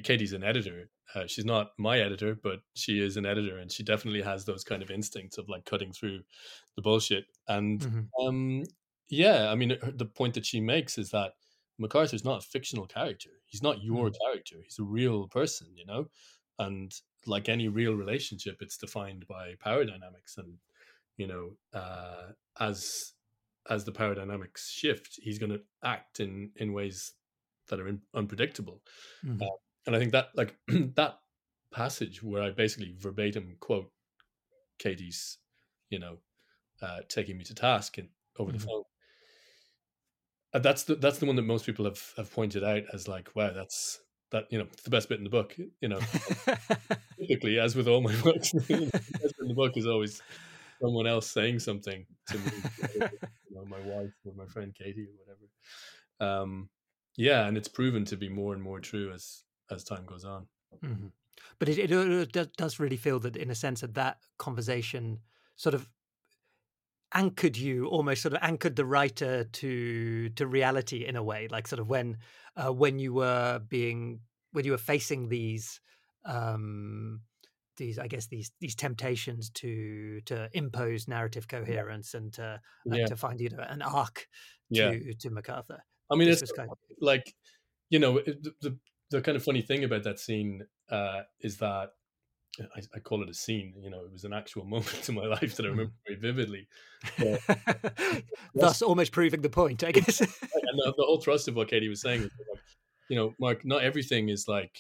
Katie's 0.05 0.33
an 0.33 0.45
editor. 0.45 0.91
Uh, 1.15 1.27
she's 1.27 1.45
not 1.45 1.71
my 1.79 1.99
editor, 2.01 2.35
but 2.35 2.61
she 2.75 3.01
is 3.01 3.17
an 3.17 3.27
editor, 3.27 3.59
and 3.59 3.71
she 3.73 3.83
definitely 3.83 4.23
has 4.23 4.45
those 4.45 4.65
kind 4.65 4.83
of 4.83 4.91
instincts 4.91 5.39
of 5.39 5.49
like 5.49 5.65
cutting 5.65 5.93
through 5.93 6.23
the 6.77 6.83
bullshit. 6.83 7.27
And 7.49 7.87
Mhm. 7.87 8.13
um, 8.21 8.65
yeah, 9.09 9.51
I 9.51 9.55
mean, 9.55 9.79
the 9.83 10.07
point 10.07 10.35
that 10.35 10.47
she 10.47 10.61
makes 10.61 10.99
is 10.99 11.11
that 11.11 11.35
MacArthur's 11.79 12.25
not 12.25 12.45
a 12.45 12.47
fictional 12.49 12.87
character. 12.87 13.31
He's 13.47 13.63
not 13.63 13.83
your 13.83 14.11
character. 14.11 14.57
He's 14.63 14.79
a 14.79 14.85
real 14.85 15.29
person, 15.29 15.77
you 15.77 15.85
know. 15.87 16.09
And 16.59 16.93
like 17.27 17.49
any 17.49 17.69
real 17.69 17.95
relationship, 17.95 18.57
it's 18.61 18.79
defined 18.79 19.27
by 19.27 19.55
power 19.61 19.85
dynamics, 19.85 20.37
and 20.39 20.59
you 21.19 21.27
know, 21.27 21.57
uh, 21.73 22.33
as 22.61 23.15
as 23.71 23.85
the 23.85 23.93
power 23.93 24.15
dynamics 24.15 24.71
shift, 24.71 25.19
he's 25.23 25.39
going 25.39 25.53
to 25.53 25.63
act 25.85 26.21
in 26.21 26.53
in 26.57 26.73
ways 26.73 27.15
that 27.69 27.81
are 27.81 27.89
in, 27.89 28.03
unpredictable 28.15 28.83
Mhm. 29.23 29.47
Uh, 29.47 29.57
and 29.87 29.97
I 29.97 29.99
think 29.99 30.13
that 30.13 30.29
like 30.35 30.57
that 30.69 31.19
passage 31.73 32.23
where 32.23 32.43
I 32.43 32.51
basically 32.51 32.95
verbatim 32.99 33.57
quote 33.61 33.91
Katie's, 34.79 35.39
you 35.91 35.99
know, 35.99 36.19
uh, 36.83 37.01
taking 37.09 37.39
me 37.39 37.45
to 37.45 37.55
task 37.55 37.99
and 37.99 38.09
over 38.39 38.53
Mhm. 38.53 38.55
the 38.55 38.61
phone. 38.61 38.85
Uh, 40.53 40.59
that's 40.59 40.85
the 40.85 40.95
that's 40.97 41.19
the 41.19 41.27
one 41.27 41.37
that 41.37 41.43
most 41.43 41.67
people 41.67 41.85
have 41.85 42.15
have 42.17 42.33
pointed 42.33 42.65
out 42.65 42.83
as 42.93 43.09
like, 43.09 43.35
wow, 43.35 43.53
that's 43.53 44.01
that 44.31 44.47
you 44.51 44.59
know 44.59 44.67
the 44.85 44.91
best 44.91 45.09
bit 45.09 45.19
in 45.19 45.25
the 45.25 45.31
book. 45.31 45.57
You 45.81 45.89
know, 45.89 46.01
typically 47.21 47.59
as 47.59 47.77
with 47.77 47.89
all 47.89 48.01
my 48.01 48.15
books, 48.23 48.53
the 48.69 48.91
best 49.23 49.37
bit 49.37 49.43
in 49.43 49.49
the 49.49 49.55
book 49.55 49.73
is 49.77 49.87
always 49.87 50.23
someone 50.83 51.07
else 51.07 51.31
saying 51.31 51.59
something 51.61 52.07
to 52.29 52.39
me, 52.39 52.51
you 52.95 53.05
know, 53.51 53.65
my 53.67 53.81
wife 53.81 54.13
or 54.25 54.35
my 54.35 54.47
friend 54.47 54.75
Katie 54.75 55.07
or 55.07 55.15
whatever. 55.25 56.43
Um, 56.43 56.71
yeah, 57.17 57.47
and 57.47 57.57
it's 57.57 57.69
proven 57.69 58.05
to 58.07 58.17
be 58.17 58.29
more 58.29 58.55
and 58.55 58.63
more 58.63 58.81
true 58.81 59.13
as 59.13 59.43
as 59.71 59.85
time 59.85 60.05
goes 60.07 60.25
on. 60.25 60.49
Mhm. 60.83 61.13
But 61.59 61.69
it, 61.69 61.79
it, 61.79 61.91
it 62.37 62.57
does- 62.57 62.81
really 62.81 62.97
feel 62.97 63.19
that, 63.21 63.37
in 63.37 63.51
a 63.51 63.55
sense, 63.55 63.81
that 63.81 63.95
that 63.95 64.23
conversation 64.39 65.21
sort 65.57 65.75
of 65.75 65.89
anchored 67.15 67.57
you, 67.57 67.87
almost 67.87 68.23
sort 68.23 68.35
of 68.35 68.41
anchored 68.43 68.77
the 68.77 68.85
writer 68.85 69.45
to 69.45 70.29
to 70.31 70.47
reality 70.47 71.05
in 71.05 71.17
a 71.17 71.23
way. 71.23 71.49
Like 71.49 71.67
sort 71.67 71.81
of 71.81 71.89
when 71.89 72.19
uh, 72.57 72.73
when 72.73 72.99
you 72.99 73.15
were 73.15 73.59
being 73.61 74.21
when 74.53 74.65
you 74.65 74.73
were 74.73 74.79
facing 74.79 75.29
these 75.29 75.81
um, 76.25 77.23
these, 77.77 77.99
I 77.99 78.09
guess 78.09 78.27
these 78.27 78.53
these 78.61 78.75
temptations 78.75 79.51
to 79.51 80.21
to 80.23 80.51
impose 80.53 81.09
narrative 81.09 81.49
coherence 81.49 82.15
and 82.15 82.33
to 82.35 82.61
Yeah, 82.85 83.07
to 83.07 83.17
find 83.17 83.41
you 83.41 83.51
know 83.51 83.61
an 83.63 83.83
arc 83.83 84.29
yeah. 84.69 84.93
to 84.93 85.15
to 85.15 85.31
MacArthur. 85.31 85.83
I 86.11 86.17
mean, 86.17 86.29
This 86.29 86.43
it's 86.43 86.53
kind 86.53 86.71
of 86.71 86.79
like 87.01 87.35
you 87.91 87.99
know 87.99 88.21
the, 88.21 88.53
the 88.61 88.79
the 89.11 89.21
kind 89.21 89.37
of 89.37 89.45
funny 89.45 89.63
thing 89.63 89.85
about 89.85 90.03
that 90.05 90.19
scene 90.19 90.65
uh, 90.91 91.23
is 91.41 91.59
that 91.59 91.91
I, 92.75 92.81
I 92.95 92.99
call 93.01 93.23
it 93.23 93.29
a 93.29 93.35
scene. 93.35 93.75
You 93.79 93.91
know, 93.91 94.05
it 94.05 94.13
was 94.13 94.25
an 94.25 94.33
actual 94.33 94.65
moment 94.75 95.09
in 95.09 95.15
my 95.15 95.27
life 95.27 95.57
that 95.57 95.67
I 95.67 95.69
remember 95.69 95.93
very 96.07 96.19
vividly. 96.19 96.69
Thus 98.55 98.83
almost 98.83 99.13
proving 99.13 99.43
the 99.43 99.51
point, 99.51 99.85
I 99.85 99.93
guess. 99.93 100.21
And 100.69 100.79
the, 100.81 100.95
the 100.97 101.05
whole 101.05 101.21
thrust 101.21 101.47
of 101.49 101.55
what 101.55 101.69
Katie 101.69 101.89
was 101.89 102.01
saying 102.01 102.23
is, 102.23 102.31
like, 102.51 102.61
you 103.09 103.17
know, 103.17 103.35
Mark, 103.39 103.65
not 103.65 103.83
everything 103.85 104.29
is 104.31 104.49
like 104.49 104.77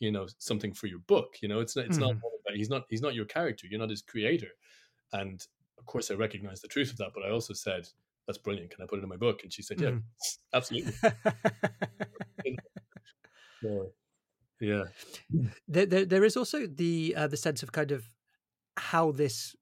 you 0.00 0.10
know 0.12 0.26
something 0.38 0.72
for 0.74 0.86
your 0.88 0.98
book. 1.00 1.36
You 1.42 1.48
know, 1.48 1.60
it's 1.60 1.76
not. 1.76 1.86
It's 1.86 1.96
not. 1.98 2.14
Mhm. 2.14 2.18
about- 2.18 2.56
He's 2.56 2.70
not. 2.70 2.84
He's 2.88 3.02
not 3.02 3.14
your 3.14 3.24
character. 3.26 3.66
You're 3.70 3.78
not 3.80 3.90
his 3.90 4.02
creator. 4.02 4.48
And 5.12 5.40
of 5.78 5.84
course, 5.86 6.10
I 6.10 6.14
recognize 6.14 6.60
the 6.60 6.68
truth 6.68 6.90
of 6.90 6.96
that. 6.98 7.10
But 7.14 7.24
I 7.24 7.30
also 7.30 7.52
said, 7.54 7.86
"That's 8.26 8.38
brilliant. 8.38 8.70
Can 8.72 8.82
I 8.82 8.86
put 8.86 8.98
it 8.98 9.02
in 9.02 9.08
my 9.08 9.16
book?" 9.16 9.40
And 9.44 9.52
she 9.52 9.62
said, 9.62 9.80
"Yeah, 9.80 9.90
Mhm. 9.90 10.02
absolutely." 10.54 10.92
So, 13.62 13.92
yeah. 14.60 14.84
there, 15.68 15.86
there, 15.86 16.04
there 16.04 16.24
is 16.24 16.36
also 16.36 16.66
the 16.66 17.14
uh, 17.16 17.26
the 17.26 17.36
sense 17.36 17.62
of 17.62 17.72
kind 17.72 17.92
of 17.92 18.08
how 18.76 19.12
this 19.12 19.54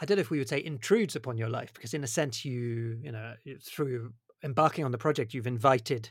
I 0.00 0.04
don't 0.04 0.16
know 0.16 0.22
if 0.22 0.30
we 0.30 0.38
would 0.38 0.48
say 0.48 0.62
intrudes 0.62 1.16
upon 1.16 1.38
your 1.38 1.48
life 1.48 1.72
because 1.74 1.94
in 1.94 2.04
a 2.04 2.08
sense 2.08 2.44
you 2.44 2.98
you 3.02 3.12
know 3.12 3.34
through 3.62 4.12
embarking 4.42 4.84
on 4.84 4.92
the 4.92 4.98
project 4.98 5.34
you've 5.34 5.46
invited 5.46 6.10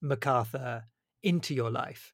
MacArthur 0.00 0.84
into 1.22 1.54
your 1.54 1.70
life. 1.70 2.12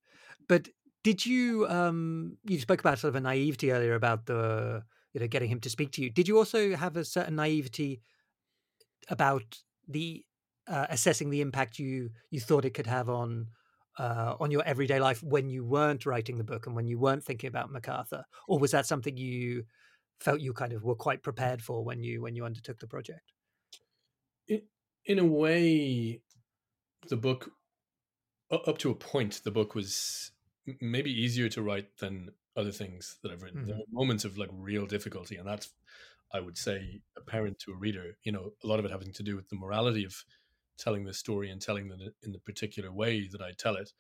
But 0.49 0.69
did 1.03 1.27
you 1.27 1.67
um 1.69 2.37
you 2.45 2.59
spoke 2.59 2.81
about 2.81 2.99
sort 2.99 3.11
of 3.11 3.17
a 3.17 3.21
naivety 3.21 3.73
earlier 3.73 3.95
about 3.95 4.27
the 4.27 4.83
you 5.13 5.21
know 5.21 5.27
getting 5.27 5.51
him 5.51 5.61
to 5.61 5.71
speak 5.71 5.93
to 5.93 6.03
you. 6.03 6.11
Did 6.11 6.29
you 6.29 6.39
also 6.39 6.77
have 6.77 6.97
a 6.97 7.05
certain 7.05 7.37
naivety 7.37 8.03
about 9.09 9.59
the 9.89 10.25
uh, 10.69 10.87
assessing 10.89 11.31
the 11.31 11.41
impact 11.41 11.79
you 11.79 12.11
you 12.31 12.41
thought 12.41 12.65
it 12.65 12.75
could 12.75 12.87
have 12.87 13.09
on 13.09 13.49
uh, 13.99 14.37
on 14.41 14.51
your 14.51 14.63
everyday 14.65 15.01
life 15.01 15.23
when 15.23 15.49
you 15.51 15.65
weren't 15.65 16.07
writing 16.07 16.39
the 16.39 16.45
book 16.45 16.67
and 16.67 16.77
when 16.77 16.87
you 16.87 16.99
weren't 16.99 17.25
thinking 17.25 17.49
about 17.49 17.71
MacArthur, 17.71 18.25
or 18.49 18.59
was 18.59 18.71
that 18.73 18.87
something 18.87 19.17
you 19.17 19.65
felt 20.21 20.41
you 20.41 20.53
kind 20.55 20.73
of 20.75 20.85
were 20.85 20.97
quite 20.97 21.23
prepared 21.23 21.63
for 21.63 21.85
when 21.85 22.03
you 22.03 22.23
when 22.23 22.37
you 22.37 22.45
undertook 22.45 22.81
the 22.81 22.89
project? 22.89 23.33
in, 24.49 24.63
in 25.05 25.19
a 25.19 25.25
way 25.25 26.23
the 27.09 27.17
book 27.17 27.53
up 28.51 28.79
to 28.79 28.91
a 28.91 28.95
point 28.95 29.43
the 29.45 29.51
book 29.51 29.75
was 29.75 30.33
maybe 30.81 31.11
easier 31.11 31.49
to 31.49 31.63
write 31.63 31.97
than 31.99 32.31
other 32.57 32.73
things 32.73 33.19
that 33.23 33.31
i've 33.33 33.43
written 33.43 33.61
there 33.67 33.75
Mhm. 33.75 33.77
are 33.77 33.85
moments 33.91 34.25
of 34.25 34.37
like 34.37 34.51
real 34.53 34.87
difficulty 34.87 35.37
and 35.37 35.47
that's 35.49 35.73
i 36.33 36.41
would 36.41 36.59
say 36.59 37.03
apparent 37.17 37.59
to 37.59 37.73
a 37.73 37.77
reader 37.77 38.17
you 38.25 38.33
know 38.33 38.53
a 38.63 38.67
lot 38.67 38.79
of 38.79 38.85
it 38.85 38.91
having 38.91 39.13
to 39.13 39.23
do 39.23 39.37
with 39.37 39.49
the 39.49 39.57
morality 39.57 40.05
of 40.05 40.25
telling 40.81 41.05
the 41.05 41.15
story 41.15 41.51
and 41.51 41.63
telling 41.63 41.91
it 41.93 42.15
in 42.25 42.33
the 42.33 42.41
particular 42.41 42.93
way 42.93 43.29
that 43.29 43.43
i 43.43 43.53
tell 43.53 43.77
it. 43.77 43.93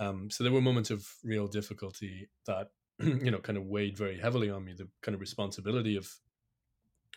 Um, 0.00 0.30
so 0.30 0.44
there 0.44 0.52
were 0.52 0.62
moments 0.62 0.90
of 0.90 1.08
real 1.24 1.48
difficulty 1.48 2.30
that 2.46 2.68
you 3.00 3.30
know 3.32 3.40
kind 3.40 3.58
of 3.58 3.66
weighed 3.66 3.98
very 3.98 4.18
heavily 4.20 4.50
on 4.50 4.64
me 4.66 4.74
the 4.74 4.90
kind 5.02 5.14
of 5.16 5.22
responsibility 5.22 5.96
of 5.96 6.20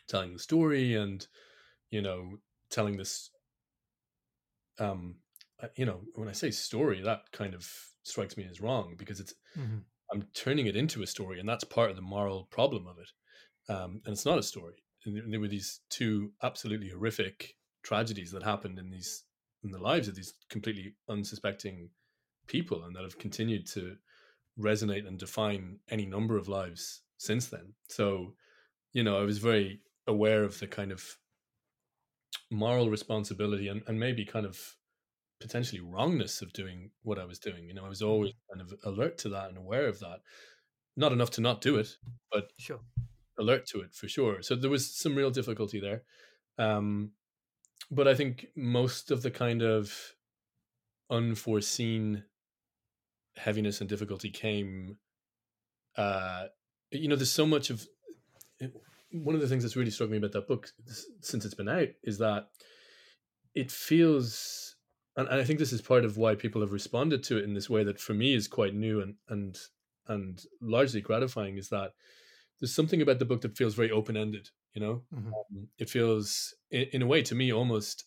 telling 0.07 0.33
the 0.33 0.39
story 0.39 0.95
and 0.95 1.27
you 1.91 2.01
know 2.01 2.39
telling 2.69 2.97
this 2.97 3.31
um 4.79 5.17
uh, 5.61 5.67
you 5.75 5.85
know 5.85 6.03
when 6.15 6.27
i 6.27 6.31
say 6.31 6.51
story 6.51 7.01
that 7.01 7.31
kind 7.31 7.53
of 7.53 7.69
strikes 8.03 8.37
me 8.37 8.45
as 8.45 8.61
wrong 8.61 8.95
because 8.97 9.19
it's 9.19 9.33
Mhm. 9.55 9.85
i'm 10.13 10.23
turning 10.33 10.67
it 10.67 10.77
into 10.77 11.03
a 11.03 11.07
story 11.07 11.39
and 11.39 11.49
that's 11.49 11.63
part 11.63 11.89
of 11.89 11.97
the 11.97 12.03
moral 12.03 12.45
problem 12.45 12.87
of 12.87 12.99
it. 12.99 13.11
Um 13.69 14.01
and 14.05 14.13
it's 14.13 14.25
not 14.25 14.39
a 14.39 14.43
story. 14.43 14.83
And 15.05 15.15
there- 15.17 15.25
there 15.29 15.41
were 15.41 15.49
these 15.49 15.81
two 15.89 16.33
absolutely 16.43 16.89
horrific 16.89 17.56
tragedies 17.87 18.31
that 18.31 18.43
happened 18.43 18.77
in 18.79 18.89
these 18.89 19.23
in 19.63 19.71
the 19.71 19.85
lives 19.89 20.07
of 20.07 20.15
these 20.15 20.33
completely 20.49 20.93
unsuspecting 21.09 21.89
people 22.47 22.83
and 22.83 22.95
that 22.95 23.03
have 23.03 23.17
continued 23.17 23.65
to 23.65 23.95
resonate 24.59 25.07
and 25.07 25.17
define 25.17 25.77
any 25.89 26.05
number 26.05 26.37
of 26.37 26.47
lives 26.47 27.01
since 27.17 27.47
then 27.47 27.73
so 27.87 28.33
you 28.93 29.03
know 29.03 29.17
i 29.17 29.23
was 29.23 29.37
very 29.37 29.79
aware 30.07 30.43
of 30.43 30.59
the 30.59 30.67
kind 30.67 30.91
of 30.91 31.17
moral 32.51 32.89
responsibility 32.89 33.67
and, 33.67 33.81
and 33.87 33.99
maybe 33.99 34.25
kind 34.25 34.45
of 34.45 34.57
potentially 35.39 35.81
wrongness 35.81 36.41
of 36.41 36.53
doing 36.53 36.89
what 37.03 37.19
I 37.19 37.25
was 37.25 37.39
doing. 37.39 37.67
You 37.67 37.73
know, 37.73 37.85
I 37.85 37.89
was 37.89 38.01
always 38.01 38.33
kind 38.51 38.61
of 38.61 38.73
alert 38.83 39.17
to 39.19 39.29
that 39.29 39.49
and 39.49 39.57
aware 39.57 39.87
of 39.87 39.99
that. 39.99 40.19
Not 40.95 41.11
enough 41.11 41.29
to 41.31 41.41
not 41.41 41.61
do 41.61 41.77
it, 41.77 41.89
but 42.31 42.49
sure. 42.57 42.79
alert 43.37 43.67
to 43.67 43.81
it 43.81 43.93
for 43.93 44.07
sure. 44.07 44.41
So 44.41 44.55
there 44.55 44.69
was 44.69 44.95
some 44.95 45.15
real 45.15 45.29
difficulty 45.29 45.79
there. 45.79 46.03
Um, 46.57 47.11
but 47.89 48.07
I 48.07 48.15
think 48.15 48.47
most 48.55 49.11
of 49.11 49.21
the 49.21 49.31
kind 49.31 49.61
of 49.61 49.93
unforeseen 51.09 52.23
heaviness 53.37 53.79
and 53.79 53.89
difficulty 53.89 54.29
came 54.29 54.97
uh 55.95 56.45
you 56.91 57.07
know 57.07 57.15
there's 57.15 57.31
so 57.31 57.45
much 57.45 57.69
of 57.69 57.87
one 59.11 59.35
of 59.35 59.41
the 59.41 59.47
things 59.47 59.63
that's 59.63 59.75
really 59.75 59.91
struck 59.91 60.09
me 60.09 60.17
about 60.17 60.31
that 60.31 60.47
book 60.47 60.69
since 61.21 61.45
it's 61.45 61.53
been 61.53 61.69
out 61.69 61.87
is 62.03 62.17
that 62.17 62.47
it 63.55 63.71
feels 63.71 64.75
and, 65.15 65.29
i 65.29 65.43
think 65.43 65.59
this 65.59 65.71
is 65.71 65.81
part 65.81 66.03
of 66.03 66.17
why 66.17 66.35
people 66.35 66.61
have 66.61 66.71
responded 66.71 67.23
to 67.23 67.37
it 67.37 67.43
in 67.43 67.53
this 67.53 67.69
way 67.69 67.83
that 67.83 67.99
for 67.99 68.13
me 68.13 68.33
is 68.33 68.47
quite 68.47 68.73
new 68.73 69.01
and 69.01 69.15
and 69.29 69.57
and 70.07 70.43
largely 70.61 71.01
gratifying 71.01 71.57
is 71.57 71.69
that 71.69 71.91
there's 72.59 72.73
something 72.73 73.01
about 73.01 73.19
the 73.19 73.25
book 73.25 73.41
that 73.41 73.57
feels 73.57 73.75
very 73.75 73.91
open-ended 73.91 74.49
you 74.77 74.85
know? 74.85 75.01
Mm-hmm. 75.11 75.27
um, 75.33 75.67
it 75.79 75.89
feels 75.89 76.53
in, 76.69 76.85
in 76.93 77.01
a 77.01 77.07
way 77.07 77.23
to 77.23 77.33
me 77.33 77.51
almost 77.51 78.03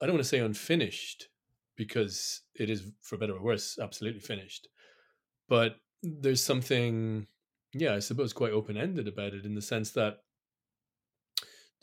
i 0.00 0.06
don't 0.06 0.14
want 0.14 0.22
to 0.22 0.28
say 0.28 0.38
unfinished 0.38 1.28
because 1.76 2.42
it 2.54 2.70
is 2.70 2.92
for 3.02 3.18
better 3.18 3.34
or 3.34 3.42
worse 3.42 3.76
absolutely 3.82 4.20
finished 4.20 4.68
but 5.48 5.76
there's 6.04 6.40
something 6.40 7.26
yeah 7.74 7.94
i 7.94 7.98
suppose 7.98 8.32
quite 8.32 8.52
open-ended 8.52 9.08
about 9.08 9.34
it 9.34 9.44
in 9.44 9.56
the 9.56 9.60
sense 9.60 9.90
that 9.90 10.18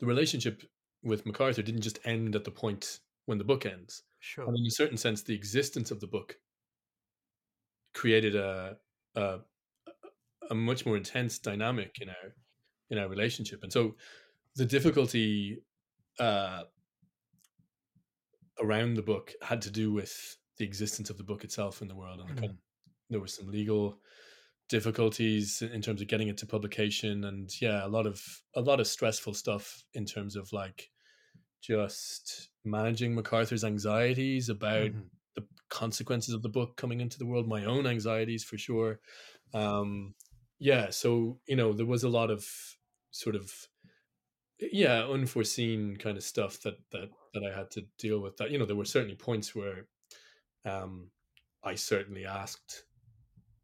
the 0.00 0.06
relationship 0.06 0.62
with 1.02 1.26
macarthur 1.26 1.60
didn't 1.60 1.82
just 1.82 1.98
end 2.06 2.34
at 2.34 2.44
the 2.44 2.50
point 2.50 3.00
when 3.26 3.36
the 3.36 3.44
book 3.44 3.66
ends 3.66 4.04
sure. 4.20 4.46
and 4.46 4.56
in 4.56 4.66
a 4.66 4.70
certain 4.70 4.96
sense 4.96 5.22
the 5.22 5.34
existence 5.34 5.90
of 5.90 6.00
the 6.00 6.06
book 6.06 6.36
created 7.92 8.34
a 8.34 8.78
a, 9.16 9.40
a 10.50 10.54
much 10.54 10.86
more 10.86 10.96
intense 10.96 11.38
dynamic 11.38 11.98
in 12.00 12.08
our 12.08 12.34
in 12.90 12.98
our 12.98 13.08
relationship 13.08 13.62
and 13.62 13.72
so 13.72 13.94
the 14.56 14.64
difficulty 14.64 15.58
uh 16.20 16.62
around 18.60 18.94
the 18.94 19.02
book 19.02 19.32
had 19.42 19.62
to 19.62 19.70
do 19.70 19.92
with 19.92 20.36
the 20.58 20.64
existence 20.64 21.10
of 21.10 21.18
the 21.18 21.24
book 21.24 21.44
itself 21.44 21.82
in 21.82 21.88
the 21.88 21.96
world, 21.96 22.20
and 22.20 22.38
mm. 22.38 22.56
there 23.10 23.20
were 23.20 23.26
some 23.26 23.50
legal 23.50 23.98
difficulties 24.68 25.62
in 25.62 25.82
terms 25.82 26.00
of 26.00 26.08
getting 26.08 26.28
it 26.28 26.38
to 26.38 26.46
publication, 26.46 27.24
and 27.24 27.50
yeah, 27.60 27.84
a 27.84 27.88
lot 27.88 28.06
of 28.06 28.22
a 28.54 28.60
lot 28.60 28.80
of 28.80 28.86
stressful 28.86 29.34
stuff 29.34 29.82
in 29.94 30.04
terms 30.04 30.36
of 30.36 30.52
like 30.52 30.90
just 31.60 32.50
managing 32.64 33.14
MacArthur's 33.14 33.64
anxieties 33.64 34.48
about 34.48 34.90
mm-hmm. 34.90 35.00
the 35.34 35.44
consequences 35.70 36.34
of 36.34 36.42
the 36.42 36.48
book 36.48 36.76
coming 36.76 37.00
into 37.00 37.18
the 37.18 37.26
world, 37.26 37.48
my 37.48 37.64
own 37.64 37.86
anxieties 37.86 38.44
for 38.44 38.58
sure. 38.58 39.00
Um, 39.52 40.14
yeah, 40.58 40.90
so 40.90 41.38
you 41.46 41.56
know 41.56 41.72
there 41.72 41.86
was 41.86 42.04
a 42.04 42.08
lot 42.08 42.30
of 42.30 42.46
sort 43.14 43.36
of 43.36 43.68
yeah 44.60 45.04
unforeseen 45.04 45.96
kind 45.96 46.16
of 46.16 46.22
stuff 46.24 46.60
that 46.62 46.74
that 46.90 47.10
that 47.32 47.44
I 47.44 47.56
had 47.56 47.70
to 47.72 47.82
deal 47.96 48.18
with 48.20 48.36
that 48.38 48.50
you 48.50 48.58
know 48.58 48.66
there 48.66 48.74
were 48.74 48.84
certainly 48.84 49.14
points 49.14 49.54
where 49.54 49.86
um 50.64 51.10
I 51.62 51.76
certainly 51.76 52.26
asked 52.26 52.84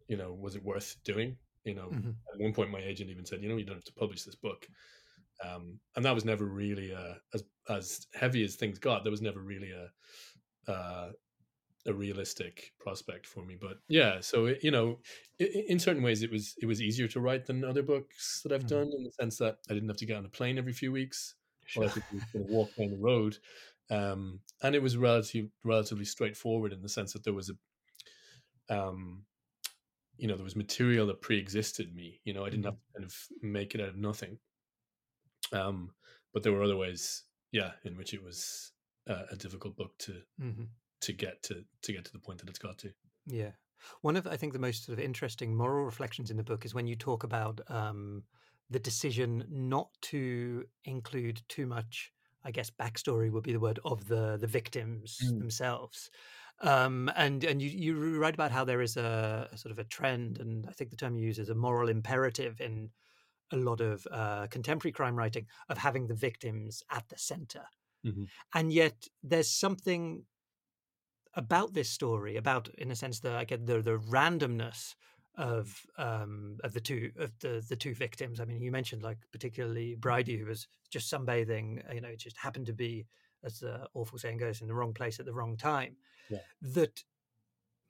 you 0.07 0.17
know 0.17 0.33
was 0.33 0.55
it 0.55 0.65
worth 0.65 0.97
doing 1.05 1.37
you 1.65 1.75
know 1.75 1.89
mm-hmm. 1.89 2.11
at 2.11 2.41
one 2.41 2.53
point 2.53 2.71
my 2.71 2.79
agent 2.79 3.11
even 3.11 3.27
said 3.27 3.43
you 3.43 3.49
know 3.49 3.57
you 3.57 3.65
don't 3.65 3.75
have 3.75 3.85
to 3.85 3.93
publish 3.93 4.23
this 4.23 4.37
book 4.37 4.69
um 5.45 5.81
and 5.97 6.05
that 6.05 6.15
was 6.15 6.25
never 6.25 6.45
really 6.45 6.93
a, 6.93 7.17
as 7.35 7.43
as 7.69 8.07
heavy 8.15 8.45
as 8.45 8.55
things 8.55 8.79
got 8.79 9.03
there 9.03 9.11
was 9.11 9.23
never 9.23 9.41
really 9.41 9.73
a 9.73 10.71
uh 10.71 11.11
a 11.87 11.93
realistic 11.93 12.73
prospect 12.79 13.27
for 13.27 13.45
me 13.45 13.57
but 13.59 13.79
yeah 13.89 14.21
so 14.21 14.47
it, 14.47 14.63
you 14.63 14.71
know 14.71 14.99
it, 15.39 15.65
in 15.69 15.79
certain 15.79 16.03
ways 16.03 16.23
it 16.23 16.31
was 16.31 16.55
it 16.61 16.67
was 16.67 16.83
easier 16.83 17.09
to 17.09 17.21
write 17.21 17.47
than 17.47 17.65
other 17.65 17.83
books 17.83 18.41
that 18.43 18.53
i've 18.53 18.67
mm-hmm. 18.67 18.77
done 18.77 18.93
in 18.97 19.05
the 19.05 19.13
sense 19.13 19.39
that 19.39 19.57
i 19.71 19.75
didn't 19.75 19.89
have 19.89 19.97
to 19.97 20.07
get 20.07 20.17
on 20.17 20.25
a 20.27 20.29
plane 20.29 20.59
every 20.59 20.73
few 20.73 20.93
weeks 20.93 21.35
sure. 21.65 21.85
or 21.85 21.87
i 21.87 21.91
could 21.91 22.05
walk 22.35 22.75
down 22.77 22.91
the 22.91 22.99
road 22.99 23.37
um, 23.91 24.39
and 24.63 24.77
it 24.77 24.83
was 24.83 24.97
relatively 24.97 25.51
relatively 25.65 26.05
straightforward 26.05 26.73
in 26.73 26.83
the 26.83 26.89
sense 26.89 27.13
that 27.13 27.25
there 27.25 27.33
was 27.33 27.51
a 27.51 27.55
um, 28.73 29.25
you 30.17 30.29
know 30.29 30.37
there 30.37 30.45
was 30.45 30.55
material 30.55 31.07
that 31.07 31.23
pre-existed 31.23 31.95
me 31.95 32.21
you 32.25 32.35
know 32.35 32.45
i 32.45 32.51
didn't 32.51 32.65
mm-hmm. 32.65 32.69
have 32.69 32.75
to 32.75 32.99
kind 32.99 33.05
of 33.05 33.17
make 33.43 33.75
it 33.75 33.81
out 33.81 33.89
of 33.89 33.97
nothing 33.97 34.39
um, 35.53 35.91
but 36.35 36.43
there 36.43 36.53
were 36.53 36.63
other 36.63 36.77
ways 36.77 37.25
yeah 37.53 37.71
in 37.85 37.97
which 37.97 38.13
it 38.13 38.23
was 38.23 38.71
uh, 39.09 39.23
a 39.33 39.37
difficult 39.37 39.77
book 39.77 39.97
to 39.99 40.13
mm-hmm 40.41 40.65
to 41.01 41.13
get 41.13 41.43
to 41.45 41.65
to 41.83 41.93
get 41.93 42.05
to 42.05 42.13
the 42.13 42.19
point 42.19 42.41
that 42.41 42.49
it's 42.49 42.59
got 42.59 42.79
to. 42.79 42.93
Yeah, 43.27 43.53
one 44.01 44.17
of 44.17 44.27
I 44.27 44.37
think 44.37 44.53
the 44.53 44.59
most 44.59 44.85
sort 44.85 44.99
of 44.99 45.05
interesting 45.05 45.57
moral 45.57 45.85
reflections 45.85 46.31
in 46.31 46.37
the 46.37 46.43
book 46.43 46.65
is 46.65 46.75
when 46.75 46.87
you 46.87 46.97
talk 46.97 47.25
about 47.25 47.61
um, 47.69 48.25
the 48.69 48.79
decision 48.79 49.45
not 49.51 49.89
to 50.03 50.65
include 50.85 51.43
too 51.49 51.67
much. 51.67 52.13
I 52.43 52.53
guess 52.53 52.71
backstory 52.71 53.31
would 53.31 53.43
be 53.43 53.53
the 53.53 53.61
word 53.61 53.81
of 53.85 54.09
the 54.09 54.39
the 54.41 54.47
victims 54.47 55.19
mm. 55.25 55.39
themselves. 55.39 56.11
Um, 56.63 57.11
and 57.17 57.43
and 57.45 57.61
you, 57.63 57.71
you 57.71 58.19
write 58.19 58.35
about 58.35 58.51
how 58.51 58.65
there 58.65 58.83
is 58.83 58.97
a, 58.97 59.49
a, 59.51 59.57
sort 59.57 59.73
of 59.73 59.79
a 59.79 59.85
trend, 59.85 60.39
and 60.39 60.67
I 60.69 60.73
think 60.73 60.91
the 60.91 60.97
term 60.97 61.17
you 61.17 61.27
use 61.27 61.39
is 61.39 61.49
a 61.49 61.55
moral 61.55 61.89
imperative 61.89 62.61
in 62.61 62.91
a 63.53 63.57
lot 63.57 63.81
of 63.81 64.07
uh, 64.11 64.47
contemporary 64.49 64.93
crime 64.93 65.17
writing 65.17 65.47
of 65.69 65.79
having 65.79 66.07
the 66.07 66.15
victims 66.15 66.83
at 66.91 67.09
the 67.09 67.19
center. 67.19 67.65
Mm-hmm. 68.07 68.25
And 68.55 68.73
yet, 68.73 69.07
there's 69.23 69.51
something 69.51 70.25
about 71.35 71.75
this 71.75 71.89
story, 71.89 72.37
about 72.37 72.69
in 72.79 72.91
a 72.91 72.97
sense 72.97 73.21
the 73.21 73.33
I 73.33 73.45
get 73.45 73.67
the 73.67 73.81
the 73.81 73.99
randomness 73.99 74.95
of 75.37 75.87
um 75.97 76.59
of 76.65 76.73
the 76.73 76.81
two 76.81 77.11
of 77.19 77.33
the 77.41 77.65
the 77.69 77.77
two 77.77 77.95
victims. 77.95 78.41
I 78.41 78.45
mean, 78.45 78.63
you 78.63 78.71
mentioned 78.71 79.03
like 79.03 79.19
particularly 79.33 79.95
Bridie, 79.95 80.39
who 80.39 80.47
was 80.47 80.67
just 80.91 81.13
sunbathing. 81.13 81.89
Uh, 81.89 81.95
you 81.95 82.01
know, 82.01 82.09
it 82.09 82.19
just 82.19 82.37
happened 82.37 82.67
to 82.67 82.73
be, 82.73 83.07
as 83.45 83.61
the 83.61 83.87
awful 83.95 84.19
saying 84.19 84.39
goes, 84.39 84.61
in 84.61 84.69
the 84.69 84.75
wrong 84.75 84.93
place 84.93 85.21
at 85.21 85.27
the 85.27 85.35
wrong 85.35 85.57
time. 85.57 85.97
Yeah. 86.29 86.39
That 86.63 87.03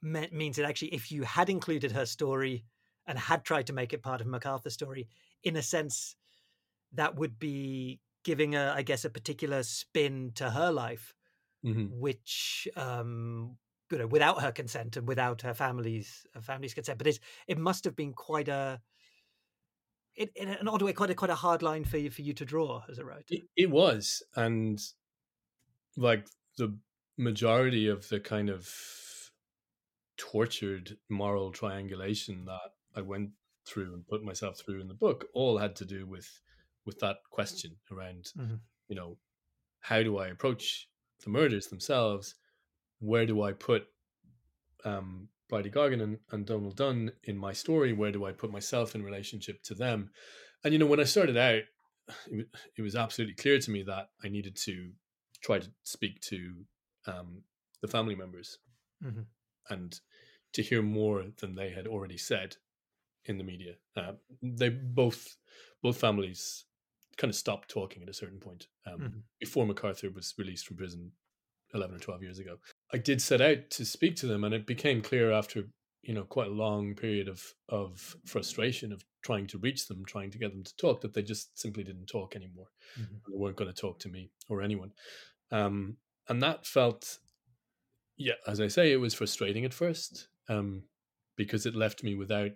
means 0.01 0.55
that 0.55 0.65
actually, 0.65 0.93
if 0.93 1.11
you 1.11 1.23
had 1.23 1.49
included 1.49 1.91
her 1.91 2.05
story 2.05 2.65
and 3.05 3.17
had 3.17 3.43
tried 3.43 3.67
to 3.67 3.73
make 3.73 3.93
it 3.93 4.03
part 4.03 4.21
of 4.21 4.27
MacArthur's 4.27 4.73
story, 4.73 5.07
in 5.43 5.55
a 5.55 5.61
sense, 5.61 6.15
that 6.93 7.15
would 7.15 7.39
be 7.39 7.99
giving 8.23 8.55
a, 8.55 8.73
I 8.75 8.83
guess, 8.83 9.05
a 9.05 9.09
particular 9.09 9.63
spin 9.63 10.31
to 10.35 10.51
her 10.51 10.71
life 10.71 11.13
mm-hmm. 11.65 11.99
which 11.99 12.67
um, 12.75 13.57
you 13.91 13.97
know, 13.97 14.07
without 14.07 14.41
her 14.41 14.51
consent 14.51 14.97
and 14.97 15.07
without 15.07 15.41
her 15.41 15.53
family's 15.53 16.25
her 16.33 16.41
family's 16.41 16.73
consent. 16.73 16.97
But 16.97 17.19
it 17.47 17.57
must 17.57 17.83
have 17.83 17.95
been 17.95 18.13
quite 18.13 18.47
a, 18.47 18.79
in, 20.15 20.29
in 20.35 20.49
an 20.49 20.67
odd 20.67 20.81
way, 20.81 20.93
quite 20.93 21.09
a 21.09 21.15
quite 21.15 21.31
a 21.31 21.35
hard 21.35 21.61
line 21.61 21.83
for 21.83 21.97
you 21.97 22.09
for 22.09 22.21
you 22.21 22.33
to 22.33 22.45
draw 22.45 22.83
as 22.89 22.99
a 22.99 23.05
writer. 23.05 23.25
It, 23.29 23.43
it 23.55 23.69
was, 23.69 24.23
and 24.35 24.79
like 25.97 26.27
the 26.57 26.77
majority 27.17 27.87
of 27.87 28.07
the 28.09 28.19
kind 28.19 28.49
of 28.49 28.73
tortured 30.17 30.97
moral 31.09 31.51
triangulation 31.51 32.45
that 32.45 32.71
I 32.95 33.01
went 33.01 33.31
through 33.65 33.93
and 33.93 34.07
put 34.07 34.23
myself 34.23 34.57
through 34.57 34.81
in 34.81 34.87
the 34.87 34.93
book 34.93 35.25
all 35.33 35.57
had 35.57 35.75
to 35.77 35.85
do 35.85 36.05
with 36.05 36.39
with 36.85 36.99
that 36.99 37.17
question 37.29 37.77
around 37.91 38.25
mm-hmm. 38.37 38.55
you 38.87 38.95
know 38.95 39.17
how 39.79 40.01
do 40.01 40.17
I 40.17 40.27
approach 40.27 40.87
the 41.23 41.29
murders 41.29 41.67
themselves, 41.67 42.35
where 42.99 43.25
do 43.25 43.41
I 43.41 43.53
put 43.53 43.87
um, 44.85 45.27
Bridie 45.49 45.69
Gargan 45.69 46.01
and, 46.01 46.17
and 46.31 46.45
Donal 46.45 46.71
Dunne 46.71 47.11
in 47.23 47.37
my 47.37 47.53
story? 47.53 47.93
Where 47.93 48.11
do 48.11 48.25
I 48.25 48.31
put 48.31 48.51
myself 48.51 48.95
in 48.95 49.03
relationship 49.03 49.63
to 49.63 49.75
them? 49.75 50.11
And 50.63 50.73
you 50.73 50.79
know, 50.79 50.85
when 50.85 50.99
I 50.99 51.05
started 51.05 51.37
out, 51.37 51.61
it, 52.31 52.47
it 52.77 52.81
was 52.81 52.95
absolutely 52.95 53.35
clear 53.35 53.59
to 53.59 53.71
me 53.71 53.83
that 53.83 54.09
I 54.23 54.29
needed 54.29 54.55
to 54.65 54.91
try 55.41 55.59
to 55.59 55.67
speak 55.83 56.21
to 56.21 56.53
um, 57.07 57.43
the 57.81 57.87
family 57.87 58.15
members 58.15 58.59
mm-hmm. 59.03 59.21
and 59.69 59.99
to 60.53 60.61
hear 60.61 60.81
more 60.81 61.25
than 61.39 61.55
they 61.55 61.69
had 61.69 61.87
already 61.87 62.17
said 62.17 62.55
in 63.25 63.37
the 63.37 63.43
media. 63.43 63.73
Uh, 63.95 64.13
they 64.41 64.69
both 64.69 65.35
both 65.81 65.97
families 65.97 66.65
kind 67.17 67.29
of 67.29 67.35
stopped 67.35 67.69
talking 67.69 68.03
at 68.03 68.09
a 68.09 68.13
certain 68.13 68.39
point 68.39 68.67
um, 68.87 68.99
mm-hmm. 68.99 69.19
before 69.39 69.65
MacArthur 69.65 70.09
was 70.09 70.33
released 70.37 70.65
from 70.65 70.77
prison 70.77 71.11
11 71.73 71.95
or 71.95 71.99
12 71.99 72.23
years 72.23 72.39
ago. 72.39 72.57
I 72.93 72.97
did 72.97 73.21
set 73.21 73.41
out 73.41 73.69
to 73.71 73.85
speak 73.85 74.15
to 74.17 74.27
them, 74.27 74.43
and 74.43 74.53
it 74.53 74.65
became 74.65 75.01
clear 75.01 75.31
after 75.31 75.65
you 76.01 76.13
know 76.13 76.23
quite 76.23 76.47
a 76.47 76.53
long 76.53 76.95
period 76.95 77.27
of 77.27 77.43
of 77.69 78.15
frustration 78.25 78.91
of 78.91 79.03
trying 79.23 79.47
to 79.47 79.57
reach 79.57 79.87
them, 79.87 80.03
trying 80.05 80.31
to 80.31 80.39
get 80.39 80.51
them 80.51 80.63
to 80.63 80.75
talk, 80.77 81.01
that 81.01 81.13
they 81.13 81.21
just 81.21 81.57
simply 81.59 81.83
didn't 81.83 82.07
talk 82.07 82.35
anymore. 82.35 82.67
Mm-hmm. 82.99 83.15
They 83.31 83.37
weren't 83.37 83.57
going 83.57 83.71
to 83.71 83.81
talk 83.81 83.99
to 83.99 84.09
me 84.09 84.31
or 84.49 84.61
anyone, 84.61 84.91
um, 85.51 85.97
and 86.27 86.41
that 86.41 86.65
felt, 86.65 87.17
yeah, 88.17 88.33
as 88.47 88.59
I 88.59 88.67
say, 88.67 88.91
it 88.91 88.97
was 88.97 89.13
frustrating 89.13 89.65
at 89.65 89.73
first 89.73 90.27
um, 90.49 90.83
because 91.37 91.65
it 91.65 91.75
left 91.75 92.03
me 92.03 92.15
without 92.15 92.51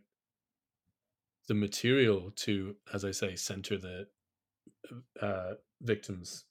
the 1.47 1.53
material 1.53 2.31
to, 2.35 2.75
as 2.93 3.05
I 3.05 3.11
say, 3.11 3.35
center 3.35 3.77
the 3.77 4.07
uh, 5.21 5.53
victims 5.81 6.45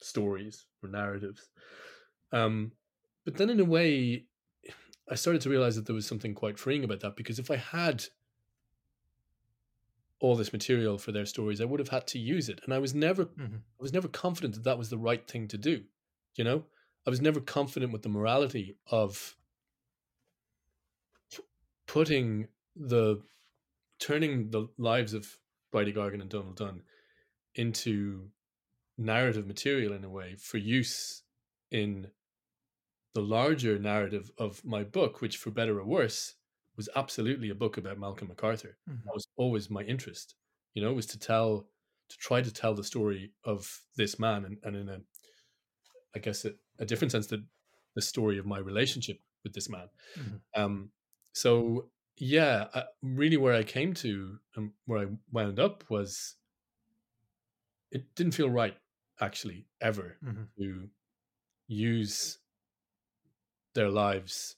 stories 0.00 0.66
or 0.82 0.88
narratives. 0.88 1.48
Um, 2.32 2.72
but 3.24 3.36
then, 3.36 3.50
in 3.50 3.60
a 3.60 3.64
way, 3.64 4.24
I 5.10 5.14
started 5.14 5.42
to 5.42 5.50
realize 5.50 5.76
that 5.76 5.86
there 5.86 5.94
was 5.94 6.06
something 6.06 6.34
quite 6.34 6.58
freeing 6.58 6.84
about 6.84 7.00
that 7.00 7.16
because 7.16 7.38
if 7.38 7.50
I 7.50 7.56
had 7.56 8.04
all 10.20 10.34
this 10.36 10.52
material 10.52 10.98
for 10.98 11.12
their 11.12 11.26
stories, 11.26 11.60
I 11.60 11.64
would 11.64 11.80
have 11.80 11.88
had 11.88 12.06
to 12.08 12.18
use 12.18 12.48
it, 12.48 12.60
and 12.64 12.74
I 12.74 12.78
was 12.78 12.94
never, 12.94 13.26
Mm-hmm. 13.26 13.56
I 13.56 13.82
was 13.82 13.92
never 13.92 14.08
confident 14.08 14.54
that 14.54 14.64
that 14.64 14.78
was 14.78 14.90
the 14.90 14.98
right 14.98 15.26
thing 15.28 15.48
to 15.48 15.58
do. 15.58 15.84
You 16.36 16.44
know, 16.44 16.64
I 17.06 17.10
was 17.10 17.20
never 17.20 17.40
confident 17.40 17.92
with 17.92 18.02
the 18.02 18.08
morality 18.08 18.76
of 18.90 19.36
putting 21.86 22.48
the 22.76 23.20
turning 23.98 24.50
the 24.50 24.68
lives 24.78 25.14
of 25.14 25.38
Bridie 25.72 25.92
Gargan 25.92 26.20
and 26.20 26.30
Donal 26.30 26.52
Dunne 26.52 26.82
into 27.58 28.30
narrative 28.96 29.46
material 29.46 29.92
in 29.92 30.04
a 30.04 30.10
way 30.10 30.36
for 30.36 30.58
use 30.58 31.22
in 31.70 32.10
the 33.14 33.20
larger 33.20 33.78
narrative 33.78 34.30
of 34.38 34.64
my 34.64 34.84
book, 34.84 35.20
which, 35.20 35.36
for 35.36 35.50
better 35.50 35.78
or 35.80 35.84
worse, 35.84 36.36
was 36.76 36.88
absolutely 36.94 37.50
a 37.50 37.54
book 37.54 37.76
about 37.76 37.98
Malcolm 37.98 38.28
MacArthur. 38.28 38.78
Mhm. 38.88 39.04
That 39.04 39.14
was 39.14 39.26
always 39.36 39.68
my 39.70 39.82
interest. 39.82 40.36
You 40.74 40.82
know, 40.82 40.92
was 40.92 41.06
to 41.06 41.18
tell, 41.18 41.68
to 42.08 42.16
try 42.16 42.40
to 42.42 42.52
tell 42.52 42.74
the 42.74 42.84
story 42.84 43.32
of 43.44 43.84
this 43.96 44.18
man, 44.18 44.44
and, 44.44 44.58
and 44.62 44.76
in 44.76 44.88
a, 44.88 45.00
I 46.14 46.20
guess, 46.20 46.44
a, 46.44 46.52
a 46.78 46.86
different 46.86 47.12
sense, 47.12 47.26
that 47.28 47.44
the 47.94 48.02
story 48.02 48.38
of 48.38 48.46
my 48.46 48.58
relationship 48.58 49.20
with 49.44 49.52
this 49.54 49.68
man. 49.68 49.88
Mhm. 50.16 50.40
Um, 50.54 50.92
so 51.32 51.90
yeah, 52.16 52.68
I, 52.74 52.84
really, 53.02 53.36
where 53.36 53.54
I 53.54 53.64
came 53.64 53.94
to 53.94 54.38
and 54.56 54.72
where 54.86 55.00
I 55.04 55.06
wound 55.32 55.58
up 55.58 55.88
was, 55.90 56.36
it 57.90 58.14
didn't 58.14 58.32
feel 58.34 58.50
right 58.50 58.78
actually 59.20 59.68
ever 59.80 60.18
Mhm. 60.20 60.48
to 60.58 60.90
use 61.68 62.38
their 63.74 63.88
lives 63.90 64.56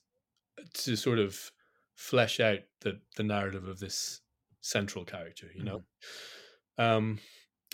to 0.73 0.95
sort 0.97 1.19
of 1.19 1.51
flesh 1.95 2.39
out 2.39 2.59
the 2.81 3.01
the 3.17 3.23
narrative 3.23 3.67
of 3.67 3.79
this 3.79 4.21
central 4.61 5.05
character 5.05 5.49
you 5.55 5.63
know 5.63 5.83
um 6.77 7.19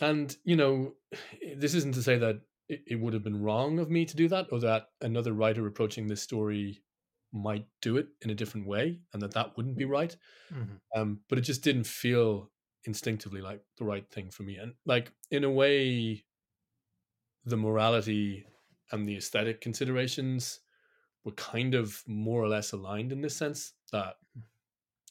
and 0.02 0.38
you 0.46 0.56
know 0.56 0.96
this 1.58 1.74
isn't 1.76 1.94
to 1.96 2.04
say 2.04 2.18
that 2.18 2.42
it, 2.70 2.84
it 2.88 2.96
would 2.98 3.14
have 3.14 3.24
been 3.24 3.42
wrong 3.44 3.80
of 3.80 3.92
me 3.92 4.06
to 4.06 4.16
do 4.18 4.28
that 4.30 4.48
or 4.52 4.60
that 4.60 4.90
another 5.02 5.34
writer 5.34 5.68
approaching 5.68 6.08
this 6.08 6.24
story 6.24 6.84
might 7.34 7.68
do 7.82 7.98
it 7.98 8.10
in 8.22 8.30
a 8.32 8.36
different 8.36 8.68
way 8.68 9.02
and 9.14 9.22
that 9.22 9.34
that 9.34 9.58
wouldn't 9.58 9.78
be 9.78 9.86
right 9.86 10.18
Mhm. 10.50 10.78
um 10.96 11.22
but 11.30 11.38
it 11.38 11.42
just 11.42 11.64
didn't 11.64 11.86
feel 11.88 12.52
instinctively 12.88 13.42
like 13.42 13.62
the 13.78 13.84
right 13.86 14.10
thing 14.10 14.32
for 14.32 14.44
me 14.44 14.56
and 14.56 14.74
like 14.86 15.12
in 15.30 15.44
a 15.44 15.52
way 15.52 16.24
the 17.46 17.58
morality 17.58 18.48
and 18.92 19.08
the 19.08 19.18
aesthetic 19.18 19.62
considerations 19.62 20.62
were 21.26 21.34
kind 21.34 21.76
of 21.76 22.02
more 22.08 22.42
or 22.42 22.48
less 22.48 22.72
aligned 22.72 23.12
in 23.12 23.22
this 23.22 23.36
sense 23.36 23.74
that 23.92 24.16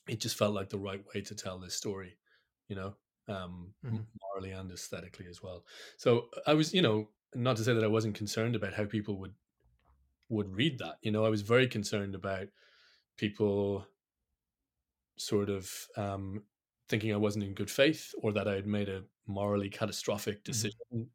it 0.08 0.20
just 0.20 0.38
felt 0.38 0.54
like 0.54 0.70
the 0.70 0.78
right 0.78 1.04
way 1.14 1.20
to 1.20 1.34
tell 1.34 1.58
this 1.58 1.74
story 1.74 2.16
you 2.68 2.76
know 2.76 2.96
um 3.28 3.74
Mhm. 3.84 4.06
morally 4.22 4.52
and 4.52 4.70
aesthetically 4.70 5.26
as 5.26 5.42
well 5.42 5.64
so 5.98 6.28
i 6.46 6.54
was 6.54 6.72
you 6.72 6.82
know 6.82 7.10
not 7.34 7.56
to 7.56 7.64
say 7.64 7.74
that 7.74 7.84
i 7.84 7.88
wasn't 7.88 8.14
concerned 8.14 8.56
about 8.56 8.72
how 8.74 8.84
people 8.84 9.18
would 9.18 9.34
would 10.28 10.54
read 10.56 10.78
that 10.78 10.96
you 11.02 11.10
know 11.10 11.24
i 11.24 11.28
was 11.28 11.42
very 11.42 11.68
concerned 11.68 12.14
about 12.14 12.48
people 13.16 13.86
sort 15.16 15.48
of 15.48 15.70
um 15.96 16.42
thinking 16.88 17.12
i 17.12 17.16
wasn't 17.16 17.42
in 17.44 17.54
good 17.54 17.70
faith 17.70 18.14
or 18.22 18.32
that 18.32 18.48
i 18.48 18.54
had 18.54 18.66
made 18.66 18.88
a 18.88 19.04
morally 19.26 19.68
catastrophic 19.70 20.44
decision 20.44 21.10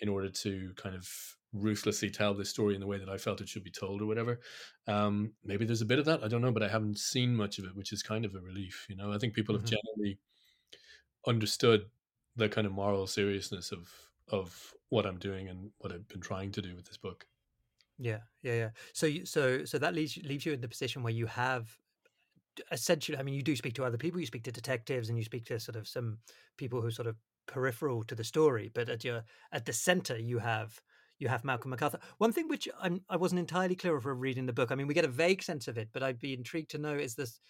in 0.00 0.08
order 0.08 0.30
to 0.30 0.72
kind 0.76 0.94
of 0.96 1.36
ruthlessly 1.52 2.10
tell 2.10 2.34
this 2.34 2.50
story 2.50 2.74
in 2.74 2.80
the 2.80 2.86
way 2.86 2.98
that 2.98 3.08
I 3.08 3.18
felt 3.18 3.40
it 3.40 3.48
should 3.48 3.64
be 3.64 3.70
told 3.72 4.00
or 4.00 4.06
whatever. 4.06 4.40
Um, 4.86 5.34
maybe 5.44 5.64
there's 5.64 5.82
a 5.82 5.86
bit 5.86 5.98
of 5.98 6.04
that. 6.06 6.22
I 6.24 6.28
don't 6.28 6.42
know, 6.42 6.52
but 6.52 6.62
I 6.62 6.68
haven't 6.68 6.98
seen 6.98 7.34
much 7.36 7.58
of 7.58 7.64
it, 7.66 7.74
which 7.76 7.92
is 7.92 8.02
kind 8.02 8.24
of 8.24 8.34
a 8.34 8.40
relief. 8.40 8.86
You 8.88 8.96
know, 8.96 9.12
I 9.12 9.18
think 9.18 9.34
people 9.34 9.54
Mhm. 9.54 9.56
have 9.56 9.64
generally 9.64 10.20
understood 11.26 11.90
the 12.36 12.48
kind 12.48 12.66
of 12.66 12.72
moral 12.72 13.06
seriousness 13.06 13.72
of 13.72 14.10
of 14.28 14.72
what 14.90 15.06
I'm 15.06 15.18
doing 15.18 15.48
and 15.48 15.72
what 15.78 15.92
I've 15.92 16.06
been 16.06 16.20
trying 16.20 16.52
to 16.52 16.62
do 16.62 16.76
with 16.76 16.86
this 16.86 16.96
book. 16.96 17.26
Yeah, 17.98 18.20
yeah, 18.42 18.54
yeah. 18.54 18.70
So, 18.94 19.06
you, 19.06 19.26
so, 19.26 19.64
so 19.64 19.78
that 19.78 19.94
leaves 19.94 20.16
leaves 20.18 20.46
you 20.46 20.52
in 20.52 20.60
the 20.60 20.68
position 20.68 21.02
where 21.02 21.12
you 21.12 21.26
have 21.26 21.78
essentially. 22.70 23.18
I 23.18 23.22
mean, 23.22 23.34
you 23.34 23.42
do 23.42 23.56
speak 23.56 23.74
to 23.74 23.84
other 23.84 23.98
people. 23.98 24.20
You 24.20 24.26
speak 24.26 24.44
to 24.44 24.52
detectives, 24.52 25.08
and 25.08 25.18
you 25.18 25.24
speak 25.24 25.44
to 25.46 25.60
sort 25.60 25.76
of 25.76 25.88
some 25.88 26.18
people 26.56 26.80
who 26.80 26.88
are 26.88 26.92
sort 26.92 27.08
of 27.08 27.16
peripheral 27.46 28.04
to 28.04 28.14
the 28.14 28.24
story. 28.24 28.70
But 28.72 28.88
at 28.88 29.04
your 29.04 29.24
at 29.52 29.66
the 29.66 29.72
center, 29.72 30.18
you 30.18 30.38
have 30.38 30.80
you 31.18 31.28
have 31.28 31.44
Malcolm 31.44 31.70
MacArthur. 31.70 32.00
One 32.18 32.32
thing 32.32 32.48
which 32.48 32.68
I'm 32.80 33.02
I 33.08 33.16
wasn't 33.16 33.40
entirely 33.40 33.76
clear 33.76 33.96
of 33.96 34.06
reading 34.06 34.46
the 34.46 34.52
book. 34.52 34.72
I 34.72 34.74
mean, 34.74 34.86
we 34.86 34.94
get 34.94 35.04
a 35.04 35.08
vague 35.08 35.42
sense 35.42 35.68
of 35.68 35.78
it, 35.78 35.88
but 35.92 36.02
I'd 36.02 36.18
be 36.18 36.34
intrigued 36.34 36.70
to 36.72 36.78
know 36.78 36.94
is 36.96 37.14
this 37.14 37.40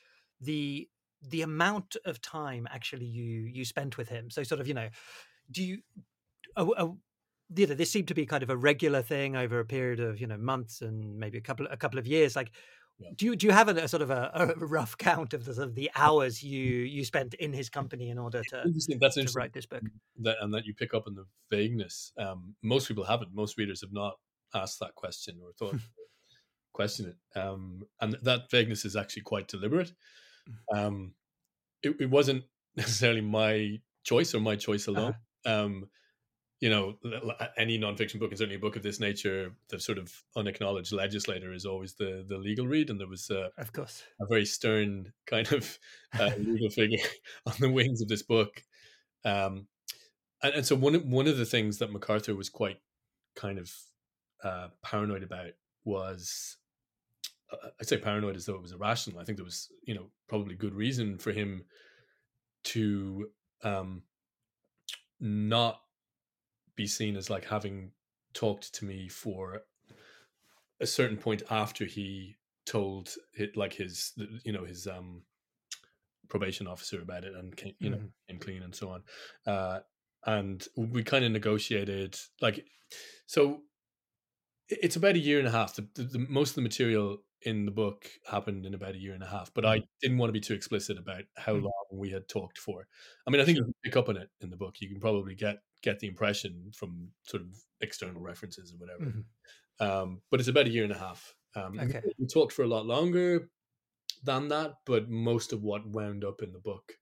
the 0.40 0.88
the 1.22 1.42
amount 1.42 1.96
of 2.05 2.20
time 2.20 2.66
actually 2.70 3.07
you 3.07 3.42
you 3.53 3.64
spent 3.64 3.96
with 3.96 4.09
him. 4.09 4.30
So, 4.30 4.42
sort 4.42 4.61
of, 4.61 4.68
you 4.68 4.74
know, 4.74 4.88
do 5.51 5.62
you 5.62 5.78
a, 6.57 6.64
a, 6.64 6.92
you 7.57 7.66
know, 7.66 7.74
this 7.74 7.90
seemed 7.90 8.09
to 8.09 8.14
be 8.14 8.26
kind 8.26 8.42
of 8.42 8.51
a 8.51 8.57
regular 8.57 9.03
thing 9.03 9.36
over 9.36 9.59
a 9.59 9.64
period 9.64 10.01
of 10.01 10.20
you 10.20 10.26
know 10.26 10.38
months 10.38 10.82
and 10.82 11.18
maybe 11.18 11.38
a 11.38 11.42
couple 11.42 11.66
a 11.70 11.76
couple 11.76 11.98
of 11.98 12.07
years. 12.07 12.36
Like, 12.36 12.53
Yeah. 13.01 13.09
do 13.16 13.24
you 13.26 13.36
do 13.36 13.46
you 13.46 13.53
have 13.53 13.68
a, 13.68 13.72
a 13.72 13.88
sort 13.88 14.03
of 14.03 14.11
a, 14.11 14.30
a 14.34 14.46
rough 14.66 14.96
count 14.98 15.32
of 15.32 15.46
the 15.46 15.55
sort 15.55 15.68
of 15.68 15.74
the 15.74 15.90
hours 15.96 16.42
you 16.42 16.61
you 16.61 17.05
spent 17.05 17.32
in 17.34 17.53
his 17.53 17.70
company 17.70 18.11
in 18.11 18.18
order 18.18 18.42
to 18.51 18.62
Interesting. 18.62 18.98
That's 19.01 19.14
to 19.14 19.20
interesting. 19.20 19.40
write 19.40 19.53
this 19.55 19.66
book? 19.66 19.82
That 20.20 20.36
and 20.40 20.53
that 20.53 20.66
you 20.66 20.74
pick 20.74 20.92
up 20.92 21.05
on 21.07 21.14
the 21.14 21.24
vagueness. 21.51 22.12
Um, 22.18 22.55
most 22.62 22.88
people 22.88 23.05
haven't. 23.05 23.34
Most 23.34 23.57
readers 23.57 23.80
have 23.80 23.92
not 23.92 24.14
asked 24.55 24.80
that 24.80 24.94
question 24.94 25.38
or 25.42 25.53
thought 25.59 25.80
question 26.72 27.07
it. 27.07 27.38
Um, 27.38 27.82
and 28.01 28.16
that 28.22 28.51
vagueness 28.51 28.84
is 28.84 28.96
actually 28.96 29.22
quite 29.22 29.48
deliberate. 29.48 29.92
Um, 30.74 31.14
it, 31.82 31.96
it 32.01 32.11
wasn't 32.11 32.44
necessarily 32.76 33.20
my 33.20 33.80
choice 34.05 34.34
or 34.34 34.40
my 34.40 34.57
choice 34.57 34.86
alone. 34.86 35.14
Um, 35.46 35.88
you 36.61 36.69
know, 36.69 36.95
any 37.57 37.79
nonfiction 37.79 38.19
book, 38.21 38.31
and 38.31 38.39
certainly 38.39 38.57
a 38.57 38.61
book 38.61 38.77
of 38.77 38.83
this 38.83 39.01
nature, 39.01 39.53
the 39.71 39.81
sort 39.81 39.97
of 39.99 40.13
unacknowledged 40.37 40.93
legislator 40.93 41.53
is 41.55 41.65
always 41.65 41.95
the 41.95 42.25
the 42.29 42.37
legal 42.39 42.67
read, 42.67 42.91
and 42.91 43.01
there 43.01 43.09
was 43.09 43.31
a, 43.31 43.51
Of 43.59 43.73
course. 43.73 44.03
a 44.21 44.27
very 44.27 44.45
stern 44.45 45.13
kind 45.27 45.51
of 45.53 45.79
uh, 46.19 46.31
legal 46.39 46.69
figure 46.81 46.99
on 47.47 47.55
the 47.61 47.71
wings 47.73 48.03
of 48.03 48.09
this 48.09 48.23
book. 48.23 48.63
Um, 49.25 49.67
and, 50.43 50.55
and 50.55 50.67
so 50.67 50.77
one 50.77 50.95
of- 50.95 51.05
one 51.07 51.27
of 51.27 51.39
the 51.39 51.47
things 51.47 51.79
that 51.79 51.93
MacArthur 51.93 52.35
was 52.35 52.51
quite 52.51 52.81
kind 53.37 53.59
of 53.59 53.73
uh, 54.45 54.69
paranoid 54.83 55.23
about 55.23 55.53
was 55.85 56.57
uh, 57.53 57.69
I'd 57.81 57.89
say 57.89 57.97
paranoid 57.97 58.37
as 58.37 58.45
though 58.47 58.55
it 58.57 58.63
was 58.63 58.73
irrational. 58.73 59.19
I 59.21 59.25
think 59.25 59.39
there 59.39 59.45
was 59.47 59.69
you 59.83 59.95
know 59.95 60.11
probably 60.29 60.55
good 60.57 60.75
reason 60.75 61.17
for 61.19 61.33
him 61.33 61.65
to 62.65 63.31
um, 63.63 64.03
not 65.21 65.81
be 66.77 66.87
seen 66.87 67.16
as 67.16 67.31
like 67.31 67.45
having 67.47 67.93
talked 68.35 68.75
to 68.75 68.85
me 68.85 69.09
for 69.09 69.62
a 70.81 70.87
certain 70.87 71.16
point 71.16 71.43
after 71.51 71.85
he 71.85 72.37
told 72.66 73.14
it 73.35 73.57
like 73.57 73.73
his 73.75 74.12
you 74.45 74.53
know 74.53 74.64
his 74.64 74.87
um 74.87 75.25
probation 76.29 76.66
officer 76.66 77.01
about 77.01 77.25
it 77.25 77.35
and 77.35 77.57
came, 77.57 77.75
you 77.81 77.91
know 77.91 77.99
Mhm. 77.99 78.12
came 78.29 78.39
clean 78.39 78.62
and 78.62 78.75
so 78.75 78.91
on 78.91 79.03
uh 79.47 79.81
and 80.27 80.68
we 80.77 81.03
kind 81.03 81.25
of 81.25 81.33
negotiated 81.33 82.16
like 82.41 82.66
so 83.27 83.62
it's 84.68 84.97
about 84.97 85.14
a 85.16 85.18
year 85.18 85.39
and 85.39 85.49
a 85.49 85.51
half. 85.51 85.75
The, 85.75 85.89
the, 85.95 86.03
the 86.05 86.18
most 86.18 86.51
of 86.51 86.55
the 86.57 86.62
material 86.62 87.18
in 87.43 87.64
the 87.64 87.73
book 87.73 88.11
happened 88.27 88.66
in 88.66 88.75
about 88.75 88.95
a 88.95 88.99
year 88.99 89.14
and 89.14 89.23
a 89.23 89.27
half 89.27 89.51
but 89.55 89.64
i 89.64 89.81
didn't 90.03 90.18
want 90.18 90.29
to 90.29 90.33
be 90.35 90.41
too 90.41 90.53
explicit 90.53 90.99
about 90.99 91.23
how 91.39 91.55
Mhm. 91.55 91.64
long 91.64 91.73
we 91.91 92.11
had 92.11 92.29
talked 92.29 92.59
for. 92.59 92.87
I 93.27 93.31
mean 93.31 93.41
i 93.41 93.45
think 93.47 93.57
you 93.57 93.64
can 93.64 93.73
pick 93.83 93.97
up 93.97 94.11
on 94.11 94.18
it 94.18 94.29
in 94.41 94.51
the 94.51 94.59
book. 94.59 94.81
You 94.81 94.89
can 94.91 95.01
probably 95.01 95.35
get 95.35 95.62
get 95.83 95.99
the 96.01 96.07
impression 96.09 96.70
from 96.74 97.09
sort 97.24 97.43
of 97.43 97.49
external 97.81 98.20
references 98.20 98.72
or 98.72 98.76
whatever 98.76 99.05
Mhm. 99.07 99.24
um, 99.81 100.22
but 100.31 100.41
it's 100.41 100.49
about 100.49 100.66
a 100.66 100.70
year 100.70 100.85
and 100.85 100.93
a 100.93 100.99
half. 100.99 101.35
Um, 101.55 101.72
we- 101.72 101.81
Okay. 101.81 102.03
We 102.18 102.26
talked 102.26 102.53
for 102.53 102.62
a 102.64 102.68
lot 102.68 102.87
longer 102.87 103.51
than 104.22 104.49
that, 104.49 104.74
but 104.85 105.09
most 105.09 105.53
of 105.53 105.62
what 105.62 105.87
wound 105.87 106.24
up 106.24 106.43
in 106.43 106.53
the 106.53 106.59
book 106.61 106.99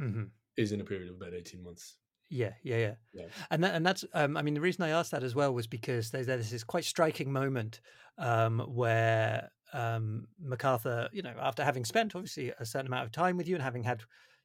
Mhm. 0.00 0.30
is 0.56 0.72
in 0.72 0.80
a 0.80 0.84
period 0.84 1.08
of 1.10 1.16
about 1.16 1.34
eighteen 1.34 1.62
months. 1.62 1.96
Yeah, 2.28 2.54
yeah, 2.64 2.76
yeah, 2.78 2.94
Yeah. 3.12 3.28
and 3.50 3.62
that, 3.62 3.74
and 3.76 3.86
that's. 3.86 4.04
Um, 4.12 4.36
I 4.36 4.42
mean, 4.42 4.54
the 4.54 4.60
reason 4.60 4.82
I 4.82 4.88
asked 4.88 5.12
that 5.12 5.22
as 5.22 5.36
well 5.36 5.54
was 5.54 5.68
because 5.68 6.10
there's, 6.10 6.26
there's 6.26 6.50
this 6.50 6.64
quite 6.64 6.84
striking 6.84 7.32
moment 7.32 7.80
um, 8.18 8.58
where 8.60 9.52
um, 9.72 10.26
MacArthur, 10.38 11.08
you 11.12 11.22
know, 11.22 11.34
after 11.38 11.62
having 11.64 11.84
spent 11.84 12.16
obviously 12.16 12.50
a 12.58 12.66
certain 12.66 12.88
amount 12.88 13.04
of 13.04 13.12
time 13.12 13.36
with 13.36 13.46
you 13.46 13.54
and 13.54 13.62
having 13.62 13.84
had, 13.84 14.02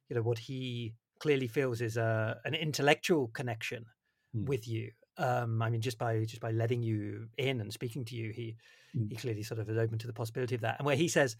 you 0.08 0.14
know, 0.14 0.22
what 0.22 0.38
he 0.38 0.94
clearly 1.22 1.48
feels 1.48 1.80
is 1.80 1.96
a, 1.96 2.40
an 2.44 2.54
intellectual 2.54 3.28
connection 3.28 3.86
Hmm. 4.34 4.44
with 4.46 4.66
you. 4.68 4.92
Um, 5.18 5.62
I 5.62 5.70
mean, 5.70 5.82
just 5.82 5.98
by 5.98 6.24
just 6.24 6.40
by 6.40 6.52
letting 6.52 6.82
you 6.82 7.28
in 7.38 7.60
and 7.60 7.72
speaking 7.72 8.04
to 8.06 8.16
you, 8.16 8.32
he 8.32 8.56
Hmm. 8.94 9.08
he 9.08 9.16
clearly 9.16 9.42
sort 9.42 9.60
of 9.60 9.68
is 9.70 9.78
open 9.78 9.98
to 9.98 10.06
the 10.06 10.12
possibility 10.22 10.54
of 10.56 10.62
that. 10.62 10.78
And 10.78 10.86
where 10.86 10.96
he 10.96 11.08
says, 11.08 11.36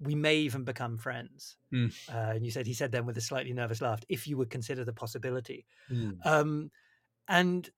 "We 0.00 0.14
may 0.16 0.36
even 0.38 0.64
become 0.64 0.98
friends," 0.98 1.56
Hmm. 1.70 1.88
uh, 2.08 2.32
and 2.36 2.44
you 2.44 2.50
said 2.50 2.66
he 2.66 2.74
said 2.74 2.92
then 2.92 3.06
with 3.06 3.16
a 3.18 3.22
slightly 3.22 3.52
nervous 3.52 3.80
laugh, 3.82 4.02
"If 4.08 4.26
you 4.28 4.36
would 4.38 4.50
consider 4.50 4.84
the 4.84 4.92
possibility." 4.92 5.66
Mm. 5.90 6.22
Um, 6.24 6.70
and 7.28 7.70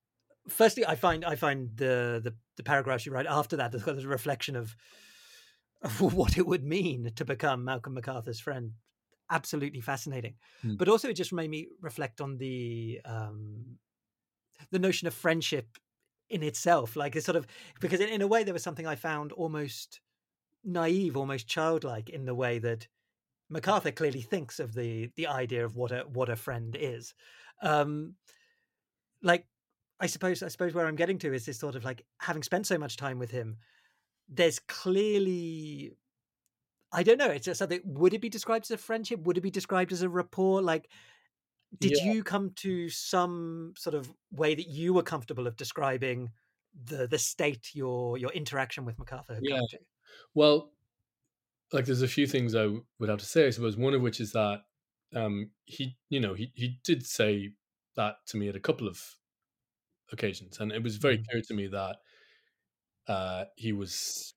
firstly, 0.49 0.87
I 0.87 0.97
find 0.97 1.25
I 1.25 1.37
find 1.37 1.77
the 1.77 2.21
the, 2.25 2.37
the 2.57 2.65
paragraphs 2.65 3.07
you 3.07 3.13
write 3.13 3.27
after 3.27 3.57
that 3.59 3.73
there's 3.73 4.05
a 4.05 4.09
reflection 4.09 4.57
of, 4.57 4.77
of 5.83 6.01
what 6.15 6.39
it 6.39 6.47
would 6.47 6.65
mean 6.65 7.13
to 7.15 7.25
become 7.25 7.65
Malcolm 7.65 7.95
MacArthur's 7.95 8.41
friend. 8.41 8.75
Absolutely 9.31 9.81
fascinating, 9.81 10.37
Hmm. 10.63 10.77
but 10.77 10.89
also 10.89 11.09
it 11.09 11.15
just 11.15 11.33
made 11.33 11.49
me 11.49 11.69
reflect 11.81 12.21
on 12.21 12.37
the 12.37 13.01
um, 13.07 13.79
the 14.71 14.79
notion 14.79 15.09
of 15.09 15.15
friendship 15.15 15.79
in 16.29 16.43
itself, 16.43 16.97
like 16.97 17.17
it's 17.17 17.27
sort 17.27 17.37
of 17.37 17.47
because 17.81 18.01
in, 18.01 18.09
in 18.09 18.23
a 18.23 18.27
way 18.27 18.45
there 18.45 18.55
was 18.55 18.63
something 18.63 18.87
I 18.87 18.97
found 18.97 19.33
almost 19.33 20.01
naive, 20.65 21.17
almost 21.17 21.49
childlike 21.49 22.11
in 22.11 22.27
the 22.27 22.35
way 22.35 22.59
that 22.61 22.89
MacArthur 23.51 23.93
clearly 23.93 24.23
thinks 24.23 24.61
of 24.61 24.75
the 24.75 25.09
the 25.17 25.29
idea 25.29 25.65
of 25.65 25.77
what 25.77 25.93
a 25.93 26.03
what 26.03 26.29
a 26.31 26.37
friend 26.37 26.77
is. 26.79 27.15
Um, 27.63 28.17
like 29.23 29.47
I 30.01 30.07
suppose 30.07 30.43
I 30.43 30.49
suppose 30.49 30.75
where 30.75 30.87
I'm 30.87 30.97
getting 30.97 31.19
to 31.19 31.33
is 31.33 31.47
this 31.47 31.59
sort 31.59 31.77
of 31.77 31.85
like 31.85 32.05
having 32.21 32.43
spent 32.43 32.67
so 32.67 32.79
much 32.79 32.97
time 32.97 33.19
with 33.19 33.31
him, 33.31 33.59
there's 34.29 34.59
clearly 34.61 35.93
I 36.95 37.03
don't 37.03 37.19
know, 37.19 37.29
it's 37.31 37.47
just 37.47 37.59
something 37.59 37.83
would 37.85 38.15
it 38.15 38.21
be 38.21 38.31
described 38.31 38.67
as 38.67 38.73
a 38.73 38.79
friendship? 38.79 39.21
Would 39.23 39.39
it 39.39 39.43
be 39.43 39.51
described 39.51 39.93
as 39.93 40.03
a 40.03 40.09
rapport? 40.09 40.63
Like 40.63 40.91
did 41.79 41.99
Yeah. 41.99 42.01
you 42.01 42.25
come 42.25 42.53
to 42.57 42.89
some 42.91 43.75
sort 43.77 43.95
of 43.95 44.13
way 44.33 44.55
that 44.55 44.69
you 44.69 44.95
were 44.95 45.03
comfortable 45.05 45.47
of 45.47 45.57
describing 45.57 46.33
the 46.75 47.07
the 47.09 47.19
state 47.19 47.75
your 47.75 48.19
your 48.19 48.33
interaction 48.33 48.85
with 48.87 48.99
MacArthur 48.99 49.35
had 49.35 49.49
Yeah. 49.49 49.51
come 49.51 49.67
to? 49.69 49.79
Well, 50.35 50.73
like 51.73 51.87
there's 51.87 52.03
a 52.03 52.09
few 52.09 52.27
things 52.27 52.55
I 52.55 52.67
would 52.99 53.09
have 53.09 53.19
to 53.21 53.27
say, 53.27 53.47
I 53.47 53.51
suppose. 53.51 53.77
One 53.77 53.95
of 53.95 54.03
which 54.03 54.21
is 54.21 54.33
that 54.33 54.65
um, 55.15 55.53
he, 55.65 55.99
you 56.09 56.21
know, 56.21 56.35
he 56.35 56.53
he 56.55 56.81
did 56.85 57.07
say 57.07 57.55
that 57.97 58.27
to 58.29 58.37
me 58.37 58.49
at 58.49 58.57
a 58.57 58.61
couple 58.61 58.89
of 58.89 59.17
occasions, 60.13 60.61
and 60.61 60.73
it 60.73 60.83
was 60.83 60.97
very 60.97 61.19
Mhm. 61.19 61.25
clear 61.31 61.43
to 61.43 61.55
me 61.55 61.67
that 61.69 61.99
uh, 63.07 63.45
he 63.57 63.73
was 63.73 64.34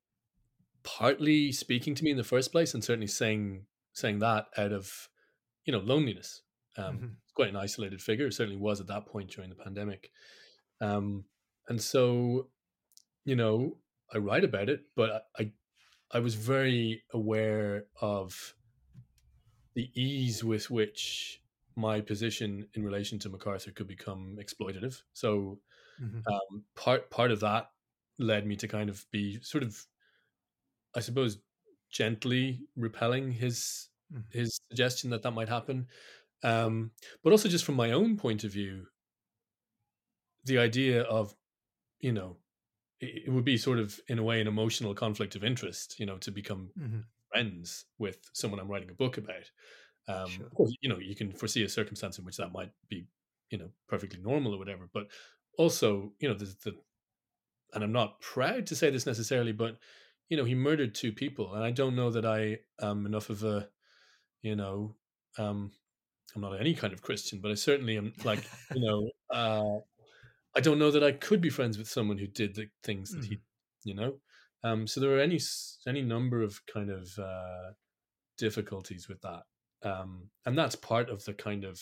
partly 0.87 1.51
speaking 1.51 1.95
to 1.95 2.05
me 2.05 2.11
in 2.11 2.17
the 2.17 2.23
first 2.23 2.51
place, 2.53 2.73
and 2.73 2.83
certainly 2.83 3.07
saying 3.07 3.67
saying 3.93 4.19
that 4.21 4.47
out 4.57 4.73
of 4.73 5.09
you 5.65 5.73
know 5.73 5.79
loneliness. 5.79 6.43
Um, 6.77 6.99
Mhm. 6.99 7.17
quite 7.35 7.49
an 7.49 7.57
isolated 7.57 8.01
figure. 8.01 8.31
Certainly 8.31 8.57
was 8.59 8.81
at 8.81 8.87
that 8.87 9.07
point 9.07 9.31
during 9.31 9.51
the 9.51 9.57
pandemic, 9.57 10.11
um, 10.81 11.25
and 11.69 11.81
so 11.81 12.51
you 13.25 13.35
know 13.35 13.79
I 14.13 14.19
write 14.19 14.43
about 14.45 14.69
it, 14.69 14.85
but 14.95 15.29
I 15.39 15.53
I 16.11 16.19
was 16.19 16.35
very 16.35 17.03
aware 17.13 17.87
of 18.01 18.55
the 19.75 19.91
ease 19.99 20.43
with 20.43 20.69
which 20.69 21.43
my 21.75 22.01
position 22.01 22.67
in 22.73 22.83
relation 22.83 23.19
to 23.19 23.29
MacArthur 23.29 23.71
could 23.71 23.87
become 23.87 24.37
exploitative. 24.37 25.03
So 25.13 25.61
Mhm. 25.97 26.27
um, 26.31 26.65
part 26.75 27.09
part 27.11 27.31
of 27.31 27.41
that 27.41 27.71
led 28.19 28.47
me 28.47 28.55
to 28.57 28.67
kind 28.69 28.89
of 28.89 29.05
be 29.11 29.41
sort 29.43 29.63
of, 29.63 29.85
I 30.97 31.01
suppose, 31.01 31.39
gently 31.91 32.67
repelling 32.77 33.31
his 33.33 33.89
Mhm. 34.09 34.31
his 34.31 34.61
suggestion 34.71 35.11
that 35.11 35.23
that 35.23 35.31
might 35.33 35.49
happen, 35.49 35.87
um, 36.43 36.93
but 37.23 37.31
also 37.33 37.49
just 37.49 37.65
from 37.65 37.75
my 37.75 37.91
own 37.93 38.17
point 38.17 38.43
of 38.45 38.51
view, 38.53 38.87
the 40.45 40.57
idea 40.57 41.03
of 41.03 41.35
you 41.99 42.11
know 42.11 42.37
it, 43.01 43.25
it 43.27 43.31
would 43.31 43.45
be 43.45 43.57
sort 43.57 43.79
of 43.79 43.99
in 44.09 44.19
a 44.19 44.23
way 44.23 44.41
an 44.41 44.47
emotional 44.47 44.95
conflict 44.95 45.35
of 45.35 45.43
interest, 45.45 45.99
you 45.99 46.05
know, 46.07 46.17
to 46.19 46.31
become 46.31 46.73
Mhm. 46.75 47.07
friends 47.31 47.85
with 47.99 48.29
someone 48.33 48.59
I'm 48.59 48.69
writing 48.69 48.91
a 48.91 48.95
book 48.95 49.17
about. 49.17 49.51
Um, 50.07 50.39
Sure. 50.39 50.51
of 50.51 50.57
course, 50.57 50.73
you 50.81 50.89
know, 50.89 50.99
you 50.99 51.15
can 51.15 51.31
foresee 51.33 51.63
a 51.63 51.69
circumstance 51.69 52.19
in 52.19 52.25
which 52.25 52.37
that 52.37 52.51
might 52.53 52.73
be, 52.89 53.07
you 53.51 53.57
know, 53.59 53.71
perfectly 53.87 54.19
normal 54.21 54.53
or 54.55 54.59
whatever. 54.59 54.89
But 54.93 55.11
also, 55.57 56.13
you 56.19 56.29
know, 56.29 56.35
there's 56.35 56.57
the, 56.57 56.77
and 57.73 57.83
I'm 57.83 57.91
not 57.91 58.21
proud 58.21 58.67
to 58.67 58.75
say 58.75 58.89
this 58.89 59.05
necessarily, 59.05 59.51
but 59.51 59.77
you 60.29 60.37
know, 60.37 60.45
he 60.45 60.55
murdered 60.55 60.95
two 60.95 61.11
people, 61.13 61.53
and 61.55 61.63
I 61.63 61.71
don't 61.71 61.95
know 61.95 62.11
that 62.11 62.25
I 62.25 62.59
am 62.81 63.05
enough 63.05 63.29
of 63.29 63.43
a, 63.43 63.69
you 64.41 64.55
know, 64.55 64.95
um, 65.37 65.71
I'm 66.35 66.41
not 66.41 66.59
any 66.59 66.75
kind 66.75 66.93
of 66.93 67.01
Christian, 67.03 67.41
but 67.41 67.51
I 67.51 67.55
certainly 67.55 67.97
am 67.97 68.13
like, 68.23 68.51
you 68.73 68.81
know, 68.81 69.11
uh, 69.31 69.79
I 70.55 70.61
don't 70.61 70.79
know 70.79 70.91
that 70.91 71.03
I 71.03 71.13
could 71.13 71.41
be 71.41 71.49
friends 71.49 71.77
with 71.77 71.89
someone 71.89 72.17
who 72.17 72.27
did 72.27 72.55
the 72.55 72.69
things 72.83 73.13
that 73.15 73.25
he, 73.25 73.37
Mhm. 73.37 73.43
you 73.83 73.95
know. 73.95 74.21
Um, 74.63 74.87
so 74.87 74.99
there 75.01 75.15
are 75.15 75.21
any 75.21 75.39
any 75.87 76.01
number 76.03 76.41
of 76.43 76.65
kind 76.67 76.89
of 76.91 77.17
uh, 77.19 77.73
difficulties 78.37 79.07
with 79.09 79.21
that, 79.21 79.43
um, 79.83 80.31
and 80.45 80.57
that's 80.57 80.75
part 80.75 81.09
of 81.09 81.25
the 81.25 81.33
kind 81.35 81.65
of 81.65 81.81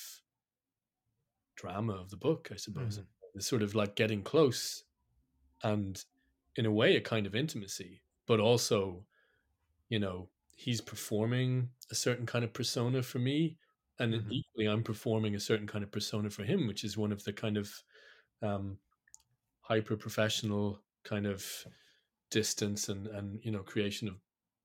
drama 1.56 1.94
of 1.94 2.10
the 2.10 2.18
book, 2.18 2.50
I 2.52 2.56
suppose. 2.56 3.00
Mhm. 3.00 3.08
It's 3.34 3.48
sort 3.48 3.62
of 3.62 3.76
like 3.76 3.96
getting 3.96 4.24
close, 4.24 4.84
and 5.64 6.04
in 6.58 6.66
a 6.68 6.72
way, 6.72 6.98
a 6.98 7.02
kind 7.02 7.28
of 7.28 7.36
intimacy, 7.36 8.04
but 8.28 8.40
also, 8.40 9.08
you 9.90 10.00
know, 10.00 10.32
he's 10.58 10.82
performing 10.82 11.72
a 11.92 11.96
certain 11.96 12.26
kind 12.26 12.46
of 12.46 12.54
persona 12.54 13.04
for 13.04 13.20
me, 13.20 13.58
and 14.00 14.16
Mhm. 14.16 14.30
equally, 14.30 14.68
I'm 14.68 14.84
performing 14.84 15.36
a 15.36 15.40
certain 15.40 15.68
kind 15.68 15.84
of 15.84 15.92
persona 15.92 16.30
for 16.30 16.44
him, 16.44 16.68
which 16.68 16.84
is 16.84 16.98
one 16.98 17.12
of 17.12 17.24
the 17.26 17.34
kind 17.34 17.58
of 17.58 17.74
um, 18.42 18.80
hyper 19.62 19.98
professional 19.98 20.84
kind 21.04 21.26
of 21.26 21.66
distance 22.32 22.90
and 22.90 23.08
and 23.08 23.44
you 23.44 23.52
know 23.52 23.64
creation 23.64 24.08
of 24.08 24.22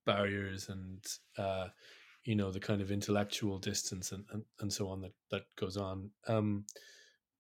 barriers 0.07 0.69
and 0.69 1.05
uh 1.39 1.69
you 2.25 2.35
know 2.37 2.51
the 2.53 2.61
kind 2.61 2.83
of 2.83 2.91
intellectual 2.93 3.59
distance 3.59 4.13
and 4.13 4.27
and, 4.31 4.45
and 4.61 4.73
so 4.73 4.89
on 4.89 5.01
that 5.03 5.15
that 5.31 5.45
goes 5.57 5.77
on 5.77 6.11
um 6.29 6.67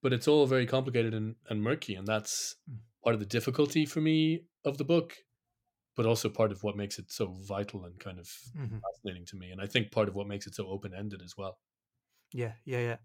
but 0.02 0.12
it's 0.12 0.28
all 0.28 0.46
very 0.46 0.66
complicated 0.66 1.14
and, 1.14 1.36
and 1.48 1.62
murky 1.62 1.94
and 1.94 2.06
that's 2.06 2.56
Mm. 2.68 2.80
part 3.04 3.14
of 3.14 3.20
the 3.20 3.26
difficulty 3.26 3.86
for 3.86 4.00
me 4.00 4.46
of 4.64 4.78
the 4.78 4.84
book 4.84 5.16
but 6.00 6.06
also 6.06 6.30
part 6.30 6.50
of 6.52 6.62
what 6.64 6.76
makes 6.76 6.98
it 6.98 7.12
so 7.12 7.26
vital 7.28 7.84
and 7.84 8.00
kind 8.00 8.18
of 8.18 8.28
Mhm. 8.54 8.84
fascinating 8.84 9.26
to 9.26 9.36
me 9.36 9.50
and 9.50 9.60
i 9.60 9.66
think 9.66 9.92
part 9.92 10.08
of 10.08 10.14
what 10.16 10.26
makes 10.26 10.46
it 10.46 10.54
so 10.54 10.66
open-ended 10.68 11.22
as 11.22 11.36
well 11.36 11.60
Yeah, 12.32 12.54
yeah, 12.64 12.78
yeah. 12.78 12.96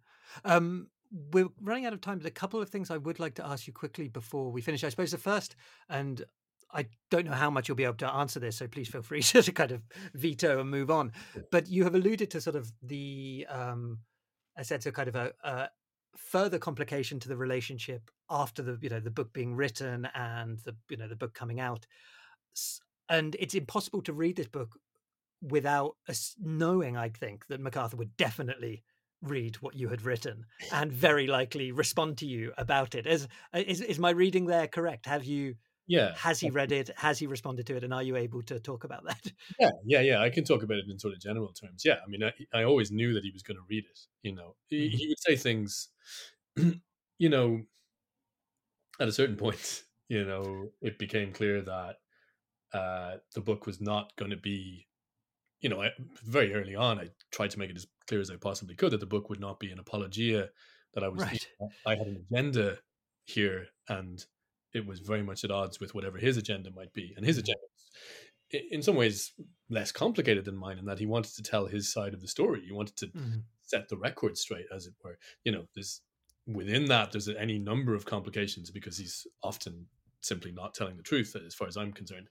Um, 0.43 0.89
we're 1.11 1.49
running 1.61 1.85
out 1.85 1.93
of 1.93 2.01
time, 2.01 2.17
but 2.19 2.27
a 2.27 2.31
couple 2.31 2.61
of 2.61 2.69
things 2.69 2.91
I 2.91 2.97
would 2.97 3.19
like 3.19 3.35
to 3.35 3.45
ask 3.45 3.67
you 3.67 3.73
quickly 3.73 4.07
before 4.07 4.51
we 4.51 4.61
finish. 4.61 4.83
I 4.83 4.89
suppose 4.89 5.11
the 5.11 5.17
first, 5.17 5.55
and 5.89 6.23
I 6.71 6.89
don't 7.09 7.25
know 7.25 7.31
how 7.31 7.49
much 7.49 7.67
you'll 7.67 7.75
be 7.75 7.83
able 7.83 7.95
to 7.95 8.11
answer 8.11 8.39
this, 8.39 8.57
so 8.57 8.67
please 8.67 8.89
feel 8.89 9.01
free 9.01 9.21
to 9.23 9.51
kind 9.51 9.71
of 9.71 9.83
veto 10.13 10.59
and 10.59 10.69
move 10.69 10.91
on. 10.91 11.13
But 11.51 11.67
you 11.67 11.83
have 11.83 11.95
alluded 11.95 12.31
to 12.31 12.41
sort 12.41 12.55
of 12.55 12.71
the 12.81 13.45
um, 13.49 13.99
a 14.57 14.63
sense 14.65 14.85
of 14.85 14.93
kind 14.93 15.09
of 15.09 15.15
a, 15.15 15.33
a 15.43 15.69
further 16.17 16.59
complication 16.59 17.19
to 17.19 17.27
the 17.27 17.37
relationship 17.37 18.09
after 18.29 18.63
the 18.63 18.79
you 18.81 18.89
know 18.89 18.99
the 18.99 19.11
book 19.11 19.33
being 19.33 19.55
written 19.55 20.05
and 20.13 20.59
the 20.59 20.75
you 20.89 20.97
know 20.97 21.07
the 21.07 21.15
book 21.15 21.33
coming 21.33 21.59
out, 21.59 21.85
and 23.09 23.35
it's 23.39 23.55
impossible 23.55 24.01
to 24.03 24.13
read 24.13 24.35
this 24.35 24.47
book 24.47 24.77
without 25.41 25.97
us 26.07 26.35
knowing, 26.39 26.97
I 26.97 27.09
think, 27.09 27.47
that 27.47 27.61
MacArthur 27.61 27.97
would 27.97 28.17
definitely 28.17 28.83
read 29.21 29.57
what 29.57 29.75
you 29.75 29.89
had 29.89 30.03
written 30.03 30.45
and 30.71 30.91
very 30.91 31.27
likely 31.27 31.71
respond 31.71 32.17
to 32.19 32.27
you 32.27 32.53
about 32.57 32.95
it. 32.95 33.07
Is 33.07 33.27
is, 33.53 33.81
is 33.81 33.99
my 33.99 34.11
reading 34.11 34.45
there 34.45 34.67
correct? 34.67 35.05
Have 35.05 35.25
you 35.25 35.55
yeah 35.87 36.17
has 36.17 36.39
he 36.39 36.49
read 36.49 36.71
it? 36.71 36.89
Has 36.97 37.19
he 37.19 37.27
responded 37.27 37.67
to 37.67 37.75
it? 37.77 37.83
And 37.83 37.93
are 37.93 38.03
you 38.03 38.15
able 38.17 38.43
to 38.43 38.59
talk 38.59 38.83
about 38.85 39.05
that? 39.05 39.33
Yeah, 39.59 39.69
yeah, 39.85 40.01
yeah. 40.01 40.21
I 40.21 40.29
can 40.29 40.43
talk 40.43 40.63
about 40.63 40.77
it 40.77 40.85
in 40.89 40.99
sort 40.99 41.13
of 41.13 41.19
general 41.21 41.53
terms. 41.53 41.83
Yeah, 41.85 41.99
I 42.03 42.07
mean, 42.09 42.23
I, 42.23 42.33
I 42.53 42.63
always 42.63 42.91
knew 42.91 43.13
that 43.13 43.23
he 43.23 43.31
was 43.31 43.43
going 43.43 43.57
to 43.57 43.63
read 43.69 43.85
it. 43.85 43.99
You 44.23 44.33
know, 44.33 44.55
he, 44.67 44.89
Mhm. 44.89 44.97
he 44.97 45.07
would 45.07 45.19
say 45.19 45.35
things. 45.35 45.89
you 47.19 47.29
know, 47.29 47.63
at 48.99 49.07
a 49.07 49.11
certain 49.11 49.35
point, 49.37 49.83
you 50.09 50.25
know, 50.25 50.71
it 50.81 50.99
became 50.99 51.31
clear 51.33 51.61
that 51.61 51.97
uh, 52.77 53.17
the 53.35 53.41
book 53.41 53.65
was 53.65 53.81
not 53.81 54.15
going 54.17 54.31
to 54.31 54.37
be. 54.37 54.87
You 55.61 55.69
know, 55.69 55.81
I, 55.81 55.91
very 56.23 56.53
early 56.53 56.75
on, 56.75 56.99
I 56.99 57.09
tried 57.31 57.51
to 57.51 57.59
make 57.59 57.71
it 57.71 57.77
as 57.77 57.87
clear 58.07 58.21
as 58.21 58.29
I 58.29 58.35
possibly 58.37 58.75
could 58.75 58.91
that 58.91 58.99
the 58.99 59.05
book 59.07 59.29
would 59.29 59.39
not 59.39 59.59
be 59.59 59.71
an 59.71 59.79
apologia. 59.79 60.49
That 60.93 61.03
I 61.03 61.07
was, 61.09 61.23
Right. 61.23 61.47
I 61.87 61.91
had 61.95 62.07
an 62.07 62.25
agenda 62.29 62.79
here, 63.25 63.67
and 63.89 64.23
it 64.73 64.85
was 64.85 64.99
very 64.99 65.23
much 65.23 65.43
at 65.43 65.51
odds 65.51 65.79
with 65.79 65.95
whatever 65.95 66.17
his 66.19 66.37
agenda 66.37 66.71
might 66.71 66.93
be. 66.93 67.13
And 67.17 67.25
his 67.25 67.37
Mhm. 67.37 67.43
agenda 67.43 67.61
was, 67.73 68.61
in 68.71 68.81
some 68.83 68.95
ways, 68.95 69.33
less 69.69 69.91
complicated 69.91 70.45
than 70.45 70.55
mine 70.57 70.77
in 70.77 70.85
that 70.85 70.99
he 70.99 71.05
wanted 71.05 71.33
to 71.35 71.43
tell 71.43 71.65
his 71.67 71.91
side 71.91 72.13
of 72.13 72.21
the 72.21 72.27
story. 72.27 72.61
He 72.65 72.71
wanted 72.71 72.97
to 72.97 73.13
Mhm. 73.13 73.45
set 73.63 73.89
the 73.89 73.97
record 73.97 74.37
straight, 74.37 74.67
as 74.73 74.85
it 74.87 74.93
were. 75.03 75.17
You 75.45 75.51
know, 75.53 75.67
there's 75.75 76.01
within 76.47 76.85
that 76.85 77.11
there's 77.11 77.27
any 77.29 77.57
number 77.59 77.95
of 77.95 78.05
complications 78.05 78.69
because 78.71 78.97
he's 78.97 79.25
often 79.43 79.87
simply 80.25 80.51
not 80.51 80.73
telling 80.73 80.97
the 80.97 81.03
truth, 81.03 81.35
as 81.35 81.55
far 81.55 81.67
as 81.67 81.77
I'm 81.77 81.93
concerned. 81.93 82.29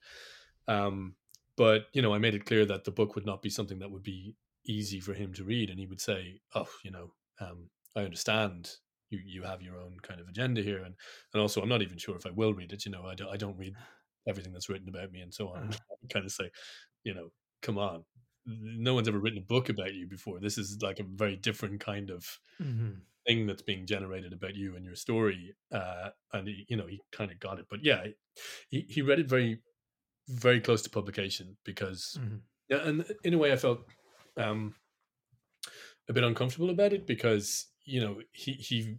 Um, 0.69 1.17
but 1.57 1.87
you 1.93 2.03
know, 2.03 2.15
I 2.15 2.19
made 2.19 2.35
it 2.35 2.47
clear 2.47 2.65
that 2.67 2.85
the 2.85 2.91
book 2.91 3.15
would 3.15 3.27
not 3.27 3.43
be 3.43 3.51
something 3.51 3.79
that 3.79 3.91
would 3.91 4.03
be 4.03 4.37
easy 4.67 5.01
for 5.01 5.15
him 5.15 5.33
to 5.35 5.45
read, 5.45 5.71
and 5.71 5.79
he 5.79 5.87
would 5.87 6.01
say, 6.01 6.41
"Oh, 6.55 6.69
you 6.85 6.91
know, 6.91 7.15
um, 7.41 7.71
I 7.97 8.01
understand." 8.03 8.71
You, 9.11 9.21
you 9.25 9.43
have 9.43 9.61
your 9.63 9.79
own 9.79 9.99
kind 10.03 10.19
of 10.19 10.29
agenda 10.29 10.63
here, 10.63 10.83
and, 10.83 10.95
and 11.33 11.41
also 11.41 11.61
I'm 11.63 11.69
not 11.69 11.83
even 11.83 11.99
sure 11.99 12.17
if 12.17 12.27
I 12.27 12.31
will 12.31 12.55
read 12.55 12.73
it. 12.73 12.87
You 12.87 12.91
know, 12.91 13.05
I 13.05 13.15
don't 13.15 13.29
I 13.29 13.37
don't 13.37 13.57
read 13.59 13.75
everything 14.27 14.53
that's 14.53 14.69
written 14.69 14.89
about 14.89 15.13
me 15.13 15.21
and 15.21 15.33
so 15.33 15.49
on. 15.49 15.69
Uh-huh. 15.69 15.79
Kind 16.13 16.25
of 16.25 16.33
say, 16.33 16.51
you 17.05 17.15
know, 17.15 17.29
come 17.63 17.79
on, 17.79 18.05
no 18.47 18.95
one's 18.95 19.09
ever 19.09 19.19
written 19.19 19.39
a 19.39 19.43
book 19.43 19.69
about 19.69 19.95
you 19.95 20.07
before. 20.07 20.41
This 20.41 20.59
is 20.59 20.79
like 20.83 21.01
a 21.01 21.05
very 21.05 21.37
different 21.37 21.81
kind 21.81 22.11
of 22.11 22.41
Mhm. 22.61 23.03
Thing 23.27 23.47
that's 23.47 23.63
being 23.63 23.87
generated 23.87 24.33
about 24.33 24.55
you 24.55 24.77
and 24.77 24.85
your 24.85 24.95
story 24.97 25.55
uh 25.73 26.11
and 26.33 26.49
he, 26.49 26.67
you 26.69 26.77
know 26.77 26.87
he 26.87 27.01
kind 27.13 27.31
of 27.31 27.39
got 27.41 27.59
it 27.59 27.67
but 27.71 27.85
yeah 27.85 28.05
he 28.69 28.87
he 28.89 29.03
read 29.03 29.19
it 29.21 29.29
very 29.29 29.61
very 30.29 30.61
close 30.61 30.83
to 30.83 30.91
publication 30.91 31.57
because 31.65 32.19
Mhm. 32.21 32.41
yeah 32.69 32.87
and 32.89 33.05
in 33.25 33.35
a 33.35 33.39
way 33.39 33.53
i 33.53 33.57
felt 33.57 33.81
um 34.37 34.75
a 36.09 36.13
bit 36.13 36.25
uncomfortable 36.25 36.71
about 36.71 36.93
it 36.93 37.07
because 37.07 37.67
you 37.85 38.01
know 38.01 38.21
he 38.33 38.53
he 38.53 38.97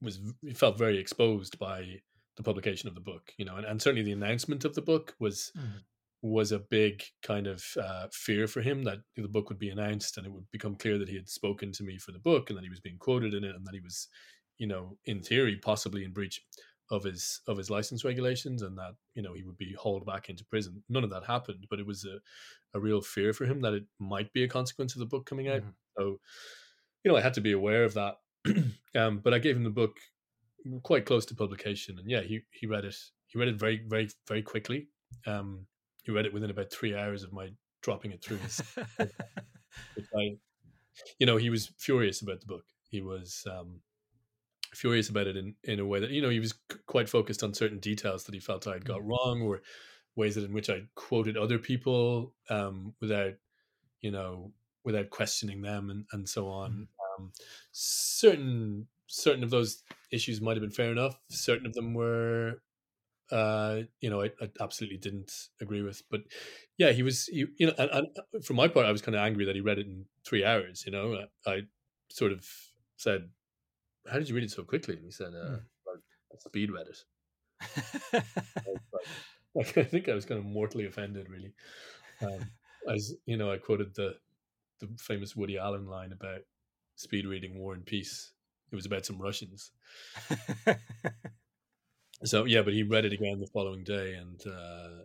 was 0.00 0.20
he 0.42 0.54
felt 0.54 0.78
very 0.78 0.98
exposed 0.98 1.58
by 1.58 2.00
the 2.36 2.42
publication 2.42 2.88
of 2.88 2.94
the 2.94 3.00
book 3.00 3.32
you 3.36 3.44
know 3.44 3.56
and, 3.56 3.66
and 3.66 3.82
certainly 3.82 4.02
the 4.04 4.12
announcement 4.12 4.64
of 4.64 4.74
the 4.74 4.82
book 4.82 5.14
was 5.18 5.52
Mhm. 5.56 5.82
Was 6.22 6.50
a 6.52 6.58
big 6.58 7.02
kind 7.22 7.46
of 7.46 7.64
uh, 7.80 8.06
fear 8.12 8.46
for 8.48 8.60
him 8.60 8.82
that 8.82 8.98
the 9.16 9.28
book 9.28 9.48
would 9.48 9.58
be 9.58 9.70
announced 9.70 10.16
and 10.16 10.26
it 10.26 10.32
would 10.32 10.50
become 10.50 10.74
clear 10.74 10.98
that 10.98 11.08
he 11.08 11.14
had 11.14 11.28
spoken 11.28 11.70
to 11.72 11.84
me 11.84 11.96
for 11.98 12.10
the 12.12 12.18
book 12.18 12.50
and 12.50 12.56
that 12.58 12.64
he 12.64 12.70
was 12.70 12.80
being 12.80 12.98
quoted 12.98 13.34
in 13.34 13.44
it 13.44 13.54
and 13.54 13.64
that 13.66 13.74
he 13.74 13.80
was 13.80 14.08
you 14.58 14.66
know 14.66 14.98
in 15.04 15.22
theory 15.22 15.56
possibly 15.56 16.04
in 16.04 16.12
breach 16.12 16.42
of 16.90 17.04
his 17.04 17.40
of 17.46 17.56
his 17.56 17.70
license 17.70 18.04
regulations 18.04 18.62
and 18.62 18.76
that 18.76 18.94
you 19.14 19.22
know 19.22 19.32
he 19.32 19.44
would 19.44 19.56
be 19.58 19.74
hauled 19.74 20.04
back 20.06 20.28
into 20.28 20.44
prison. 20.46 20.82
None 20.88 21.04
of 21.04 21.10
that 21.10 21.24
happened 21.24 21.66
but 21.70 21.78
it 21.78 21.86
was 21.86 22.04
a, 22.04 22.18
a 22.76 22.80
real 22.80 23.00
fear 23.00 23.32
for 23.32 23.44
him 23.44 23.60
that 23.60 23.74
it 23.74 23.84
might 24.00 24.32
be 24.32 24.42
a 24.42 24.48
consequence 24.48 24.94
of 24.94 24.98
the 25.00 25.06
book 25.06 25.24
coming 25.26 25.48
out. 25.48 25.62
Mhm. 25.62 25.74
so 25.96 26.20
you 27.04 27.10
know 27.12 27.16
i 27.16 27.20
had 27.20 27.34
to 27.34 27.40
be 27.40 27.52
aware 27.52 27.84
of 27.84 27.94
that. 27.94 28.16
Um, 28.94 29.18
but 29.22 29.34
i 29.34 29.38
gave 29.38 29.54
him 29.54 29.64
the 29.64 29.70
book 29.70 29.96
quite 30.82 31.04
close 31.06 31.24
to 31.26 31.34
publication 31.36 31.98
and 31.98 32.10
yeah 32.10 32.22
he 32.22 32.40
he 32.50 32.66
read 32.66 32.84
it 32.84 32.96
he 33.28 33.38
read 33.38 33.48
it 33.48 33.58
very 33.58 33.84
very 33.86 34.08
very 34.26 34.42
quickly. 34.42 34.88
Um 35.26 35.66
he 36.08 36.12
read 36.12 36.24
it 36.24 36.32
within 36.32 36.48
about 36.50 36.72
three 36.72 36.96
hours 36.96 37.22
of 37.22 37.34
my 37.34 37.50
dropping 37.82 38.12
it 38.12 38.24
through 38.24 38.38
his 38.38 38.62
I, 40.16 40.38
you 41.18 41.26
know, 41.26 41.36
he 41.36 41.50
was 41.50 41.70
furious 41.76 42.22
about 42.22 42.40
the 42.40 42.46
book. 42.46 42.64
He 42.88 43.02
was 43.02 43.44
um, 43.46 43.80
furious 44.72 45.10
about 45.10 45.26
it 45.26 45.36
in, 45.36 45.54
in 45.64 45.80
a 45.80 45.86
way 45.86 46.00
that, 46.00 46.10
you 46.10 46.22
know, 46.22 46.30
he 46.30 46.40
was 46.40 46.54
c- 46.72 46.78
quite 46.86 47.10
focused 47.10 47.42
on 47.42 47.52
certain 47.52 47.78
details 47.78 48.24
that 48.24 48.34
he 48.34 48.40
felt 48.40 48.66
I 48.66 48.72
had 48.72 48.86
got 48.86 49.04
wrong 49.04 49.42
or 49.42 49.60
ways 50.16 50.34
that 50.36 50.44
in 50.44 50.54
which 50.54 50.70
I 50.70 50.84
quoted 50.94 51.36
other 51.36 51.58
people 51.58 52.34
um, 52.48 52.94
without, 53.02 53.34
you 54.00 54.10
know, 54.10 54.52
without 54.84 55.10
questioning 55.10 55.60
them 55.60 55.90
and, 55.90 56.06
and 56.12 56.26
so 56.26 56.48
on. 56.48 56.88
Um, 57.18 57.32
certain 57.70 58.86
certain 59.08 59.44
of 59.44 59.50
those 59.50 59.82
issues 60.10 60.40
might 60.40 60.56
have 60.56 60.62
been 60.62 60.70
fair 60.70 60.90
enough. 60.90 61.20
Certain 61.28 61.66
of 61.66 61.74
them 61.74 61.92
were 61.92 62.62
uh 63.30 63.80
you 64.00 64.08
know 64.10 64.22
I, 64.22 64.30
I 64.40 64.48
absolutely 64.60 64.98
didn't 64.98 65.32
agree 65.60 65.82
with 65.82 66.02
but 66.10 66.20
yeah 66.78 66.92
he 66.92 67.02
was 67.02 67.26
he, 67.26 67.46
you 67.58 67.66
know 67.66 67.74
and, 67.78 68.08
and 68.32 68.44
for 68.44 68.54
my 68.54 68.68
part 68.68 68.86
i 68.86 68.92
was 68.92 69.02
kind 69.02 69.14
of 69.14 69.20
angry 69.20 69.44
that 69.44 69.54
he 69.54 69.60
read 69.60 69.78
it 69.78 69.86
in 69.86 70.06
three 70.24 70.44
hours 70.44 70.84
you 70.86 70.92
know 70.92 71.26
i, 71.46 71.50
I 71.50 71.60
sort 72.10 72.32
of 72.32 72.46
said 72.96 73.28
how 74.10 74.18
did 74.18 74.28
you 74.28 74.34
read 74.34 74.44
it 74.44 74.50
so 74.50 74.62
quickly? 74.64 74.96
And 74.96 75.04
he 75.04 75.10
said 75.10 75.34
uh 75.34 75.58
Mm. 75.58 75.62
well, 75.86 75.96
I 76.32 76.36
speed 76.38 76.70
read 76.70 76.86
it. 76.88 76.98
I 78.14 78.70
like, 78.92 79.06
like, 79.54 79.78
i 79.78 79.84
think 79.84 80.08
i 80.08 80.14
was 80.14 80.24
kind 80.24 80.38
of 80.38 80.44
mortally 80.46 80.86
offended 80.86 81.28
really. 81.28 81.52
Um 82.22 82.50
as 82.92 83.14
you 83.26 83.36
know 83.36 83.50
i 83.52 83.58
quoted 83.58 83.94
the 83.94 84.16
the 84.80 84.88
famous 84.98 85.34
woody 85.36 85.58
allen 85.58 85.86
line 85.86 86.12
about 86.12 86.40
speed 86.96 87.26
reading 87.26 87.58
war 87.58 87.74
and 87.74 87.84
peace. 87.84 88.32
It 88.70 88.76
was 88.76 88.86
about 88.86 89.06
some 89.06 89.20
russians 89.20 89.72
so 92.24 92.44
yeah 92.44 92.62
but 92.62 92.72
he 92.72 92.82
read 92.82 93.04
it 93.04 93.12
again 93.12 93.40
the 93.40 93.46
following 93.46 93.84
day 93.84 94.14
and 94.14 94.42
uh 94.46 94.98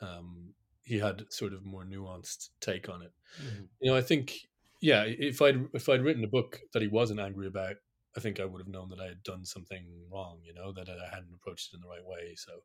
um 0.00 0.54
he 0.84 0.98
had 0.98 1.24
sort 1.30 1.52
of 1.52 1.64
more 1.64 1.84
nuanced 1.84 2.50
take 2.60 2.88
on 2.88 3.02
it 3.02 3.12
Mhm. 3.40 3.68
you 3.80 3.90
know 3.90 3.96
i 3.96 4.02
think 4.02 4.34
yeah 4.80 5.04
if 5.06 5.40
i'd 5.42 5.68
if 5.74 5.88
i'd 5.88 6.02
written 6.02 6.24
a 6.24 6.28
book 6.28 6.60
that 6.72 6.82
he 6.82 6.88
wasn't 6.88 7.20
angry 7.20 7.46
about 7.46 7.76
i 8.16 8.20
think 8.20 8.40
i 8.40 8.44
would 8.44 8.60
have 8.60 8.68
known 8.68 8.88
that 8.90 9.00
i 9.00 9.06
had 9.06 9.22
done 9.22 9.44
something 9.44 9.84
wrong 10.10 10.40
you 10.44 10.54
know 10.54 10.72
that 10.72 10.88
i 10.88 11.14
hadn't 11.14 11.34
approached 11.34 11.72
it 11.72 11.76
in 11.76 11.80
the 11.82 11.88
right 11.88 12.04
way 12.04 12.34
so 12.36 12.62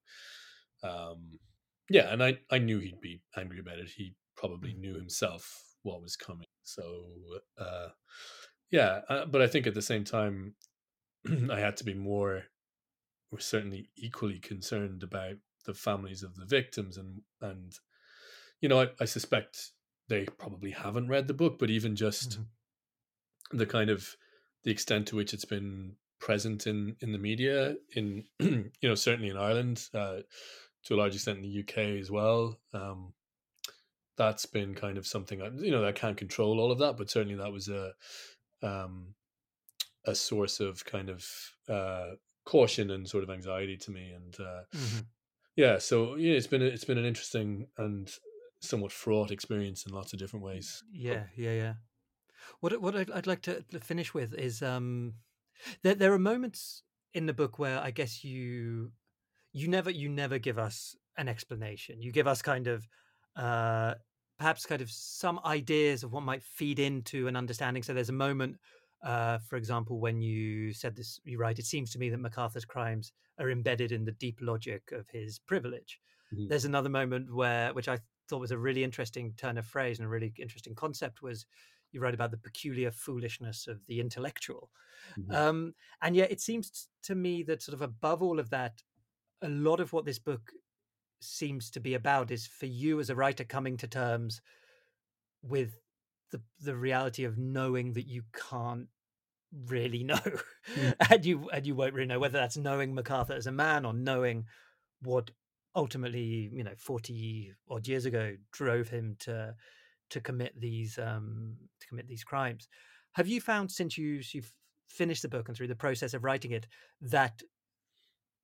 um 0.83 1.39
yeah 1.89 2.11
and 2.11 2.23
i 2.23 2.37
i 2.51 2.57
knew 2.57 2.79
he'd 2.79 3.01
be 3.01 3.21
angry 3.37 3.59
about 3.59 3.79
it 3.79 3.89
he 3.89 4.15
probably 4.35 4.73
Mm. 4.73 4.79
knew 4.79 4.93
himself 4.95 5.75
what 5.83 6.01
was 6.01 6.15
coming 6.15 6.47
so 6.63 6.83
uh 7.57 7.89
yeah 8.71 9.01
uh, 9.09 9.25
but 9.25 9.41
i 9.41 9.47
think 9.47 9.67
at 9.67 9.73
the 9.73 9.81
same 9.81 10.03
time 10.03 10.55
i 11.51 11.59
had 11.59 11.77
to 11.77 11.83
be 11.83 11.93
more 11.93 12.43
we're 13.31 13.39
certainly 13.39 13.89
equally 13.95 14.39
concerned 14.39 15.03
about 15.03 15.35
the 15.65 15.73
families 15.73 16.23
of 16.23 16.35
the 16.35 16.45
victims 16.45 16.97
and 16.97 17.21
and 17.41 17.73
you 18.61 18.69
know 18.69 18.81
I, 18.81 18.89
I 19.01 19.05
suspect 19.05 19.71
they 20.07 20.25
probably 20.25 20.71
haven't 20.71 21.09
read 21.09 21.27
the 21.27 21.33
book 21.33 21.59
but 21.59 21.69
even 21.69 21.95
just 21.95 22.39
Mhm. 22.39 22.45
the 23.51 23.65
kind 23.65 23.89
of 23.89 24.15
the 24.63 24.71
extent 24.71 25.07
to 25.07 25.15
which 25.15 25.33
it's 25.33 25.45
been 25.45 25.97
present 26.19 26.65
in 26.67 26.95
in 27.01 27.11
the 27.11 27.17
media 27.17 27.75
in 27.95 28.25
you 28.39 28.71
know 28.81 28.95
certainly 28.95 29.29
in 29.29 29.37
Ireland 29.37 29.89
uh, 29.93 30.19
to 30.83 30.95
a 30.95 30.97
large 30.97 31.15
extent 31.15 31.37
in 31.37 31.43
the 31.43 31.59
UK 31.61 31.99
as 31.99 32.09
well 32.09 32.59
um, 32.73 33.13
that's 34.15 34.45
been 34.45 34.73
kind 34.73 34.97
of 34.97 35.05
something 35.05 35.41
I, 35.41 35.49
you 35.49 35.71
know 35.71 35.85
I 35.85 35.91
can't 35.91 36.17
control 36.17 36.59
all 36.59 36.71
of 36.71 36.79
that 36.79 36.97
but 36.97 37.09
certainly 37.09 37.35
that 37.35 37.51
was 37.51 37.69
a 37.69 37.93
um, 38.63 39.13
a 40.05 40.15
source 40.15 40.59
of 40.59 40.83
kind 40.85 41.09
of 41.09 41.25
uh, 41.69 42.11
caution 42.53 42.91
and 42.91 43.07
sort 43.07 43.23
of 43.25 43.29
anxiety 43.29 43.77
to 43.77 43.91
me 43.91 44.05
and 44.19 44.39
uh, 44.39 44.61
Mhm. 44.73 45.05
yeah 45.55 45.77
so 45.77 46.15
yeah 46.15 46.33
it's 46.39 46.47
been 46.47 46.61
it's 46.61 46.85
been 46.85 46.97
an 46.97 47.05
interesting 47.05 47.67
and 47.77 48.05
somewhat 48.61 48.91
fraught 48.91 49.31
experience 49.31 49.85
in 49.85 49.93
lots 49.93 50.13
of 50.13 50.19
different 50.19 50.45
ways 50.45 50.83
Yeah, 50.91 51.25
yeah, 51.35 51.53
yeah. 51.63 51.73
What 52.61 52.79
what 52.81 52.95
I'd, 52.95 53.11
I'd 53.11 53.27
like 53.27 53.41
to 53.43 53.63
to 53.71 53.79
finish 53.79 54.13
with 54.13 54.33
is 54.33 54.61
um, 54.61 55.15
there 55.83 55.95
there 55.95 56.13
are 56.13 56.19
moments 56.19 56.83
in 57.13 57.25
the 57.25 57.33
book 57.33 57.59
where 57.59 57.79
I 57.79 57.91
guess 57.91 58.23
you 58.23 58.91
you 59.53 59.67
never 59.67 59.91
you 59.91 60.09
never 60.09 60.39
give 60.39 60.57
us 60.59 60.95
an 61.17 61.27
explanation. 61.27 62.01
You 62.01 62.11
give 62.11 62.27
us 62.27 62.41
kind 62.41 62.67
of 62.67 62.87
uh, 63.35 63.95
perhaps 64.37 64.65
kind 64.65 64.81
of 64.81 64.91
some 64.91 65.39
ideas 65.45 66.03
of 66.03 66.11
what 66.13 66.23
might 66.23 66.43
feed 66.43 66.79
into 66.79 67.27
an 67.27 67.35
understanding. 67.35 67.83
So 67.83 67.93
there's 67.93 68.09
a 68.09 68.23
moment, 68.27 68.57
uh, 69.07 69.39
for 69.39 69.57
example, 69.57 69.99
when 70.01 70.21
you 70.21 70.73
said 70.73 70.95
this, 70.95 71.19
you 71.25 71.39
write, 71.39 71.59
it 71.59 71.65
seems 71.65 71.91
to 71.91 71.99
me 71.99 72.09
that 72.11 72.19
MacArthur's 72.19 72.65
crimes 72.65 73.13
are 73.39 73.51
embedded 73.51 73.91
in 73.93 74.05
the 74.05 74.13
deep 74.13 74.39
logic 74.41 74.91
of 74.91 75.09
his 75.11 75.39
privilege. 75.39 76.01
Mhm. 76.31 76.47
There's 76.49 76.65
another 76.65 76.89
moment 76.89 77.33
where, 77.33 77.73
which 77.73 77.87
I 77.89 77.99
thought 78.29 78.39
was 78.41 78.51
a 78.51 78.59
really 78.59 78.83
interesting 78.83 79.33
turn 79.35 79.57
of 79.57 79.65
phrase 79.67 79.99
and 79.99 80.07
a 80.07 80.09
really 80.09 80.33
interesting 80.37 80.75
concept, 80.75 81.21
was 81.23 81.47
you 81.91 82.01
write 82.01 82.15
about 82.15 82.31
the 82.31 82.37
peculiar 82.37 82.91
foolishness 82.91 83.67
of 83.67 83.85
the 83.87 84.01
intellectual. 84.01 84.71
Mhm. 85.15 85.37
Um, 85.37 85.75
and 86.01 86.15
yet 86.15 86.31
it 86.31 86.41
seems 86.41 86.89
to 87.03 87.15
me 87.15 87.43
that 87.43 87.61
sort 87.63 87.75
of 87.75 87.83
above 87.83 88.23
all 88.23 88.39
of 88.39 88.51
that, 88.51 88.83
a 89.41 89.49
lot 89.49 89.81
of 89.81 89.93
what 89.93 90.05
this 90.05 90.19
book 90.19 90.53
seems 91.21 91.71
to 91.71 91.81
be 91.81 91.95
about 91.95 92.31
is 92.31 92.47
for 92.47 92.67
you 92.67 92.99
as 92.99 93.09
a 93.09 93.15
writer 93.15 93.45
coming 93.45 93.77
to 93.77 93.87
terms 93.87 94.41
with 95.41 95.81
the 96.31 96.43
the 96.59 96.75
reality 96.75 97.23
of 97.23 97.37
knowing 97.37 97.93
that 97.93 98.07
you 98.07 98.23
can't 98.33 98.89
really 99.67 100.03
know 100.03 100.19
Mm. 100.75 100.95
and 101.11 101.25
you 101.25 101.49
and 101.49 101.65
you 101.65 101.75
won't 101.75 101.93
really 101.93 102.07
know 102.07 102.19
whether 102.19 102.37
that's 102.37 102.57
knowing 102.57 102.93
MacArthur 102.93 103.33
as 103.33 103.47
a 103.47 103.51
man 103.51 103.85
or 103.85 103.93
knowing 103.93 104.45
what 105.01 105.31
ultimately 105.75 106.49
you 106.51 106.63
know 106.63 106.73
40 106.77 107.53
odd 107.69 107.87
years 107.87 108.05
ago 108.05 108.35
drove 108.51 108.89
him 108.89 109.15
to 109.19 109.55
to 110.09 110.19
commit 110.19 110.59
these 110.59 110.97
um 110.97 111.55
to 111.79 111.87
commit 111.87 112.07
these 112.07 112.23
crimes 112.23 112.67
have 113.13 113.27
you 113.27 113.39
found 113.39 113.71
since 113.71 113.97
you 113.97 114.21
you've 114.33 114.51
finished 114.87 115.21
the 115.21 115.29
book 115.29 115.47
and 115.47 115.55
through 115.55 115.67
the 115.67 115.75
process 115.75 116.13
of 116.13 116.23
writing 116.23 116.51
it 116.51 116.67
that 117.01 117.41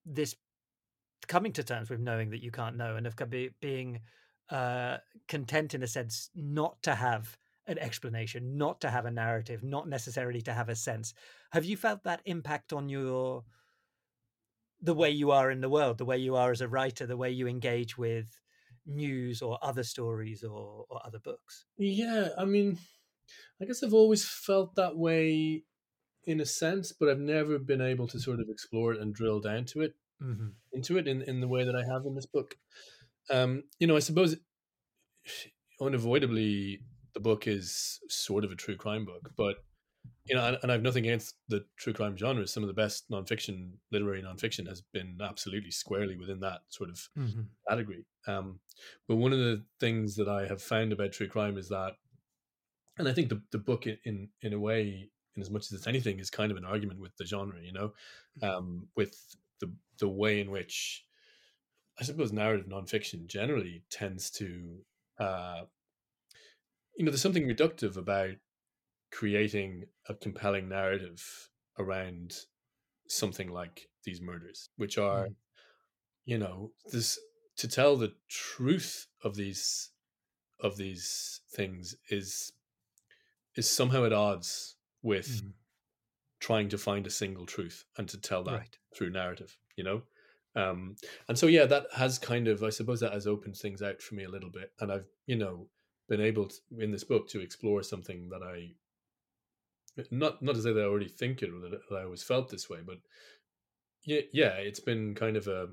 this 0.05 0.35
coming 1.27 1.53
to 1.53 1.63
terms 1.63 1.89
with 1.89 1.99
knowing 1.99 2.29
that 2.29 2.43
you 2.43 2.51
can't 2.51 2.77
know 2.77 2.95
and 2.95 3.07
of 3.07 3.15
being 3.59 3.99
uh 4.49 4.97
content 5.27 5.73
in 5.73 5.81
a 5.81 5.87
sense 5.87 6.29
not 6.35 6.81
to 6.83 6.93
have 6.95 7.37
an 7.67 7.77
explanation 7.79 8.57
not 8.57 8.81
to 8.81 8.89
have 8.89 9.05
a 9.05 9.11
narrative 9.11 9.63
not 9.63 9.87
necessarily 9.87 10.41
to 10.41 10.53
have 10.53 10.69
a 10.69 10.75
sense 10.75 11.13
have 11.51 11.65
you 11.65 11.77
felt 11.77 12.03
that 12.03 12.21
impact 12.25 12.73
on 12.73 12.89
your 12.89 13.43
the 14.81 14.93
way 14.93 15.09
you 15.09 15.31
are 15.31 15.49
in 15.49 15.61
the 15.61 15.69
world 15.69 15.97
the 15.97 16.05
way 16.05 16.17
you 16.17 16.35
are 16.35 16.51
as 16.51 16.61
a 16.61 16.67
writer 16.67 17.05
the 17.05 17.17
way 17.17 17.31
you 17.31 17.47
engage 17.47 17.97
with 17.97 18.41
news 18.85 19.41
or 19.41 19.57
other 19.61 19.83
stories 19.83 20.43
or, 20.43 20.85
or 20.89 21.01
other 21.05 21.19
books 21.19 21.65
Yeah, 21.77 22.29
I 22.37 22.45
mean, 22.45 22.77
I 23.61 23.65
guess 23.65 23.83
I've 23.83 23.93
always 23.93 24.25
felt 24.25 24.75
that 24.75 24.97
way 24.97 25.63
in 26.25 26.39
a 26.39 26.45
sense, 26.45 26.91
but 26.91 27.09
I've 27.09 27.19
never 27.19 27.59
been 27.59 27.81
able 27.81 28.07
to 28.07 28.19
sort 28.19 28.39
of 28.39 28.47
explore 28.49 28.93
it 28.93 29.01
and 29.01 29.13
drill 29.13 29.39
down 29.39 29.65
to 29.65 29.81
it 29.81 29.93
mm-hmm. 30.21 30.49
into 30.71 30.97
it 30.97 31.07
in, 31.07 31.21
in 31.23 31.41
the 31.41 31.47
way 31.47 31.63
that 31.63 31.75
I 31.75 31.83
have 31.83 32.05
in 32.05 32.15
this 32.15 32.25
book. 32.25 32.55
Um, 33.29 33.63
you 33.79 33.87
know, 33.87 33.95
I 33.95 33.99
suppose 33.99 34.35
unavoidably 35.81 36.81
the 37.13 37.19
book 37.19 37.47
is 37.47 37.99
sort 38.09 38.43
of 38.43 38.51
a 38.51 38.55
true 38.55 38.77
crime 38.77 39.05
book, 39.05 39.31
but 39.37 39.57
you 40.25 40.35
know, 40.35 40.45
and, 40.47 40.59
and 40.63 40.71
I've 40.71 40.81
nothing 40.81 41.05
against 41.05 41.37
the 41.49 41.65
true 41.77 41.93
crime 41.93 42.17
genre. 42.17 42.47
Some 42.47 42.63
of 42.63 42.67
the 42.67 42.73
best 42.73 43.09
nonfiction, 43.11 43.73
literary 43.91 44.23
nonfiction, 44.23 44.67
has 44.67 44.81
been 44.81 45.19
absolutely 45.21 45.71
squarely 45.71 46.17
within 46.17 46.39
that 46.41 46.61
sort 46.69 46.89
of 46.89 47.09
Mm-hmm. 47.17 47.43
category. 47.69 48.05
Um, 48.27 48.61
but 49.07 49.17
one 49.17 49.33
of 49.33 49.39
the 49.39 49.65
things 49.79 50.15
that 50.17 50.29
I 50.29 50.47
have 50.47 50.61
found 50.61 50.93
about 50.93 51.13
true 51.13 51.29
crime 51.29 51.57
is 51.57 51.69
that, 51.69 51.95
and 52.97 53.07
I 53.07 53.13
think 53.13 53.29
the, 53.29 53.41
the 53.51 53.57
book 53.57 53.87
in, 53.87 53.97
in, 54.03 54.29
in 54.41 54.53
a 54.53 54.59
way 54.59 55.09
in 55.35 55.41
as 55.41 55.49
much 55.49 55.63
as 55.63 55.71
it's 55.73 55.87
anything, 55.87 56.19
is 56.19 56.29
kind 56.29 56.51
of 56.51 56.57
an 56.57 56.65
argument 56.65 56.99
with 56.99 57.15
the 57.17 57.25
genre. 57.25 57.59
You 57.61 57.71
know, 57.73 57.93
um, 58.41 58.89
with 58.95 59.35
the 59.59 59.73
the 59.99 60.09
way 60.09 60.39
in 60.41 60.51
which 60.51 61.05
I 61.99 62.03
suppose 62.03 62.31
narrative 62.33 62.67
nonfiction 62.67 63.27
generally 63.27 63.83
tends 63.89 64.31
to, 64.31 64.85
uh, 65.19 65.65
you 66.95 67.05
know, 67.05 67.11
there's 67.11 67.21
something 67.21 67.47
reductive 67.47 67.97
about 67.97 68.35
creating 69.11 69.85
a 70.09 70.13
compelling 70.13 70.69
narrative 70.69 71.49
around 71.79 72.33
something 73.07 73.49
like 73.49 73.87
these 74.05 74.21
murders, 74.21 74.69
which 74.77 74.97
are, 74.97 75.27
mm. 75.27 75.35
you 76.25 76.37
know, 76.37 76.71
this 76.91 77.19
to 77.57 77.67
tell 77.67 77.95
the 77.95 78.13
truth 78.29 79.07
of 79.23 79.35
these 79.35 79.91
of 80.59 80.77
these 80.77 81.41
things 81.53 81.95
is 82.09 82.51
is 83.55 83.69
somehow 83.69 84.05
at 84.05 84.13
odds 84.13 84.75
with 85.01 85.43
mm. 85.43 85.51
trying 86.39 86.69
to 86.69 86.77
find 86.77 87.05
a 87.05 87.11
single 87.11 87.45
truth 87.45 87.85
and 87.97 88.07
to 88.09 88.19
tell 88.19 88.43
that 88.43 88.53
right. 88.53 88.77
through 88.95 89.11
narrative, 89.11 89.57
you 89.75 89.83
know? 89.83 90.01
Um, 90.55 90.95
and 91.27 91.37
so 91.37 91.47
yeah, 91.47 91.65
that 91.65 91.87
has 91.95 92.17
kind 92.17 92.47
of 92.47 92.63
I 92.63 92.69
suppose 92.69 92.99
that 93.01 93.13
has 93.13 93.27
opened 93.27 93.57
things 93.57 93.81
out 93.81 94.01
for 94.01 94.15
me 94.15 94.23
a 94.23 94.29
little 94.29 94.49
bit. 94.49 94.71
And 94.79 94.91
I've, 94.91 95.07
you 95.25 95.35
know, 95.35 95.67
been 96.15 96.25
able 96.25 96.45
to, 96.45 96.55
in 96.79 96.91
this 96.91 97.03
book 97.03 97.27
to 97.27 97.41
explore 97.41 97.81
something 97.81 98.29
that 98.29 98.43
I 98.43 98.73
not 100.11 100.43
not 100.43 100.55
to 100.55 100.61
say 100.61 100.71
that 100.73 100.81
I 100.81 100.85
already 100.85 101.07
think 101.07 101.41
it 101.41 101.49
or 101.49 101.59
that 101.69 101.97
I 101.97 102.03
always 102.03 102.21
felt 102.21 102.49
this 102.49 102.69
way, 102.69 102.79
but 102.85 102.97
yeah, 104.03 104.21
yeah, 104.31 104.53
it's 104.69 104.79
been 104.79 105.15
kind 105.15 105.37
of 105.37 105.47
a. 105.47 105.69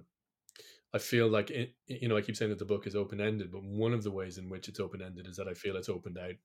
I 0.92 0.98
feel 0.98 1.28
like 1.28 1.50
it, 1.50 1.74
you 1.86 2.08
know 2.08 2.16
I 2.16 2.22
keep 2.22 2.36
saying 2.36 2.50
that 2.50 2.58
the 2.58 2.64
book 2.64 2.86
is 2.86 2.96
open 2.96 3.20
ended, 3.20 3.52
but 3.52 3.62
one 3.62 3.92
of 3.92 4.02
the 4.02 4.10
ways 4.10 4.38
in 4.38 4.48
which 4.48 4.68
it's 4.68 4.80
open 4.80 5.02
ended 5.02 5.26
is 5.26 5.36
that 5.36 5.48
I 5.48 5.54
feel 5.54 5.76
it's 5.76 5.90
opened 5.90 6.18
out 6.18 6.36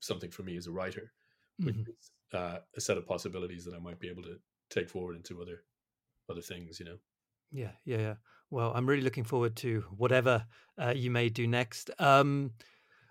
something 0.00 0.30
for 0.30 0.42
me 0.42 0.56
as 0.56 0.66
a 0.66 0.72
writer, 0.72 1.12
mm-hmm. 1.60 1.66
which 1.66 1.88
is 1.88 2.10
uh, 2.32 2.58
a 2.76 2.80
set 2.80 2.96
of 2.96 3.06
possibilities 3.06 3.64
that 3.66 3.74
I 3.74 3.78
might 3.78 4.00
be 4.00 4.08
able 4.08 4.22
to 4.22 4.36
take 4.70 4.88
forward 4.88 5.16
into 5.16 5.42
other 5.42 5.64
other 6.30 6.42
things. 6.42 6.80
You 6.80 6.86
know. 6.86 6.98
Yeah, 7.52 7.72
yeah, 7.84 7.98
yeah. 7.98 8.14
Well, 8.50 8.72
I'm 8.74 8.86
really 8.86 9.02
looking 9.02 9.24
forward 9.24 9.56
to 9.56 9.84
whatever 9.96 10.46
uh, 10.78 10.94
you 10.96 11.10
may 11.10 11.28
do 11.28 11.46
next. 11.46 11.90
Um, 11.98 12.52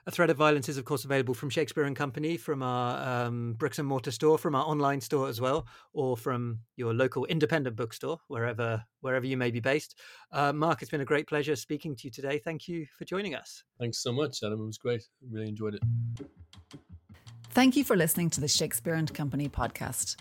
a 0.07 0.11
Thread 0.11 0.29
of 0.29 0.37
Violence 0.37 0.69
is, 0.69 0.77
of 0.77 0.85
course, 0.85 1.03
available 1.03 1.33
from 1.33 1.49
Shakespeare 1.49 1.83
and 1.83 1.95
Company, 1.95 2.37
from 2.37 2.61
our 2.61 3.25
um, 3.25 3.53
bricks 3.53 3.79
and 3.79 3.87
mortar 3.87 4.11
store, 4.11 4.37
from 4.37 4.53
our 4.53 4.63
online 4.63 5.01
store 5.01 5.27
as 5.27 5.41
well, 5.41 5.65
or 5.93 6.15
from 6.15 6.59
your 6.75 6.93
local 6.93 7.25
independent 7.25 7.75
bookstore, 7.75 8.19
wherever 8.27 8.83
wherever 9.01 9.25
you 9.25 9.37
may 9.37 9.49
be 9.49 9.59
based. 9.59 9.97
Uh, 10.31 10.53
Mark, 10.53 10.81
it's 10.81 10.91
been 10.91 11.01
a 11.01 11.05
great 11.05 11.27
pleasure 11.27 11.55
speaking 11.55 11.95
to 11.95 12.03
you 12.05 12.11
today. 12.11 12.37
Thank 12.37 12.67
you 12.67 12.85
for 12.97 13.05
joining 13.05 13.33
us. 13.33 13.63
Thanks 13.79 13.97
so 13.97 14.11
much, 14.11 14.43
Adam. 14.43 14.61
It 14.61 14.65
was 14.65 14.77
great. 14.77 15.03
Really 15.31 15.49
enjoyed 15.49 15.75
it. 15.75 15.81
Thank 17.49 17.75
you 17.75 17.83
for 17.83 17.95
listening 17.95 18.29
to 18.31 18.41
the 18.41 18.47
Shakespeare 18.47 18.95
and 18.95 19.11
Company 19.13 19.49
podcast. 19.49 20.17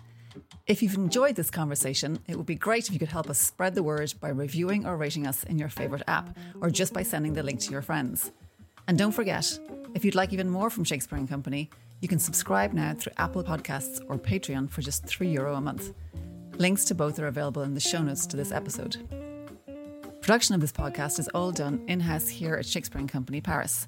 If 0.67 0.83
you've 0.83 0.95
enjoyed 0.95 1.37
this 1.37 1.51
conversation, 1.51 2.21
it 2.27 2.37
would 2.37 2.47
be 2.47 2.55
great 2.55 2.87
if 2.87 2.93
you 2.93 2.99
could 2.99 3.09
help 3.09 3.29
us 3.29 3.39
spread 3.39 3.75
the 3.75 3.83
word 3.83 4.15
by 4.19 4.31
reviewing 4.31 4.87
or 4.87 4.97
rating 4.97 5.27
us 5.27 5.45
in 5.45 5.59
your 5.59 5.69
favourite 5.69 6.05
app, 6.09 6.37
or 6.61 6.71
just 6.71 6.95
by 6.95 7.03
sending 7.03 7.35
the 7.35 7.43
link 7.43 7.61
to 7.61 7.71
your 7.71 7.83
friends. 7.83 8.33
And 8.87 8.99
don't 8.99 9.13
forget, 9.13 9.59
if 9.95 10.05
you'd 10.05 10.15
like 10.15 10.33
even 10.33 10.51
more 10.51 10.71
from 10.71 10.85
Shakespeare 10.85 11.19
and 11.19 11.29
Company, 11.29 11.71
you 12.01 12.09
can 12.09 12.19
subscribe 12.19 12.73
now 12.73 12.95
through 12.95 13.15
Apple 13.17 13.43
Podcasts 13.43 14.01
or 14.09 14.19
Patreon 14.19 14.69
for 14.71 14.83
just 14.83 15.07
€3 15.07 15.33
Euro 15.33 15.55
a 15.55 15.61
month. 15.61 15.95
Links 16.59 16.85
to 16.87 16.95
both 16.95 17.19
are 17.19 17.29
available 17.29 17.63
in 17.63 17.75
the 17.75 17.81
show 17.81 18.03
notes 18.03 18.27
to 18.27 18.37
this 18.37 18.53
episode. 18.53 18.97
Production 20.21 20.55
of 20.55 20.61
this 20.61 20.73
podcast 20.73 21.19
is 21.19 21.29
all 21.29 21.51
done 21.51 21.83
in 21.87 22.01
house 22.01 22.29
here 22.29 22.55
at 22.55 22.67
Shakespeare 22.67 23.01
and 23.01 23.09
Company 23.09 23.41
Paris. 23.41 23.87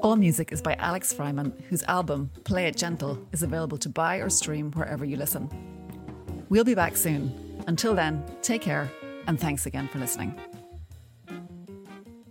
All 0.00 0.16
music 0.16 0.52
is 0.52 0.62
by 0.62 0.74
Alex 0.74 1.12
Freiman, 1.12 1.52
whose 1.68 1.82
album, 1.84 2.30
Play 2.44 2.66
It 2.66 2.76
Gentle, 2.76 3.18
is 3.32 3.42
available 3.42 3.78
to 3.78 3.88
buy 3.88 4.16
or 4.16 4.30
stream 4.30 4.70
wherever 4.72 5.04
you 5.04 5.16
listen. 5.16 5.48
We'll 6.48 6.64
be 6.64 6.74
back 6.74 6.96
soon. 6.96 7.62
Until 7.66 7.94
then, 7.94 8.24
take 8.42 8.62
care, 8.62 8.90
and 9.26 9.38
thanks 9.38 9.66
again 9.66 9.88
for 9.88 9.98
listening. 9.98 10.34